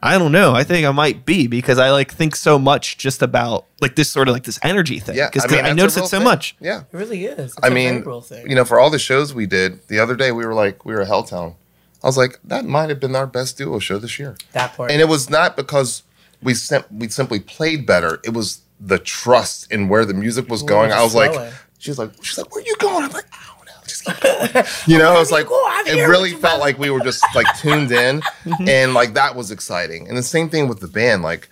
[0.00, 0.54] I don't know.
[0.54, 4.10] I think I might be because I like think so much just about like this
[4.10, 5.16] sort of like this energy thing.
[5.16, 6.24] Yeah, because I, mean, that's a notice it so thing.
[6.24, 6.56] much.
[6.60, 7.52] Yeah, It really is.
[7.52, 8.48] It's I a mean, thing.
[8.48, 10.94] you know, for all the shows we did the other day, we were like, we
[10.94, 11.54] were at Helltown.
[12.02, 14.90] I was like, that might have been our best duo show this year, that part.
[14.92, 16.04] and it was not because
[16.42, 18.20] we sim- we simply played better.
[18.24, 20.90] It was the trust in where the music was Ooh, going.
[20.90, 21.52] it's I was like, flowing.
[21.78, 23.04] she was like, she's like, where are you going?
[23.04, 24.64] I'm like, I don't know, just keep going.
[24.86, 25.66] You know, it's Where like you go?
[25.68, 26.60] I'm it here really with you, felt brother.
[26.60, 28.68] like we were just like tuned in, mm-hmm.
[28.68, 30.08] and like that was exciting.
[30.08, 31.48] And the same thing with the band, like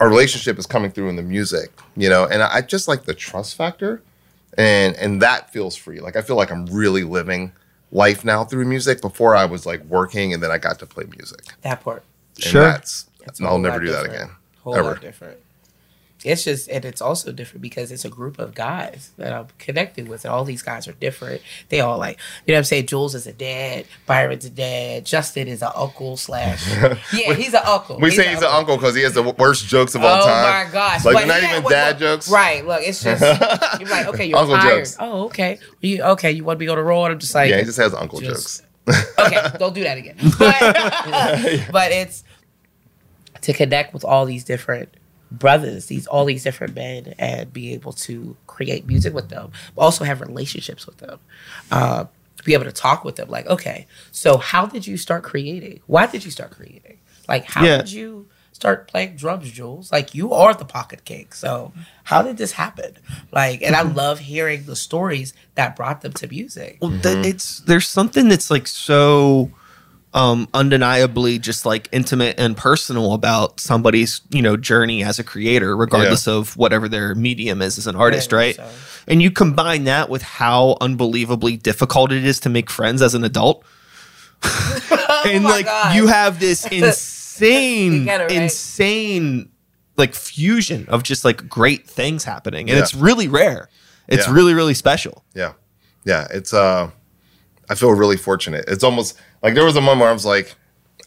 [0.00, 3.14] our relationship is coming through in the music, you know, and I just like the
[3.14, 4.02] trust factor,
[4.58, 6.00] and and that feels free.
[6.00, 7.52] Like I feel like I'm really living
[7.92, 9.00] life now through music.
[9.02, 11.40] Before I was like working, and then I got to play music.
[11.62, 12.02] That part.
[12.36, 12.62] And Sure.
[12.62, 14.22] that's, That's a I'll never lot do that different.
[14.24, 14.36] again.
[14.62, 14.88] Whole ever.
[14.92, 15.36] lot different.
[16.24, 20.06] It's just, and it's also different because it's a group of guys that I'm connected
[20.08, 21.42] with, and all these guys are different.
[21.68, 22.86] They all like, you know what I'm saying?
[22.86, 26.64] Jules is a dad, Byron's a dad, Justin is an uncle slash.
[27.12, 27.98] Yeah, he's an uncle.
[27.98, 30.44] We say he's an uncle because he has the worst jokes of Oh all time.
[30.62, 31.04] Oh my gosh!
[31.04, 32.30] Like But not even what- dad what- jokes.
[32.30, 32.64] right?
[32.66, 33.20] Look, it's just
[33.80, 34.78] you're like, okay, you're Uncle tired.
[34.78, 34.96] jokes.
[35.00, 35.58] Oh, okay.
[35.80, 36.30] You okay?
[36.30, 37.06] You want to be on the road?
[37.06, 39.14] I'm just like, Yeah, he just has uncle Just- jokes.
[39.18, 40.16] okay, don't do that again.
[40.38, 42.24] But, but it's
[43.42, 44.88] to connect with all these different
[45.38, 49.82] brothers, these all these different men, and be able to create music with them, but
[49.82, 51.18] also have relationships with them.
[51.70, 52.04] Uh,
[52.44, 55.80] be able to talk with them, like, okay, so how did you start creating?
[55.86, 56.98] Why did you start creating?
[57.28, 57.76] Like, how Yeah.
[57.78, 59.92] did you start playing drums, Jules?
[59.92, 61.28] Like, you are the pocket king.
[61.32, 61.72] So,
[62.04, 62.96] how did this happen?
[63.30, 66.78] Like, and I love hearing the stories that brought them to music.
[66.80, 69.50] Well, th- it's there's something that's like so
[70.14, 75.74] um undeniably just like intimate and personal about somebody's you know journey as a creator
[75.76, 78.74] regardless of whatever their medium is as an artist Right, right so-
[79.08, 83.24] and you combine that with how unbelievably difficult it is to make friends as an
[83.24, 83.64] adult
[85.26, 85.94] and my like God.
[85.96, 88.30] you have this insane it right.
[88.30, 89.48] insane
[89.96, 92.82] like fusion of just like great things happening and Yeah.
[92.82, 93.68] it's really rare
[94.08, 94.34] it's Yeah.
[94.34, 95.52] really really special Yeah.
[96.04, 96.26] Yeah.
[96.30, 96.90] It's uh
[97.72, 98.66] I feel really fortunate.
[98.68, 100.54] It's almost like there was a moment where I was like,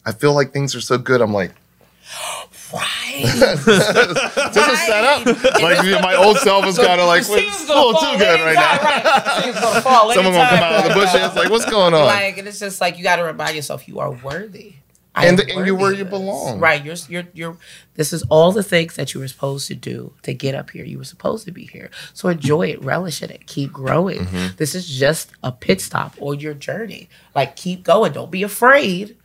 [0.03, 1.21] I feel like things are so good.
[1.21, 1.51] I'm like,
[2.73, 3.21] Right.
[3.23, 5.27] just a setup.
[5.61, 9.53] Like my old self was kind of like, it's a little too good right now.
[9.53, 11.35] gonna Someone gonna come out of the bushes.
[11.35, 12.05] Like, what's going on?
[12.05, 14.73] Like, and it's just like you got to remind yourself you are worthy.
[15.17, 16.59] I And the- and you're where you belong.
[16.59, 16.83] Right.
[16.83, 17.57] You're you're you're.
[17.95, 20.83] This is all the things that you were supposed to do to get up here.
[20.83, 21.89] You were supposed to be here.
[22.13, 24.25] So enjoy it, relish it, keep growing.
[24.25, 24.55] Mm-hmm.
[24.57, 27.07] This is just a pit stop on your journey.
[27.33, 28.11] Like keep going.
[28.11, 29.15] Don't be afraid.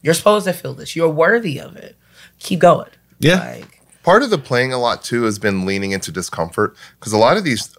[0.00, 0.94] You're supposed to feel this.
[0.96, 1.96] You're worthy of it.
[2.38, 2.90] Keep going.
[3.18, 3.38] Yeah.
[3.40, 7.18] Like, Part of the playing a lot too has been leaning into discomfort because a
[7.18, 7.72] lot of these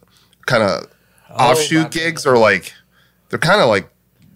[0.46, 0.88] kind of
[1.30, 2.74] Oh, offshoot gigs are like
[3.30, 3.90] they're kind of like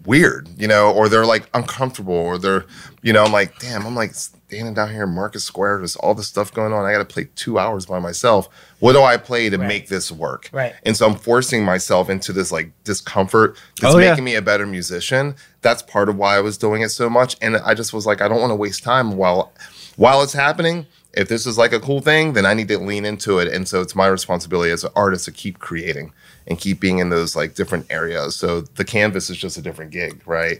[0.08, 2.64] weird, you know, or they're like uncomfortable, or they're,
[3.02, 6.14] you know, I'm like, damn, I'm like standing down here in Market Square, there's all
[6.14, 6.86] this stuff going on.
[6.86, 8.48] I got to play two hours by myself.
[8.80, 9.68] What do I play to Right.
[9.68, 10.48] make this work?
[10.52, 10.72] Right.
[10.84, 14.10] And so I'm forcing myself into this like discomfort that's Oh, yeah.
[14.10, 15.34] making me a better musician.
[15.60, 17.36] That's part of why I was doing it so much.
[17.42, 19.52] And I just was like, I don't want to waste time while
[19.96, 20.86] while it's happening.
[21.14, 23.48] If this is like a cool thing, then I need to lean into it.
[23.52, 26.12] And so it's my responsibility as an artist to keep creating
[26.48, 28.34] and keep being in those like different areas.
[28.34, 30.58] So the canvas is just a different gig, right?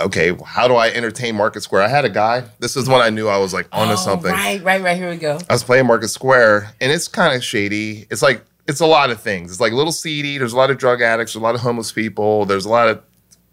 [0.00, 1.82] Okay, how do I entertain Market Square?
[1.82, 2.44] I had a guy.
[2.58, 4.32] This is when I knew I was like onto oh, something.
[4.32, 4.96] Right, right, right.
[4.96, 5.38] Here we go.
[5.48, 8.06] I was playing Market Square, and it's kind of shady.
[8.10, 9.50] It's like it's a lot of things.
[9.52, 10.38] It's like a little seedy.
[10.38, 11.34] There's a lot of drug addicts.
[11.34, 12.46] There's a lot of homeless people.
[12.46, 13.02] There's a lot of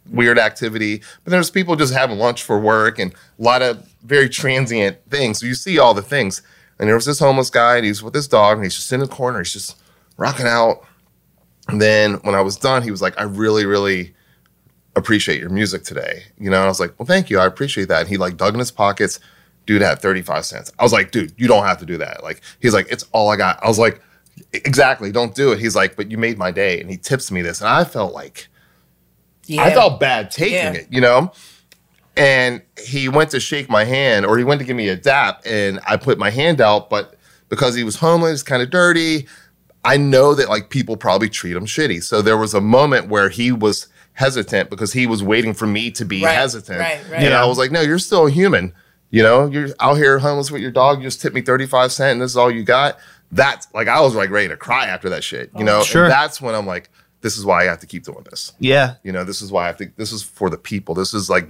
[0.10, 1.02] weird activity.
[1.24, 5.40] But there's people just having lunch for work and a lot of very transient things.
[5.40, 6.42] So you see all the things.
[6.80, 9.04] And there was this homeless guy, and he's with his dog, and he's just sitting
[9.04, 9.40] in the corner.
[9.40, 9.78] He's just
[10.18, 10.86] rocking out.
[11.70, 14.14] And then when I was done, he was like, "I really, really."
[14.96, 16.24] appreciate your music today.
[16.38, 17.40] You know, and I was like, well, thank you.
[17.40, 18.02] I appreciate that.
[18.02, 19.20] And he like dug in his pockets.
[19.66, 20.72] Dude had 35 cents.
[20.78, 22.22] I was like, dude, you don't have to do that.
[22.22, 23.64] Like, he's like, it's all I got.
[23.64, 24.02] I was like,
[24.52, 25.60] exactly, don't do it.
[25.60, 26.82] He's like, but you made my day.
[26.82, 27.62] And he tips me this.
[27.62, 28.48] And I felt like,
[29.46, 29.64] Yeah.
[29.64, 30.72] I felt bad taking Yeah.
[30.74, 31.32] it, you know?
[32.18, 35.44] And he went to shake my hand or he went to give me a dap
[35.46, 37.16] and I put my hand out, but
[37.48, 39.28] because he was homeless, kind of dirty,
[39.84, 42.04] I know that like people probably treat him shitty.
[42.04, 45.90] So there was a moment where he was hesitant because he was waiting for me
[45.92, 46.80] to be Right, hesitant.
[46.80, 47.14] right, right.
[47.22, 47.42] And Yeah.
[47.42, 48.74] I was like, no, you're still a human.
[49.12, 51.00] You know, you're out here homeless with your dog.
[51.00, 53.00] You just tipped me 35 cents and this is all you got.
[53.32, 55.82] That's like, I was like ready to cry after that shit, you know?
[55.84, 56.04] Sure.
[56.04, 56.90] And that's when I'm like,
[57.22, 58.54] this is why I have to keep doing this.
[58.60, 58.96] Yeah.
[59.04, 60.94] You know, this is why I think this is for the people.
[60.96, 61.50] This is like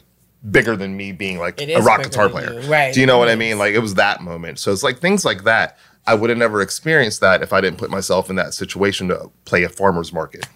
[0.51, 2.61] bigger than me being like a rock guitar player.
[2.61, 2.69] you.
[2.69, 2.93] Right.
[2.93, 3.57] Do you know what It I mean?
[3.57, 4.59] Like it was that moment.
[4.59, 5.77] So it's like things like that.
[6.07, 9.29] I would have never experienced that if I didn't put myself in that situation to
[9.45, 10.47] play a farmer's market.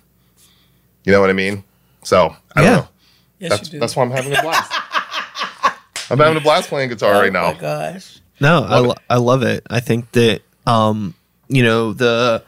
[1.05, 1.63] You know what I mean?
[2.03, 2.69] So I Yeah.
[2.69, 2.87] don't know.
[3.39, 3.79] Yes, That's you do.
[3.79, 4.71] that's why I'm having a blast.
[6.09, 7.53] I'm having a blast playing guitar oh right now.
[7.53, 8.19] my gosh.
[8.39, 9.65] No, I, lo- I love it.
[9.69, 11.13] I think that um,
[11.49, 12.43] you know the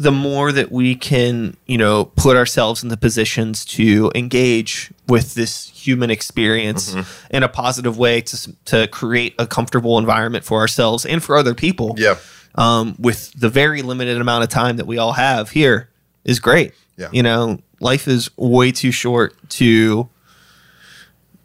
[0.00, 5.34] the more that we can you know put ourselves in the positions to engage with
[5.34, 6.94] this human experience
[7.30, 11.54] in a positive way to to create a comfortable environment for ourselves and for other
[11.54, 11.94] people.
[11.98, 12.16] Yeah.
[12.54, 15.88] um, with the very limited amount of time that we all have here
[16.24, 16.72] is great.
[16.96, 17.08] Yeah.
[17.12, 20.08] You know, life is way too short to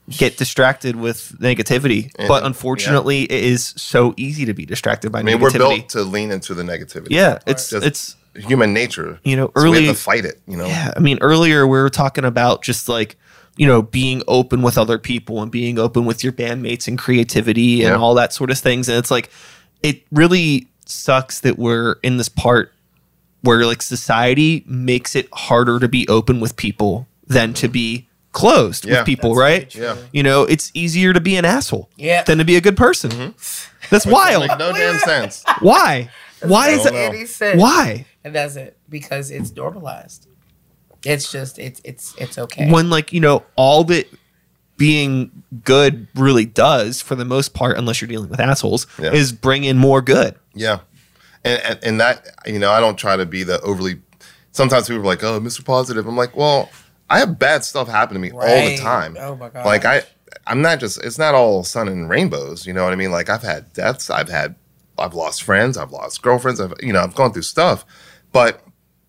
[0.10, 2.12] get distracted with negativity.
[2.18, 5.42] And- but unfortunately, it is so easy to be distracted by I mean, negativity.
[5.60, 7.08] we're built to lean into the negativity.
[7.10, 9.20] yeah, it's Just- it's human nature.
[9.24, 10.42] you know So we early have to fight it.
[10.48, 10.66] You know.
[10.66, 13.18] Yeah, I mean, earlier we were talking about just like
[13.58, 17.84] you know being open with other people and being open with your bandmates and creativity
[17.84, 17.98] and Yeah.
[17.98, 18.90] all that sort of things.
[18.90, 19.30] And it's like
[19.82, 22.72] it really sucks that we're in this part
[23.42, 28.86] where like society makes it harder to be open with people than to be closed
[28.86, 28.98] Yeah.
[29.00, 29.72] with people, That's right?
[29.74, 29.96] very Yeah.
[30.12, 32.24] You know, it's easier to be an asshole Yeah.
[32.24, 33.12] than to be a good person.
[33.12, 33.30] Mm-hmm.
[33.90, 34.48] That's wild.
[34.60, 35.44] No damn sense.
[35.62, 36.10] Why?
[36.42, 36.98] Why is don't it?
[36.98, 37.16] know.
[37.18, 37.62] Any sense.
[37.62, 38.06] Why?
[38.26, 40.28] And that's it because it's normalized.
[41.06, 42.70] It's just it's it's it's okay.
[42.72, 44.08] when like you know all that
[44.78, 49.14] being good really does for the most part unless you're dealing with assholes Yeah.
[49.14, 50.80] is bring in more good Yeah,
[51.46, 54.02] and, and and that you know I don't try to be the overly.
[54.52, 55.64] Sometimes people are like, "Oh, Mr.
[55.64, 56.70] Positive." I'm like, well,
[57.10, 59.16] I have bad stuff happen to me all the time.
[59.20, 59.66] Oh my God.
[59.66, 60.02] Like I,
[60.48, 61.04] I'm not just.
[61.04, 62.66] It's not all sun and rainbows.
[62.66, 63.12] You know what I mean?
[63.12, 64.10] Like I've had deaths.
[64.10, 64.56] I've had.
[64.98, 65.78] I've lost friends.
[65.78, 66.60] I've lost girlfriends.
[66.62, 67.86] I've you know I've gone through stuff,
[68.36, 68.62] but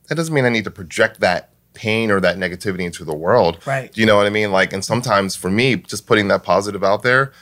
[0.08, 3.58] that doesn't mean I need to project that pain or that negativity into the world.
[3.66, 3.92] Right.
[3.92, 4.50] Do you know what I mean?
[4.52, 7.32] Like, and sometimes for me, just putting that positive out there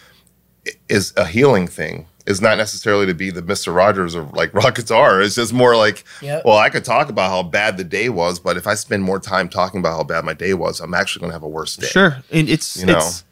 [0.89, 2.06] is a healing thing.
[2.27, 5.20] Is not necessarily to be the Mister Rogers of like rock guitar.
[5.20, 6.47] It's just more like, Yep.
[6.47, 9.20] well, I could talk about how bad the day was, but if I spend more
[9.20, 11.77] time talking about how bad my day was, I'm actually going to have a worse
[11.77, 11.86] day.
[11.86, 12.97] sure and it's You know.
[12.97, 13.24] it's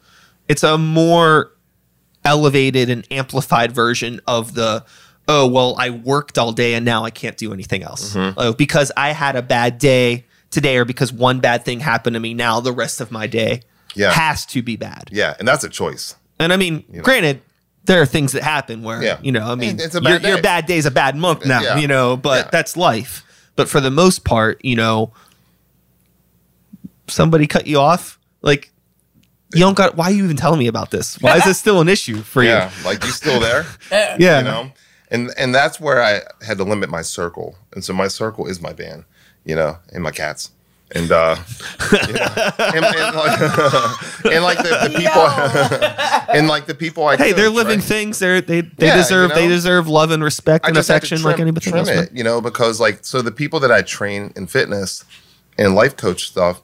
[0.47, 1.53] it's a more
[2.23, 4.85] elevated and amplified version of the
[5.27, 8.37] oh well i worked all day and now i can't do anything else Mm-hmm.
[8.39, 12.19] oh because i had a bad day today or because one bad thing happened to
[12.19, 13.61] me now the rest of my day
[13.95, 14.11] Yeah.
[14.11, 16.15] has to be bad Yeah, and that's a choice.
[16.39, 17.01] And I mean, know.
[17.03, 17.41] granted,
[17.85, 19.17] there are things that happen where, Yeah.
[19.21, 20.41] you know, I mean, It's a your, bad your day.
[20.41, 21.77] bad day's a bad month now, Yeah.
[21.77, 22.49] you know, but Yeah.
[22.51, 23.23] that's life.
[23.55, 25.13] But for the most part, you know,
[27.07, 28.71] somebody cut you off, like,
[29.53, 31.21] you don't got, why are you even telling me about this?
[31.21, 32.49] Why is this still an issue for you?
[32.49, 33.65] Yeah, like you still there?
[33.91, 34.17] Yeah.
[34.19, 34.37] Yeah.
[34.39, 34.71] you know
[35.13, 38.61] and and that's where i had to limit my circle and so my circle is
[38.61, 39.05] my band
[39.45, 40.51] you know and my cats
[40.95, 41.35] and uh
[42.07, 43.39] you know, and, and like,
[44.25, 45.21] and like the, the people
[46.35, 47.83] and like the people i Hey, could, they're living right?
[47.83, 48.19] things.
[48.19, 50.95] They're, they they Yeah, deserve you they deserve love and respect I and just had
[50.95, 51.89] to affection trim, like anybody trim else.
[51.89, 55.03] it, you know, because like so the people that I train in fitness
[55.57, 56.61] and life coach stuff,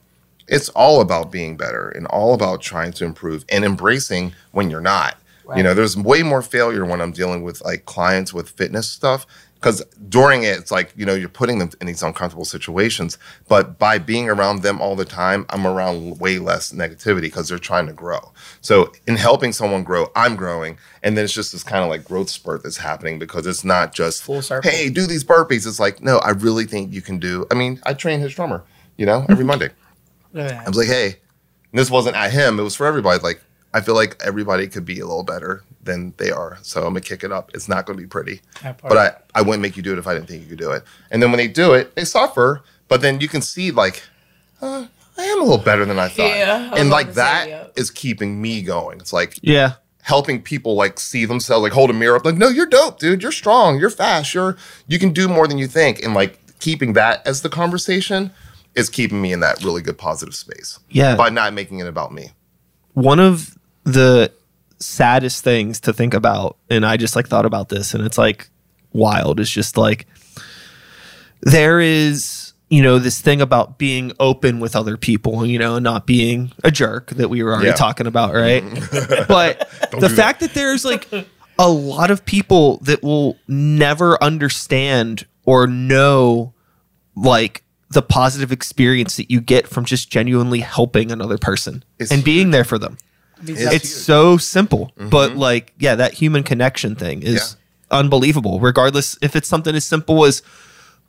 [0.47, 4.81] it's all about being better and all about trying to improve and embracing when you're
[4.81, 5.17] not.
[5.57, 9.25] You know, there's way more failure when I'm dealing with like clients with fitness stuff
[9.55, 13.17] because during it, it's like you know you're putting them in these uncomfortable situations.
[13.47, 17.57] But by being around them all the time, I'm around way less negativity because they're
[17.59, 18.31] trying to grow.
[18.61, 22.05] So in helping someone grow, I'm growing, and then it's just this kind of like
[22.05, 24.23] growth spurt that's happening because it's not just.
[24.63, 25.67] Hey, do these burpees.
[25.67, 27.45] It's like no, I really think you can do.
[27.51, 28.63] I mean, I train his drummer,
[28.97, 29.69] you know, every Monday.
[30.65, 31.17] I was like, hey,
[31.71, 32.59] and this wasn't at him.
[32.59, 33.21] It was for everybody.
[33.21, 33.41] Like,
[33.73, 36.57] I feel like everybody could be a little better than they are.
[36.61, 37.51] So I'm gonna kick it up.
[37.53, 38.41] It's not gonna be pretty,
[38.81, 40.71] but I I wouldn't make you do it if I didn't think you could do
[40.71, 40.83] it.
[41.11, 42.61] And then when they do it, they suffer.
[42.87, 44.01] But then you can see like,
[44.61, 44.87] uh,
[45.17, 46.35] I am a little better than I thought.
[46.35, 47.99] Yeah, I and like to say, that is yeah.
[48.01, 48.99] keeping me going.
[48.99, 49.73] It's like Yeah.
[50.01, 53.21] helping people like see themselves, like hold a mirror up, like, no, you're dope, dude.
[53.21, 53.79] You're strong.
[53.79, 54.33] You're fast.
[54.33, 56.03] You're you can do more than you think.
[56.03, 58.31] And like keeping that as the conversation
[58.75, 60.79] is keeping me in that really good positive space.
[60.89, 61.15] Yeah.
[61.15, 62.31] By not making it about me.
[62.93, 63.55] one of
[63.93, 64.31] the
[64.79, 68.49] saddest things to think about and i just like thought about this and it's like
[68.93, 69.39] wild.
[69.39, 70.07] Is just like
[71.41, 75.83] there is you know this thing about being open with other people you know and
[75.83, 77.73] not being a jerk that we were already Yeah.
[77.73, 78.63] talking about right?
[79.27, 80.53] But the fact that.
[80.53, 81.07] there's like
[81.57, 86.53] a lot of people that will never understand or know
[87.15, 92.23] like the positive experience that you get from just genuinely helping another person It's and
[92.23, 92.97] being there for them
[93.43, 94.03] It's it's huge.
[94.03, 97.55] so simple but like yeah that human connection thing is
[97.91, 100.41] unbelievable regardless if it's something as simple as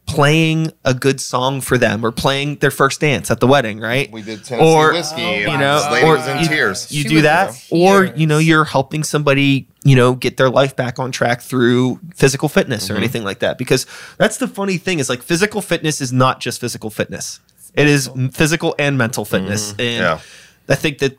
[0.06, 4.10] playing a good song for them or playing their first dance at the wedding right
[4.10, 5.22] We did Tennessee Or, whiskey.
[5.22, 6.90] Oh you know this lady or was in you, tears.
[6.92, 8.18] you She do was that in or tears.
[8.20, 12.48] you know you're helping somebody you know get their life back on track through physical
[12.48, 12.94] fitness Mm-hmm.
[12.94, 13.86] or anything like that because
[14.16, 17.38] that's the funny thing is like physical fitness is not just physical fitness
[17.74, 20.00] it is physical and mental fitness and Mm-hmm.
[20.02, 20.20] Yeah.
[20.68, 21.18] i think that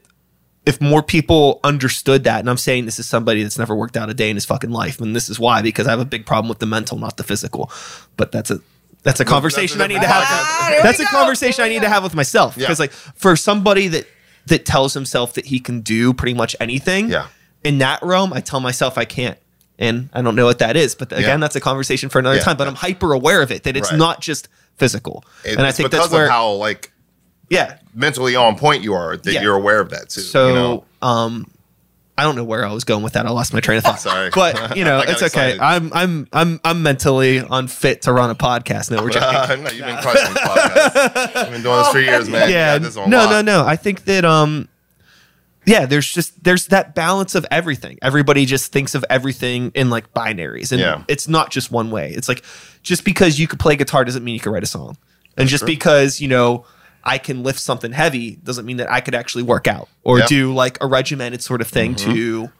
[0.65, 4.09] if more people understood that, and I'm saying this is somebody that's never worked out
[4.09, 6.25] a day in his fucking life, and this is why because I have a big
[6.25, 7.71] problem with the mental, not the physical.
[8.17, 8.59] But that's a
[9.03, 10.23] that's a conversation I need to have.
[10.25, 11.09] Ah, that's a go.
[11.09, 12.63] conversation I need to have with myself Yeah.
[12.65, 14.05] because like for somebody that
[14.47, 17.27] that tells himself that he can do pretty much anything, Yeah.
[17.63, 19.37] in that realm, I tell myself I can't.
[19.79, 20.93] and I don't know what that is.
[20.93, 21.37] But again, Yeah.
[21.37, 22.43] that's a conversation for another Yeah.
[22.43, 22.55] time.
[22.57, 23.97] But I'm hyper aware of it that it's Right.
[23.97, 24.47] not just
[24.77, 26.91] physical, It's and I think because that's where of how like
[27.51, 27.77] yeah.
[27.93, 29.41] mentally on point you are that Yeah.
[29.43, 30.21] you're aware of that too.
[30.21, 30.83] So you know?
[31.03, 31.45] um,
[32.17, 33.25] I don't know where I was going with that.
[33.25, 33.99] I lost my train of thought.
[33.99, 34.29] Sorry.
[34.33, 35.25] but you know it's okay.
[35.53, 35.59] excited.
[35.59, 38.91] I'm I'm I'm I'm mentally unfit to run a podcast.
[38.91, 39.27] No, we're joking.
[39.35, 41.35] Uh, no, you've been crushing podcasts.
[41.35, 42.49] I've been doing this for years, man.
[42.49, 44.67] Yeah on no no no i think that um
[45.65, 50.11] yeah there's just there's that balance of everything everybody just thinks of everything in like
[50.13, 51.03] binaries and Yeah.
[51.07, 52.43] it's not just one way it's like
[52.83, 54.97] just because you could play guitar doesn't mean you can write a song
[55.37, 56.65] and just because you know
[57.03, 60.27] i can lift something heavy doesn't mean that i could actually work out or Yep.
[60.27, 62.13] do like a regimented sort of thing Mm-hmm.
[62.13, 62.51] to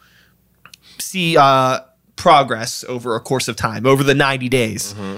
[1.00, 1.80] see uh
[2.16, 5.18] progress over a course of time over the 90 days Mm-hmm.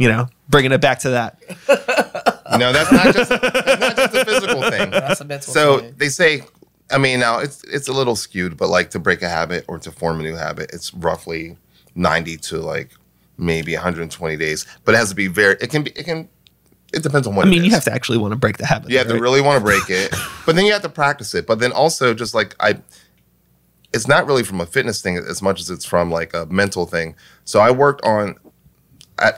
[0.00, 1.38] you know bringing it back to that
[2.58, 4.90] No, that's not just that's not just a physical thing.
[4.90, 5.94] That's a mental So thing.
[5.96, 6.42] they say,
[6.88, 9.78] I mean, now it's it's a little skewed, but like to break a habit or
[9.80, 11.56] to form a new habit, it's roughly
[11.96, 12.90] ninety to like
[13.38, 14.66] maybe 120 days.
[14.84, 15.56] But it has to be very.
[15.60, 15.90] It can be.
[15.92, 16.28] It can.
[16.94, 17.46] It depends on what.
[17.46, 19.18] i mean it you have to actually want to break the habit You have to
[19.20, 20.14] really want to break it,
[20.46, 21.46] but then you have to practice it.
[21.46, 22.78] But then also, just like I,
[23.92, 26.86] it's not really from a fitness thing as much as it's from like a mental
[26.86, 27.14] thing.
[27.44, 28.36] So I worked on,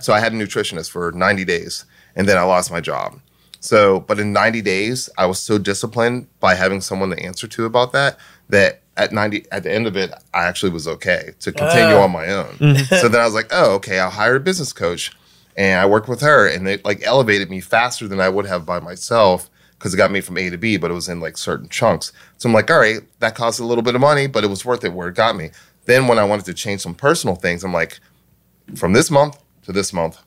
[0.01, 1.85] so I had a nutritionist for 90 days,
[2.15, 3.21] and then I lost my job.
[3.61, 7.65] So, but in 90 days, I was so disciplined by having someone to answer to
[7.65, 8.19] about that
[8.49, 12.05] that at 90, at the end of it, I actually was okay to continue Ah.
[12.05, 12.77] on my own.
[13.01, 15.11] so then I was like, oh, okay, I'll hire a business coach
[15.57, 18.67] and I worked with her, and it like elevated me faster than I would have
[18.67, 21.37] by myself because it got me from A to B, but it was in like
[21.37, 22.13] certain chunks.
[22.39, 24.65] So I'm like, all right, that cost a little bit of money, but it was
[24.65, 25.51] worth it where it got me.
[25.85, 28.01] Then when I wanted to change some personal things, I'm like,
[28.75, 30.19] from this month to this month,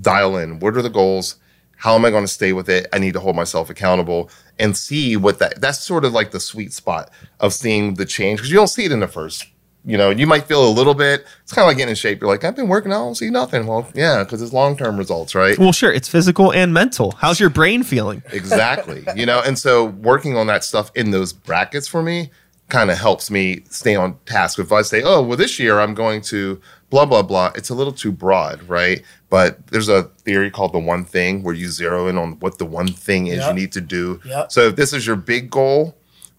[0.00, 0.58] dial in.
[0.58, 1.36] What are the goals?
[1.76, 2.86] How am I going to stay with it?
[2.92, 5.60] I need to hold myself accountable and see what that.
[5.60, 8.84] That's sort of like the sweet spot of seeing the change because you don't see
[8.84, 9.46] it in the first.
[9.86, 11.26] You know, you might feel a little bit.
[11.42, 12.20] It's kind of like getting in shape.
[12.20, 13.66] You're like, I've been working, I don't see nothing.
[13.66, 15.58] Well, yeah, because it's long term results, right?
[15.58, 17.12] Well, sure, it's physical and mental.
[17.12, 18.22] How's your brain feeling?
[18.32, 22.30] exactly you know and so working on that stuff in those brackets for me
[22.68, 25.92] kind of helps me stay on task if i say oh well this year i'm
[25.94, 26.58] going to
[26.90, 30.78] blah blah blah it's a little too broad right but there's a theory called the
[30.78, 33.80] one thing where you zero in on what the one thing is you need to
[33.80, 34.50] do Yep.
[34.52, 35.94] so if this is your big goal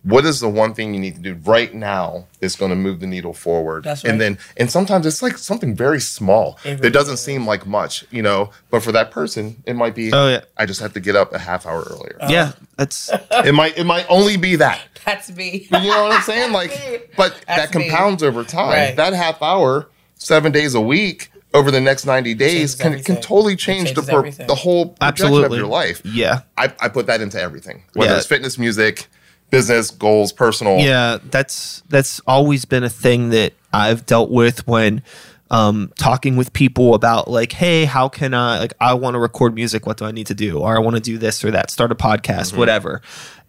[0.05, 2.99] what is the one thing you need to do right now that's going to move
[2.99, 4.11] the needle forward That's right.
[4.11, 7.21] and then and sometimes it's like something very small It really that doesn't is.
[7.21, 10.41] seem like much you know but for that person it might be Oh, yeah.
[10.57, 12.29] i just have to get up a half hour earlier oh.
[12.29, 14.79] yeah, that's it might it might only be that.
[15.05, 15.67] That's me.
[15.71, 16.51] You know what I'm saying?
[16.51, 17.87] Like, but that That's me.
[17.89, 18.69] compounds over time.
[18.69, 18.95] Right.
[18.95, 23.21] That half hour, seven days a week over the next 90 days Changes can, can
[23.23, 26.01] totally change the per, the whole projection absolutely of your life.
[26.03, 28.17] Yeah, I, I put that into everything, whether Yeah.
[28.17, 29.07] it's fitness, music,
[29.49, 30.77] business, goals, personal.
[30.79, 31.17] yeah.
[31.23, 35.03] That's that's always been a thing that I've dealt with when
[35.51, 39.53] um, talking with people about like, hey, how can I like I want to record
[39.53, 39.85] music?
[39.85, 40.59] What do I need to do?
[40.59, 41.69] Or I want to do this or that.
[41.71, 42.57] Start a podcast, Mm-hmm.
[42.57, 43.01] whatever.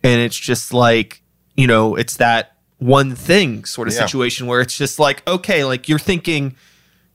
[0.02, 1.23] And it's just like
[1.56, 4.01] you know, it's that one thing sort of Yeah.
[4.01, 6.55] situation where it's just like, okay, like you're thinking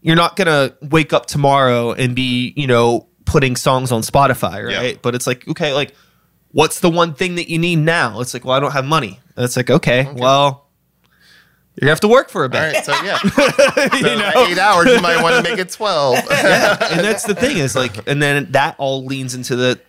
[0.02, 4.78] you're not gonna wake up tomorrow and be, you know, putting songs on Spotify, Yeah.
[4.78, 5.02] right?
[5.02, 5.94] But it's like, okay, like
[6.52, 8.20] what's the one thing that you need now?
[8.22, 9.20] It's like, well, I don't have money.
[9.36, 10.68] And it's like, okay, well,
[11.76, 12.74] you're gonna have to work for a All bit.
[12.74, 12.84] right.
[12.86, 13.18] So, yeah.
[13.92, 14.32] So you know?
[14.48, 16.16] eight hours, you might want to make it 12.
[16.32, 19.80] yeah, and that's the thing is like, and then that all leans into the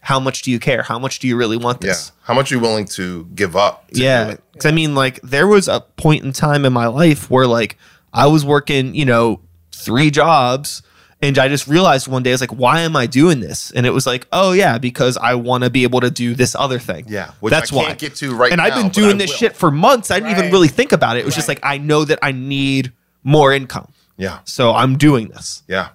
[0.00, 0.82] how much do you care?
[0.82, 1.88] How much do you really want yeah.
[1.88, 2.12] this?
[2.22, 3.88] How much are you willing to give up?
[3.90, 4.28] to Yeah.
[4.30, 4.42] it?
[4.54, 7.76] 'Cause I mean, like, there was a point in time in my life where, like,
[8.14, 9.40] I was working, you know,
[9.72, 10.82] three jobs.
[11.22, 13.70] And I just realized one day, I was like, why am I doing this?
[13.70, 16.54] And it was like, oh, yeah, because I want to be able to do this
[16.54, 17.06] other thing.
[17.08, 17.84] Yeah, which That's I why.
[17.86, 18.52] can't get to right now.
[18.52, 18.60] and.
[18.60, 19.38] I've been doing I this will.
[19.38, 20.10] shit for months.
[20.10, 20.52] I didn't even Right.
[20.52, 21.20] really think about it.
[21.20, 22.92] It was just like, I know that I need
[23.24, 23.92] more income.
[24.18, 24.40] Yeah.
[24.44, 25.62] So I'm doing this.
[25.68, 25.88] Yeah.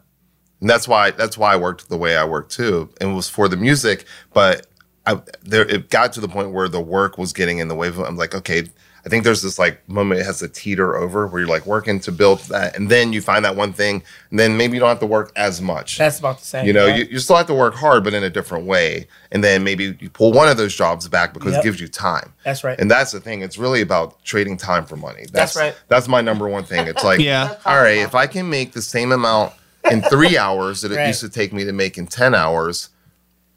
[0.60, 2.90] And that's why that's why I worked the way I worked too.
[3.00, 4.68] And it was for the music, but
[5.08, 7.88] I there it got to the point where the work was getting in the way
[7.88, 7.98] of.
[8.00, 8.68] I'm like, okay,
[9.06, 12.00] I think there's this like moment it has to teeter over where you're like working
[12.02, 14.90] to build that and then you find that one thing and then maybe you don't
[14.90, 15.98] have to work as much.
[15.98, 16.68] That's about the same.
[16.68, 16.98] you know, yeah.
[16.98, 19.08] you, you still have to work hard, but in a different way.
[19.32, 21.62] And then maybe you pull one of those jobs back because Yep.
[21.62, 22.34] it gives you time.
[22.44, 22.80] That's right.
[22.80, 23.42] And that's the thing.
[23.42, 25.22] It's really about trading time for money.
[25.22, 25.76] That's, That's right.
[25.88, 26.88] That's my number one thing.
[26.88, 27.56] It's like, Yeah.
[27.66, 29.54] all right, if I can make the same amount
[29.90, 31.08] in three hours that it Right.
[31.08, 32.90] used to take me to make in 10 hours,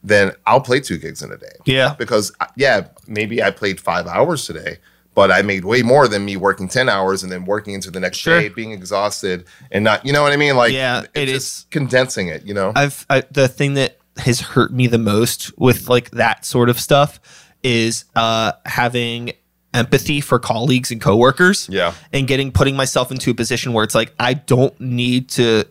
[0.03, 1.47] then I'll play two gigs in a day.
[1.65, 1.95] Yeah.
[1.99, 4.79] Because, uh, yeah, maybe I played five hours today,
[5.15, 8.01] but I made way more than me working 10 hours and then working into the
[8.01, 8.41] next Sure.
[8.41, 10.57] day, being exhausted and not, you know what I mean?
[10.57, 11.67] Like, Yeah, it is.
[11.71, 12.73] condensing it, you know?
[12.75, 16.79] I've I, the thing that has hurt me the most with like that sort of
[16.79, 17.19] stuff
[17.63, 19.33] is uh having
[19.73, 21.69] empathy for colleagues and coworkers.
[21.71, 21.95] Yeah.
[22.13, 25.65] And getting putting myself into a position where it's like I don't need to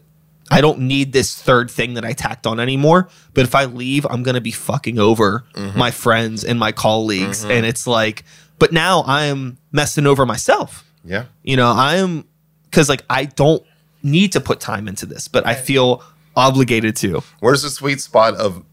[0.52, 3.08] I don't need this third thing that I tacked on anymore.
[3.34, 5.46] But if I leave, I'm gonna be fucking over
[5.76, 7.46] my friends and my colleagues.
[7.46, 8.24] And it's like,
[8.60, 10.84] but now I am messing over myself.
[11.04, 11.26] Yeah.
[11.44, 12.26] You know, I am
[12.66, 13.64] because like I don't
[14.02, 16.04] need to put time into this, but I feel
[16.36, 17.22] obligated to.
[17.40, 18.64] Where's the sweet spot of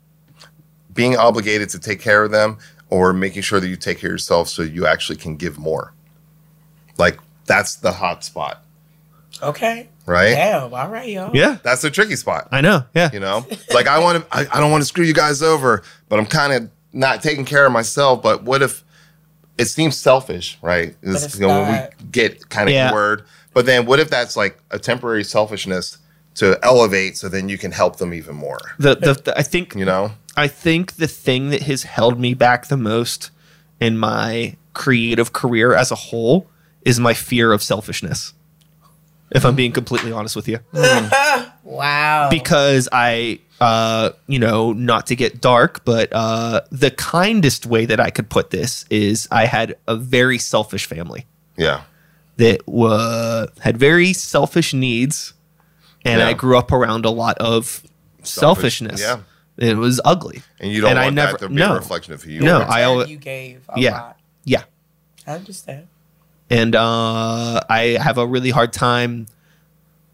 [0.93, 2.59] being obligated to take care of them
[2.89, 5.93] or making sure that you take care of yourself so you actually can give more?
[6.99, 8.63] Like that's the hot spot,
[9.43, 9.89] Okay.
[10.07, 10.31] right?
[10.35, 10.73] Damn.
[10.75, 11.31] All right, yo.
[11.35, 11.59] Yeah.
[11.63, 12.49] That's the tricky spot.
[12.53, 12.85] I know.
[12.95, 13.11] Yeah.
[13.13, 15.83] You know, like I want to, I, I don't want to screw you guys over,
[16.09, 18.23] but I'm kind of not taking care of myself.
[18.23, 18.85] But what if
[19.61, 20.97] it seems selfish, right?
[21.03, 22.93] It's, it's you know, when we get kind of Yeah.
[22.93, 25.99] word, but then what if that's like a temporary selfishness
[26.37, 28.59] to elevate, so then you can help them even more.
[28.79, 32.35] The, the, the I think You know, I think the thing that has held me
[32.35, 33.31] back the most
[33.81, 36.49] in my creative career as a whole
[36.83, 38.33] is my fear of selfishness.
[39.33, 40.59] If I'm being completely honest with you.
[40.75, 41.50] Hmm.
[41.71, 42.29] Wow.
[42.31, 48.01] Because I uh, you know, not to get dark, but uh the kindest way that
[48.01, 51.27] I could put this is I had a very selfish family
[51.59, 51.83] yeah,
[52.39, 55.35] that uh, had very selfish needs
[56.07, 56.29] and Yeah.
[56.29, 57.83] I grew up around a lot of
[58.23, 59.01] Selfish, selfishness.
[59.01, 59.21] yeah.
[59.59, 60.43] It was ugly.
[60.59, 61.73] and you don't And I want never- that to be no.
[61.73, 62.71] a reflection of who you No, are.
[62.71, 63.93] I always- you gave a Yeah.
[63.93, 64.17] lot.
[64.45, 64.63] Yeah.
[65.27, 65.87] I understand.
[66.49, 69.27] and uh, I have a really hard time.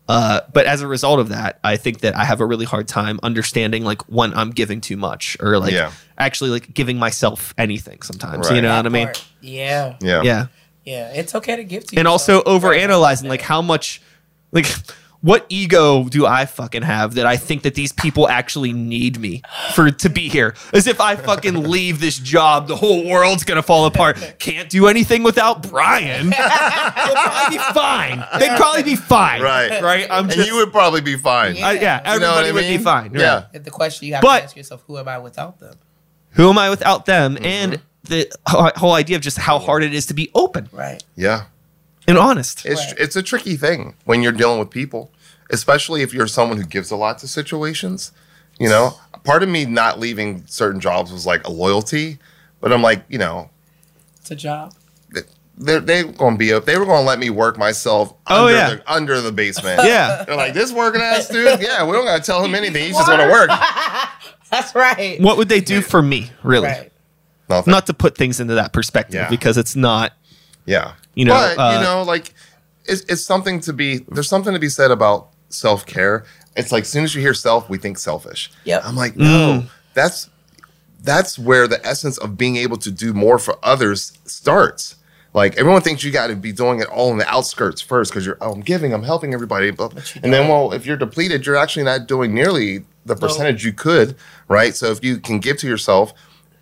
[0.08, 2.86] Uh, but as a result of that, I think that I have a really hard
[2.86, 5.90] time understanding like when I'm giving too much or like Yeah.
[6.16, 8.46] actually like giving myself anything sometimes.
[8.48, 8.56] Right.
[8.56, 9.06] You know That what I mean?
[9.06, 9.24] part.
[9.40, 9.96] Yeah.
[10.00, 10.46] yeah, Yeah.
[10.84, 11.12] Yeah.
[11.12, 12.38] It's okay to give to And yourself.
[12.38, 12.82] also over Right.
[12.82, 14.00] analyzing like how much
[14.52, 14.66] like
[15.26, 19.42] what ego do I fucking have that I think that these people actually need me
[19.74, 20.54] for to be here?
[20.72, 24.36] As if I fucking leave this job, the whole world's gonna fall apart.
[24.38, 26.30] Can't do anything without Brian.
[26.30, 28.24] They'll probably be fine.
[28.38, 29.42] They'd probably be fine.
[29.42, 29.82] Right.
[29.82, 30.06] Right.
[30.10, 31.56] I'm just, and just you would probably be fine.
[31.62, 33.12] I- yeah, You know what everybody I would be fine.
[33.12, 33.20] right.
[33.52, 33.58] Yeah.
[33.58, 35.74] The question you have But- to ask yourself: Who am I without them?
[36.30, 37.34] Who am I without them?
[37.34, 37.44] Mm-hmm.
[37.44, 41.02] And the whole whole idea of just how hard it is to be open Right.
[41.16, 41.46] Yeah.
[42.06, 42.64] and honest.
[42.64, 42.94] It's Right.
[42.98, 45.10] it's a tricky thing when you're dealing with people,
[45.50, 48.12] especially if you're someone who gives a lot to situations.
[48.58, 48.94] You know,
[49.24, 52.18] part of me not leaving certain jobs was like a loyalty,
[52.60, 53.50] but I'm like, you know,
[54.20, 54.72] It's a job.
[55.58, 56.64] they're they going to be up.
[56.64, 58.70] They were going to let me work myself Oh, under, yeah.
[58.76, 59.80] the, under the basement.
[59.84, 60.24] Yeah.
[60.24, 61.60] They're like, this working ass dude.
[61.60, 62.84] Yeah, we don't got to tell him anything.
[62.84, 63.50] He's just going to work.
[64.50, 65.20] That's right.
[65.20, 66.68] What would they do for me, really?
[66.68, 66.92] Right.
[67.48, 67.70] Nothing.
[67.72, 69.28] Not to put things into that perspective Yeah.
[69.28, 70.12] because it's not
[70.64, 70.92] Yeah.
[71.14, 72.32] You know, but uh, you know, like
[72.86, 73.98] it's, it's something to be.
[74.08, 76.24] There's something to be said about self care.
[76.56, 78.50] It's like as soon as you hear self, we think selfish.
[78.64, 78.82] Yep.
[78.84, 79.24] I'm like, no,
[79.62, 79.68] Mm.
[79.94, 80.30] that's
[81.02, 84.96] that's where the essence of being able to do more for others starts.
[85.34, 88.24] Like everyone thinks you got to be doing it all in the outskirts first because
[88.24, 89.70] you're, oh, I'm giving, I'm helping everybody.
[89.70, 93.64] But, you and then, well, if you're depleted, you're actually not doing nearly the percentage
[93.64, 94.16] you could,
[94.48, 94.74] right?
[94.74, 96.14] So if you can give to yourself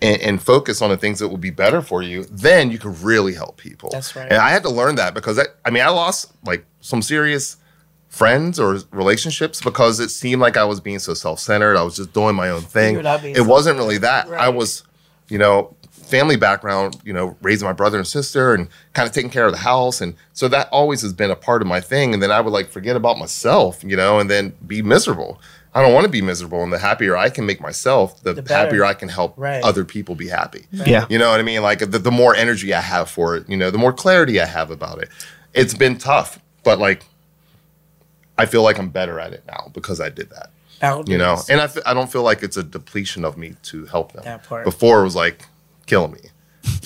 [0.02, 3.00] and, and focus on the things that will be better for you, then you can
[3.00, 3.90] really help people.
[3.92, 4.28] That's right.
[4.30, 7.56] And I had to learn that because I, I mean, I lost like some serious
[8.15, 11.77] friends or relationships because it seemed like I was being so self-centered.
[11.77, 12.95] I was just doing my own thing.
[12.95, 14.28] You're not being It wasn't really that.
[14.31, 14.85] I was,
[15.28, 19.31] you know, family background, you know, raising my brother and sister and kind of taking
[19.31, 20.01] care of the house.
[20.01, 22.15] And so that always has been a part of my thing.
[22.15, 25.41] And then I would like forget about myself, you know, and then be miserable.
[25.74, 26.62] I don't want to be miserable.
[26.62, 29.65] And the happier I can make myself, the, The happier I can help Right.
[29.65, 30.66] other people be happy.
[30.70, 31.07] Yeah.
[31.09, 31.62] You know what I mean?
[31.62, 34.47] Like the, the more energy I have for it, you know, the more clarity I
[34.47, 35.09] have about it.
[35.53, 37.05] It's been tough, but like
[38.36, 40.51] I feel like I'm better at it now because I did that.
[40.81, 41.09] Boundaries.
[41.12, 43.86] You know, and I f- I don't feel like it's a depletion of me to
[43.86, 44.24] help them.
[44.24, 44.65] That part.
[44.65, 45.47] Before it was like
[45.86, 46.20] killing me.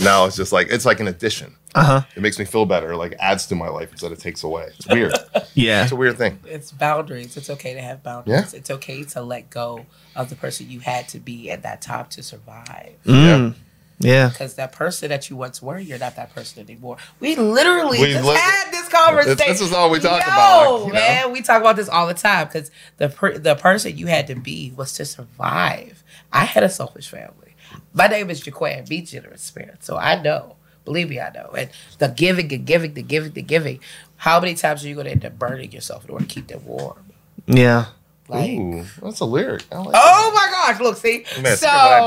[0.01, 1.55] Now it's just like it's like an addition.
[1.75, 2.01] Uh huh.
[2.17, 2.97] It makes me feel better.
[2.97, 4.69] Like adds to my life instead of takes away.
[4.77, 5.13] It's weird.
[5.55, 5.83] Yeah.
[5.83, 6.39] it's a weird thing.
[6.47, 7.37] it's boundaries.
[7.37, 8.55] It's okay to have boundaries.
[8.55, 12.11] It's okay to let go of the person you had to be at that top
[12.11, 12.95] to survive.
[13.05, 13.25] Mm.
[13.25, 13.53] Yeah.
[14.01, 16.97] Because that person that you once were, you're not that person anymore.
[17.21, 19.37] We literally We just lit- had this conversation.
[19.37, 20.99] This is all we talk Yo, about, like, you know?
[21.01, 24.27] man, we talk about this all the time because the per- the person you had
[24.29, 26.03] to be was to survive.
[26.33, 27.57] I had a selfish family.
[27.93, 29.83] My name is Jaquan, be generous spirit.
[29.85, 31.51] So I know, believe me, I know.
[31.57, 33.81] And the giving, the giving, the giving, the giving.
[34.17, 36.47] How many times are you going to end up burning yourself in order to keep
[36.49, 37.05] them warm?
[37.47, 37.87] Yeah.
[38.29, 39.65] Like, Ooh, that's a lyric.
[39.73, 40.81] I like Oh my gosh!
[40.83, 41.25] Look, see.
[41.25, 42.07] So scribble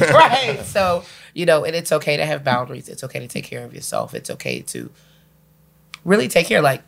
[0.00, 0.10] down.
[0.14, 0.64] right.
[0.66, 1.04] So
[1.40, 2.86] you know, and it's okay to have boundaries.
[2.88, 4.12] It's okay to take care of yourself.
[4.14, 4.90] It's okay to
[6.04, 6.60] really take care.
[6.60, 6.82] Like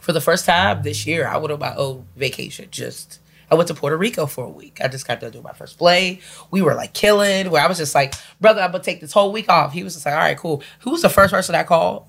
[0.00, 2.68] for the first time this year, I went on my own vacation.
[2.70, 3.18] Just
[3.50, 4.78] I went to Puerto Rico for a week.
[4.84, 6.20] I just got done doing my first play.
[6.50, 7.50] We were like killing.
[7.50, 9.72] Where I was just like, brother, I'm gonna take this whole week off.
[9.72, 10.62] He was just like, all right, cool.
[10.80, 12.04] Who was the first person I called?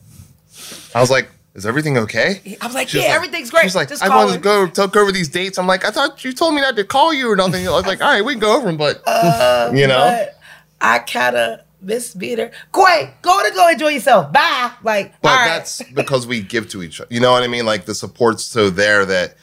[0.93, 2.57] I was like, is everything okay?
[2.61, 3.63] I was like, She yeah, like- everything's great.
[3.63, 5.57] She's like, just I want to go talk over these dates.
[5.57, 7.67] I'm like, I thought you told me not to call you or nothing.
[7.67, 8.97] I was like, all right, we can go over them, but
[9.75, 10.39] you know, Uh, But
[10.83, 12.51] I kind of miss being there.
[12.73, 14.31] Quay, go to go enjoy yourself.
[14.31, 14.71] Bye.
[14.83, 15.47] Like, but all right.
[15.47, 17.11] that's because we give to each other.
[17.11, 17.65] You know what I mean?
[17.65, 19.35] Like the support's so there that.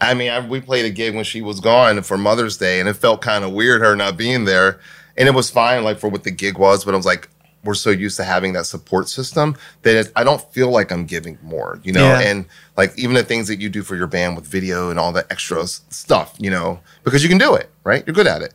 [0.00, 2.88] I mean, I, we played a gig when she was gone for Mother's Day, and
[2.88, 4.78] it felt kind of weird her not being there.
[5.16, 7.28] And it was fine, like for what the gig was, but I was like,
[7.64, 11.04] we're so used to having that support system that it, I don't feel like I'm
[11.04, 12.04] giving more, you know.
[12.04, 12.20] Yeah.
[12.20, 12.46] And
[12.76, 15.26] like even the things that you do for your band with video and all the
[15.32, 18.04] extra stuff, you know, because you can do it, right?
[18.06, 18.54] You're good at it,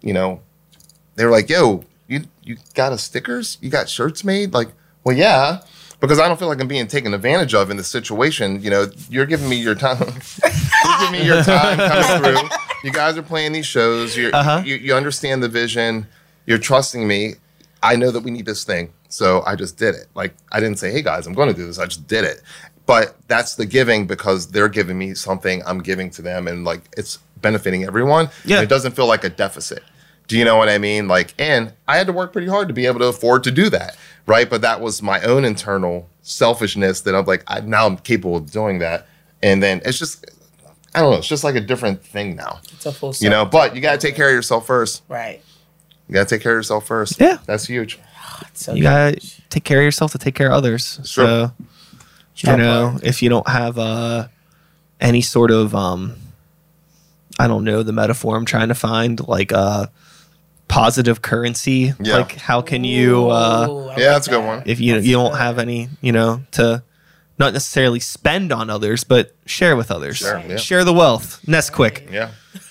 [0.00, 0.40] you know.
[1.16, 3.58] They were like, "Yo, you you got a stickers?
[3.60, 4.68] You got shirts made?" Like,
[5.04, 5.60] well, yeah,
[6.00, 8.62] because I don't feel like I'm being taken advantage of in this situation.
[8.62, 9.98] You know, you're giving me your time.
[10.44, 12.48] you're giving me your time coming through.
[12.84, 14.16] You guys are playing these shows.
[14.16, 14.62] You're, Uh-huh.
[14.64, 16.06] you you understand the vision.
[16.46, 17.34] You're trusting me.
[17.82, 20.06] I know that we need this thing, so I just did it.
[20.14, 22.42] Like I didn't say, "Hey guys, I'm going to do this." I just did it.
[22.84, 25.62] But that's the giving because they're giving me something.
[25.66, 28.28] I'm giving to them, and like it's benefiting everyone.
[28.44, 28.60] Yeah.
[28.62, 29.82] It doesn't feel like a deficit.
[30.32, 31.08] Do you know what I mean?
[31.08, 33.68] Like, and I had to work pretty hard to be able to afford to do
[33.68, 34.48] that, right?
[34.48, 38.50] But that was my own internal selfishness that I'm like, I, now I'm capable of
[38.50, 39.06] doing that.
[39.42, 40.24] And then it's just,
[40.94, 43.44] I don't know, it's just like a different thing now, it's a full you know.
[43.44, 45.02] But you got to take care of yourself first.
[45.06, 45.42] Right.
[46.08, 47.20] You got to take care of yourself first.
[47.20, 47.36] Yeah.
[47.44, 47.98] that's huge.
[48.54, 50.98] So You gotta take care of yourself to take care of others.
[51.04, 51.26] Sure.
[51.26, 51.52] So
[52.36, 54.28] you know, if you don't have uh,
[54.98, 56.16] any sort of um,
[57.38, 59.88] I don't know the metaphor I'm trying to find, like uh,
[60.72, 61.92] positive currency.
[62.00, 62.16] Yeah.
[62.16, 64.62] Like how can you uh, Ooh, Yeah, like that's a good one.
[64.64, 65.38] if you That's you don't good.
[65.40, 66.82] have any, you know, to
[67.38, 70.16] not necessarily spend on others, but share with others.
[70.16, 70.56] Share, yeah.
[70.56, 71.40] Share the wealth.
[71.46, 72.10] Nesquik.
[72.10, 72.30] Yeah.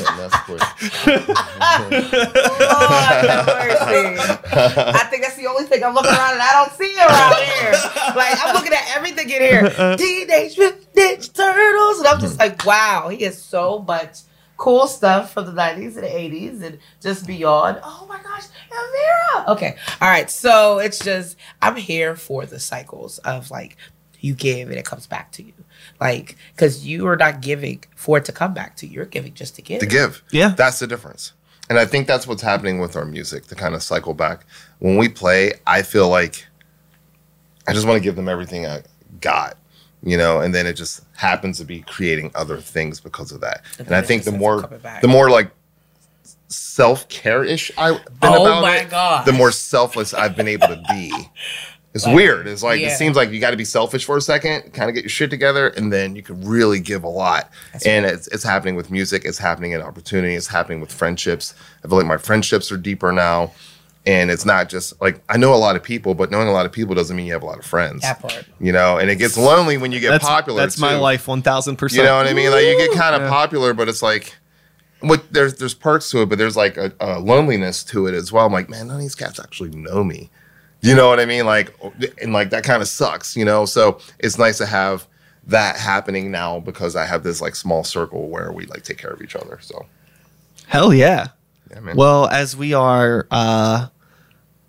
[0.00, 0.60] That's quick.
[1.06, 1.22] Lord
[3.28, 4.16] have mercy.
[4.16, 7.72] I think that's the only thing I'm looking around and I don't see around here.
[8.16, 9.96] Like I'm looking at everything in here.
[9.98, 14.20] Teenage Mutant Ninja Turtles, and I'm just like, wow, he has so much
[14.60, 17.80] cool stuff from the 90s and 80s and just beyond.
[17.82, 19.52] Oh my gosh, Elvira.
[19.52, 20.30] Okay, all right.
[20.30, 23.78] So it's just I'm here for the cycles of like
[24.20, 25.54] you give and it comes back to you,
[25.98, 28.96] like because you are not giving for it to come back to you.
[28.96, 29.80] You're giving just to give.
[29.80, 30.22] to give.
[30.30, 30.50] Yeah.
[30.50, 31.32] That's the difference.
[31.70, 34.44] And I think that's what's happening with our music to kind of cycle back.
[34.80, 36.46] When we play, I feel like
[37.66, 38.82] I just want to give them everything I
[39.20, 39.56] got,
[40.02, 43.62] you know, and then it just happens to be creating other things because of that.
[43.78, 44.62] And And I think the more
[45.02, 45.50] the more like
[46.48, 49.26] self care ish I've been Oh about my it, gosh.
[49.26, 51.12] the more selfless I've been able to be.
[51.92, 52.46] It's weird.
[52.46, 52.92] It's like Yeah.
[52.92, 55.08] it seems like you got to be selfish for a second, kind of get your
[55.10, 57.50] shit together, and then you can really give a lot.
[57.84, 59.24] and it's it's happening with music.
[59.24, 60.36] It's happening in opportunity.
[60.36, 61.52] It's happening with friendships.
[61.84, 63.50] I feel like my friendships are deeper now,
[64.06, 66.66] and it's not just like I know a lot of people, but knowing a lot
[66.66, 68.02] of people doesn't mean you have a lot of friends.
[68.02, 68.44] That part.
[68.58, 70.60] You know, and it gets lonely when you get That's popular.
[70.60, 71.98] That's my life, one thousand percent.
[71.98, 72.50] You know what I mean?
[72.50, 73.28] Like you get kind of Yeah.
[73.28, 74.36] popular, but it's like
[75.00, 78.32] what there's there's perks to it, but there's like a, a loneliness to it as
[78.32, 78.46] well.
[78.46, 80.30] I'm like, man, none of these cats actually know me.
[80.82, 81.44] You know what I mean?
[81.44, 83.66] Like, oh, and like that kind of sucks, you know.
[83.66, 85.06] So it's nice to have
[85.46, 89.10] that happening now because I have this like small circle where we like take care
[89.10, 89.58] of each other.
[89.60, 89.86] So
[90.68, 91.28] Hell yeah.
[91.70, 91.96] Yeah, man.
[91.96, 93.88] Well, as we are uh,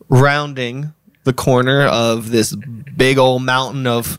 [0.10, 4.18] rounding the corner of this big old mountain of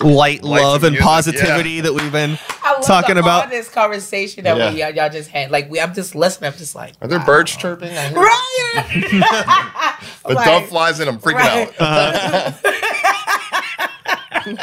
[0.00, 2.38] light, Life love, and and music, positivity that we've been
[2.82, 3.50] talking about.
[3.50, 5.50] This conversation that we y'all, y'all just had.
[5.50, 6.52] Like we, I'm just listening.
[6.52, 7.26] I'm just like, Are there wow.
[7.26, 7.96] birds chirping?
[7.96, 8.42] I Right.
[10.26, 11.08] The Like, dove flies in.
[11.08, 11.80] I'm freaking right.
[11.80, 12.54] out.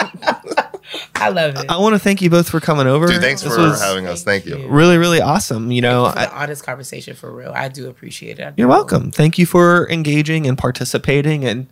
[1.26, 1.70] I love it.
[1.70, 3.08] I want to thank you both for coming over.
[3.08, 4.24] Dude, thanks This for was having us.
[4.24, 4.68] Thank you.
[4.68, 5.72] really, really awesome.
[5.72, 7.52] You know, For I, the honest conversation for real.
[7.56, 8.44] I do appreciate it.
[8.44, 8.70] I you're do.
[8.70, 9.12] welcome.
[9.12, 11.68] Thank you for engaging and participating and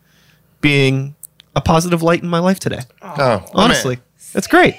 [0.62, 1.16] being
[1.56, 2.80] a positive light in my life today.
[3.02, 3.44] Oh, oh man.
[3.54, 4.00] Honestly,
[4.34, 4.76] it's great.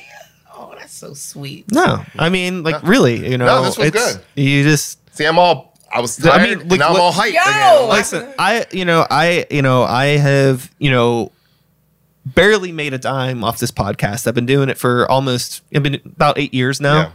[0.54, 1.70] Oh, that's so sweet.
[1.72, 4.24] No, I mean, like, really, you know, No, this was it's, good.
[4.34, 5.76] You just See, I'm all.
[5.94, 6.42] I was I tired.
[6.48, 7.40] mean, and like, now I'm what- all hyped Yo!
[7.42, 7.88] again.
[7.88, 11.30] Like, listen i you know i you know i have you know
[12.24, 16.00] barely made a dime off this podcast i've been doing it for almost i've been
[16.04, 17.10] about eight years now Yeah.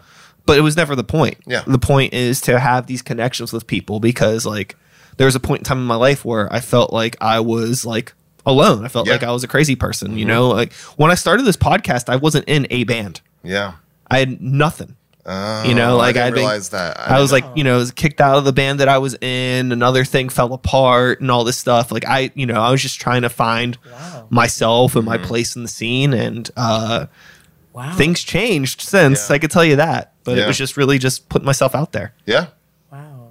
[0.46, 1.64] but it was never the point Yeah.
[1.66, 4.76] the point is to have these connections with people because like
[5.16, 7.86] there was a point in time in my life where i felt like i was
[7.86, 8.14] like
[8.46, 9.14] alone i felt Yeah.
[9.14, 9.24] Mm-hmm.
[9.24, 12.18] like i was a crazy person you know like when i started this podcast i
[12.18, 13.76] wasn't in a band yeah.
[14.12, 14.97] i had nothing
[15.30, 16.98] Oh, You know, like, I I'd didn't been- realize that.
[17.00, 19.14] I was didn't- like, you know, was kicked out of the band that I was
[19.20, 19.74] in.
[19.74, 21.92] Another thing fell apart and all this stuff.
[21.92, 24.28] Like I, you know, I was just trying to find Wow.
[24.30, 25.10] myself and Mm-hmm.
[25.10, 27.08] my place in the scene, and uh,
[27.74, 27.94] Wow.
[27.96, 29.30] things changed since.
[29.30, 29.36] Yeah.
[29.36, 30.14] I could tell you that.
[30.24, 32.14] but it was just really just putting myself out there.
[32.26, 32.48] Yeah.
[32.92, 33.30] Wow.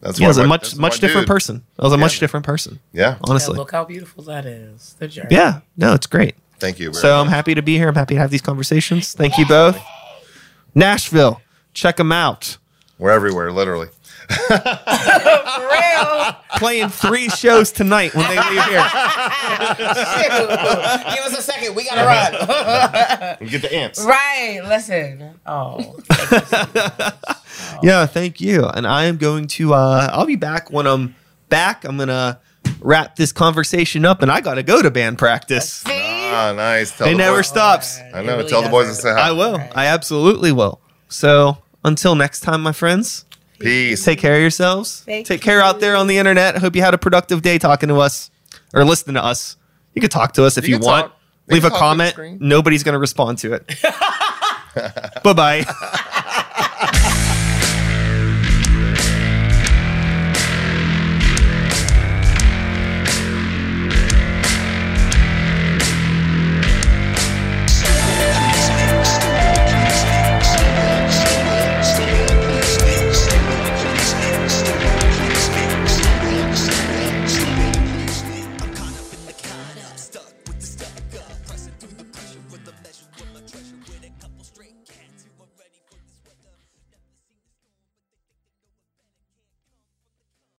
[0.00, 1.32] That's Yeah, I was a much much different dude.
[1.34, 1.62] person.
[1.78, 2.00] I was a Yeah.
[2.00, 3.16] much different person, Yeah.
[3.24, 3.50] honestly.
[3.52, 4.94] And look how beautiful that is.
[4.98, 5.28] The journey.
[5.32, 6.36] Yeah, no, it's great.
[6.58, 6.90] Thank you.
[6.92, 7.88] very So I'm happy to be here.
[7.88, 9.12] I'm happy to have these conversations.
[9.14, 9.78] Thank you both.
[10.74, 11.40] Nashville,
[11.74, 12.56] check them out.
[12.98, 13.88] We're everywhere, literally.
[14.28, 16.36] For real.
[16.56, 18.82] Playing three shows tonight when they leave here.
[18.88, 20.44] Shoot.
[21.14, 21.74] Give us a second.
[21.74, 23.36] We gotta run.
[23.40, 24.04] We get the ants.
[24.04, 24.60] right.
[24.64, 25.34] Listen.
[25.46, 25.96] Oh.
[27.82, 28.64] Yeah, thank you.
[28.66, 29.72] And I am going to.
[29.74, 31.14] uh I'll be back when I'm
[31.48, 31.84] back.
[31.84, 32.38] I'm gonna
[32.80, 35.70] wrap this conversation up, and I gotta go to band practice.
[35.72, 35.99] See?
[36.32, 36.96] Ah, nice.
[36.96, 37.98] Tell It the never boys- stops.
[38.14, 38.42] I know.
[38.46, 39.28] Tell the boys to say hi.
[39.28, 39.58] I will.
[39.58, 39.72] Right.
[39.74, 40.80] I absolutely will.
[41.08, 43.24] So until next time, my friends,
[43.58, 44.04] Peace.
[44.04, 45.02] take care of yourselves.
[45.04, 46.56] Thank take care out there on the internet.
[46.56, 48.30] I hope you had a productive day talking to us
[48.72, 49.56] or listening to us.
[49.94, 51.06] You can talk to us if You you, want.
[51.08, 51.16] talk.
[51.48, 52.40] Leave a talk on the comment.
[52.40, 53.66] Nobody's going to respond to it.
[55.24, 55.64] bye bye.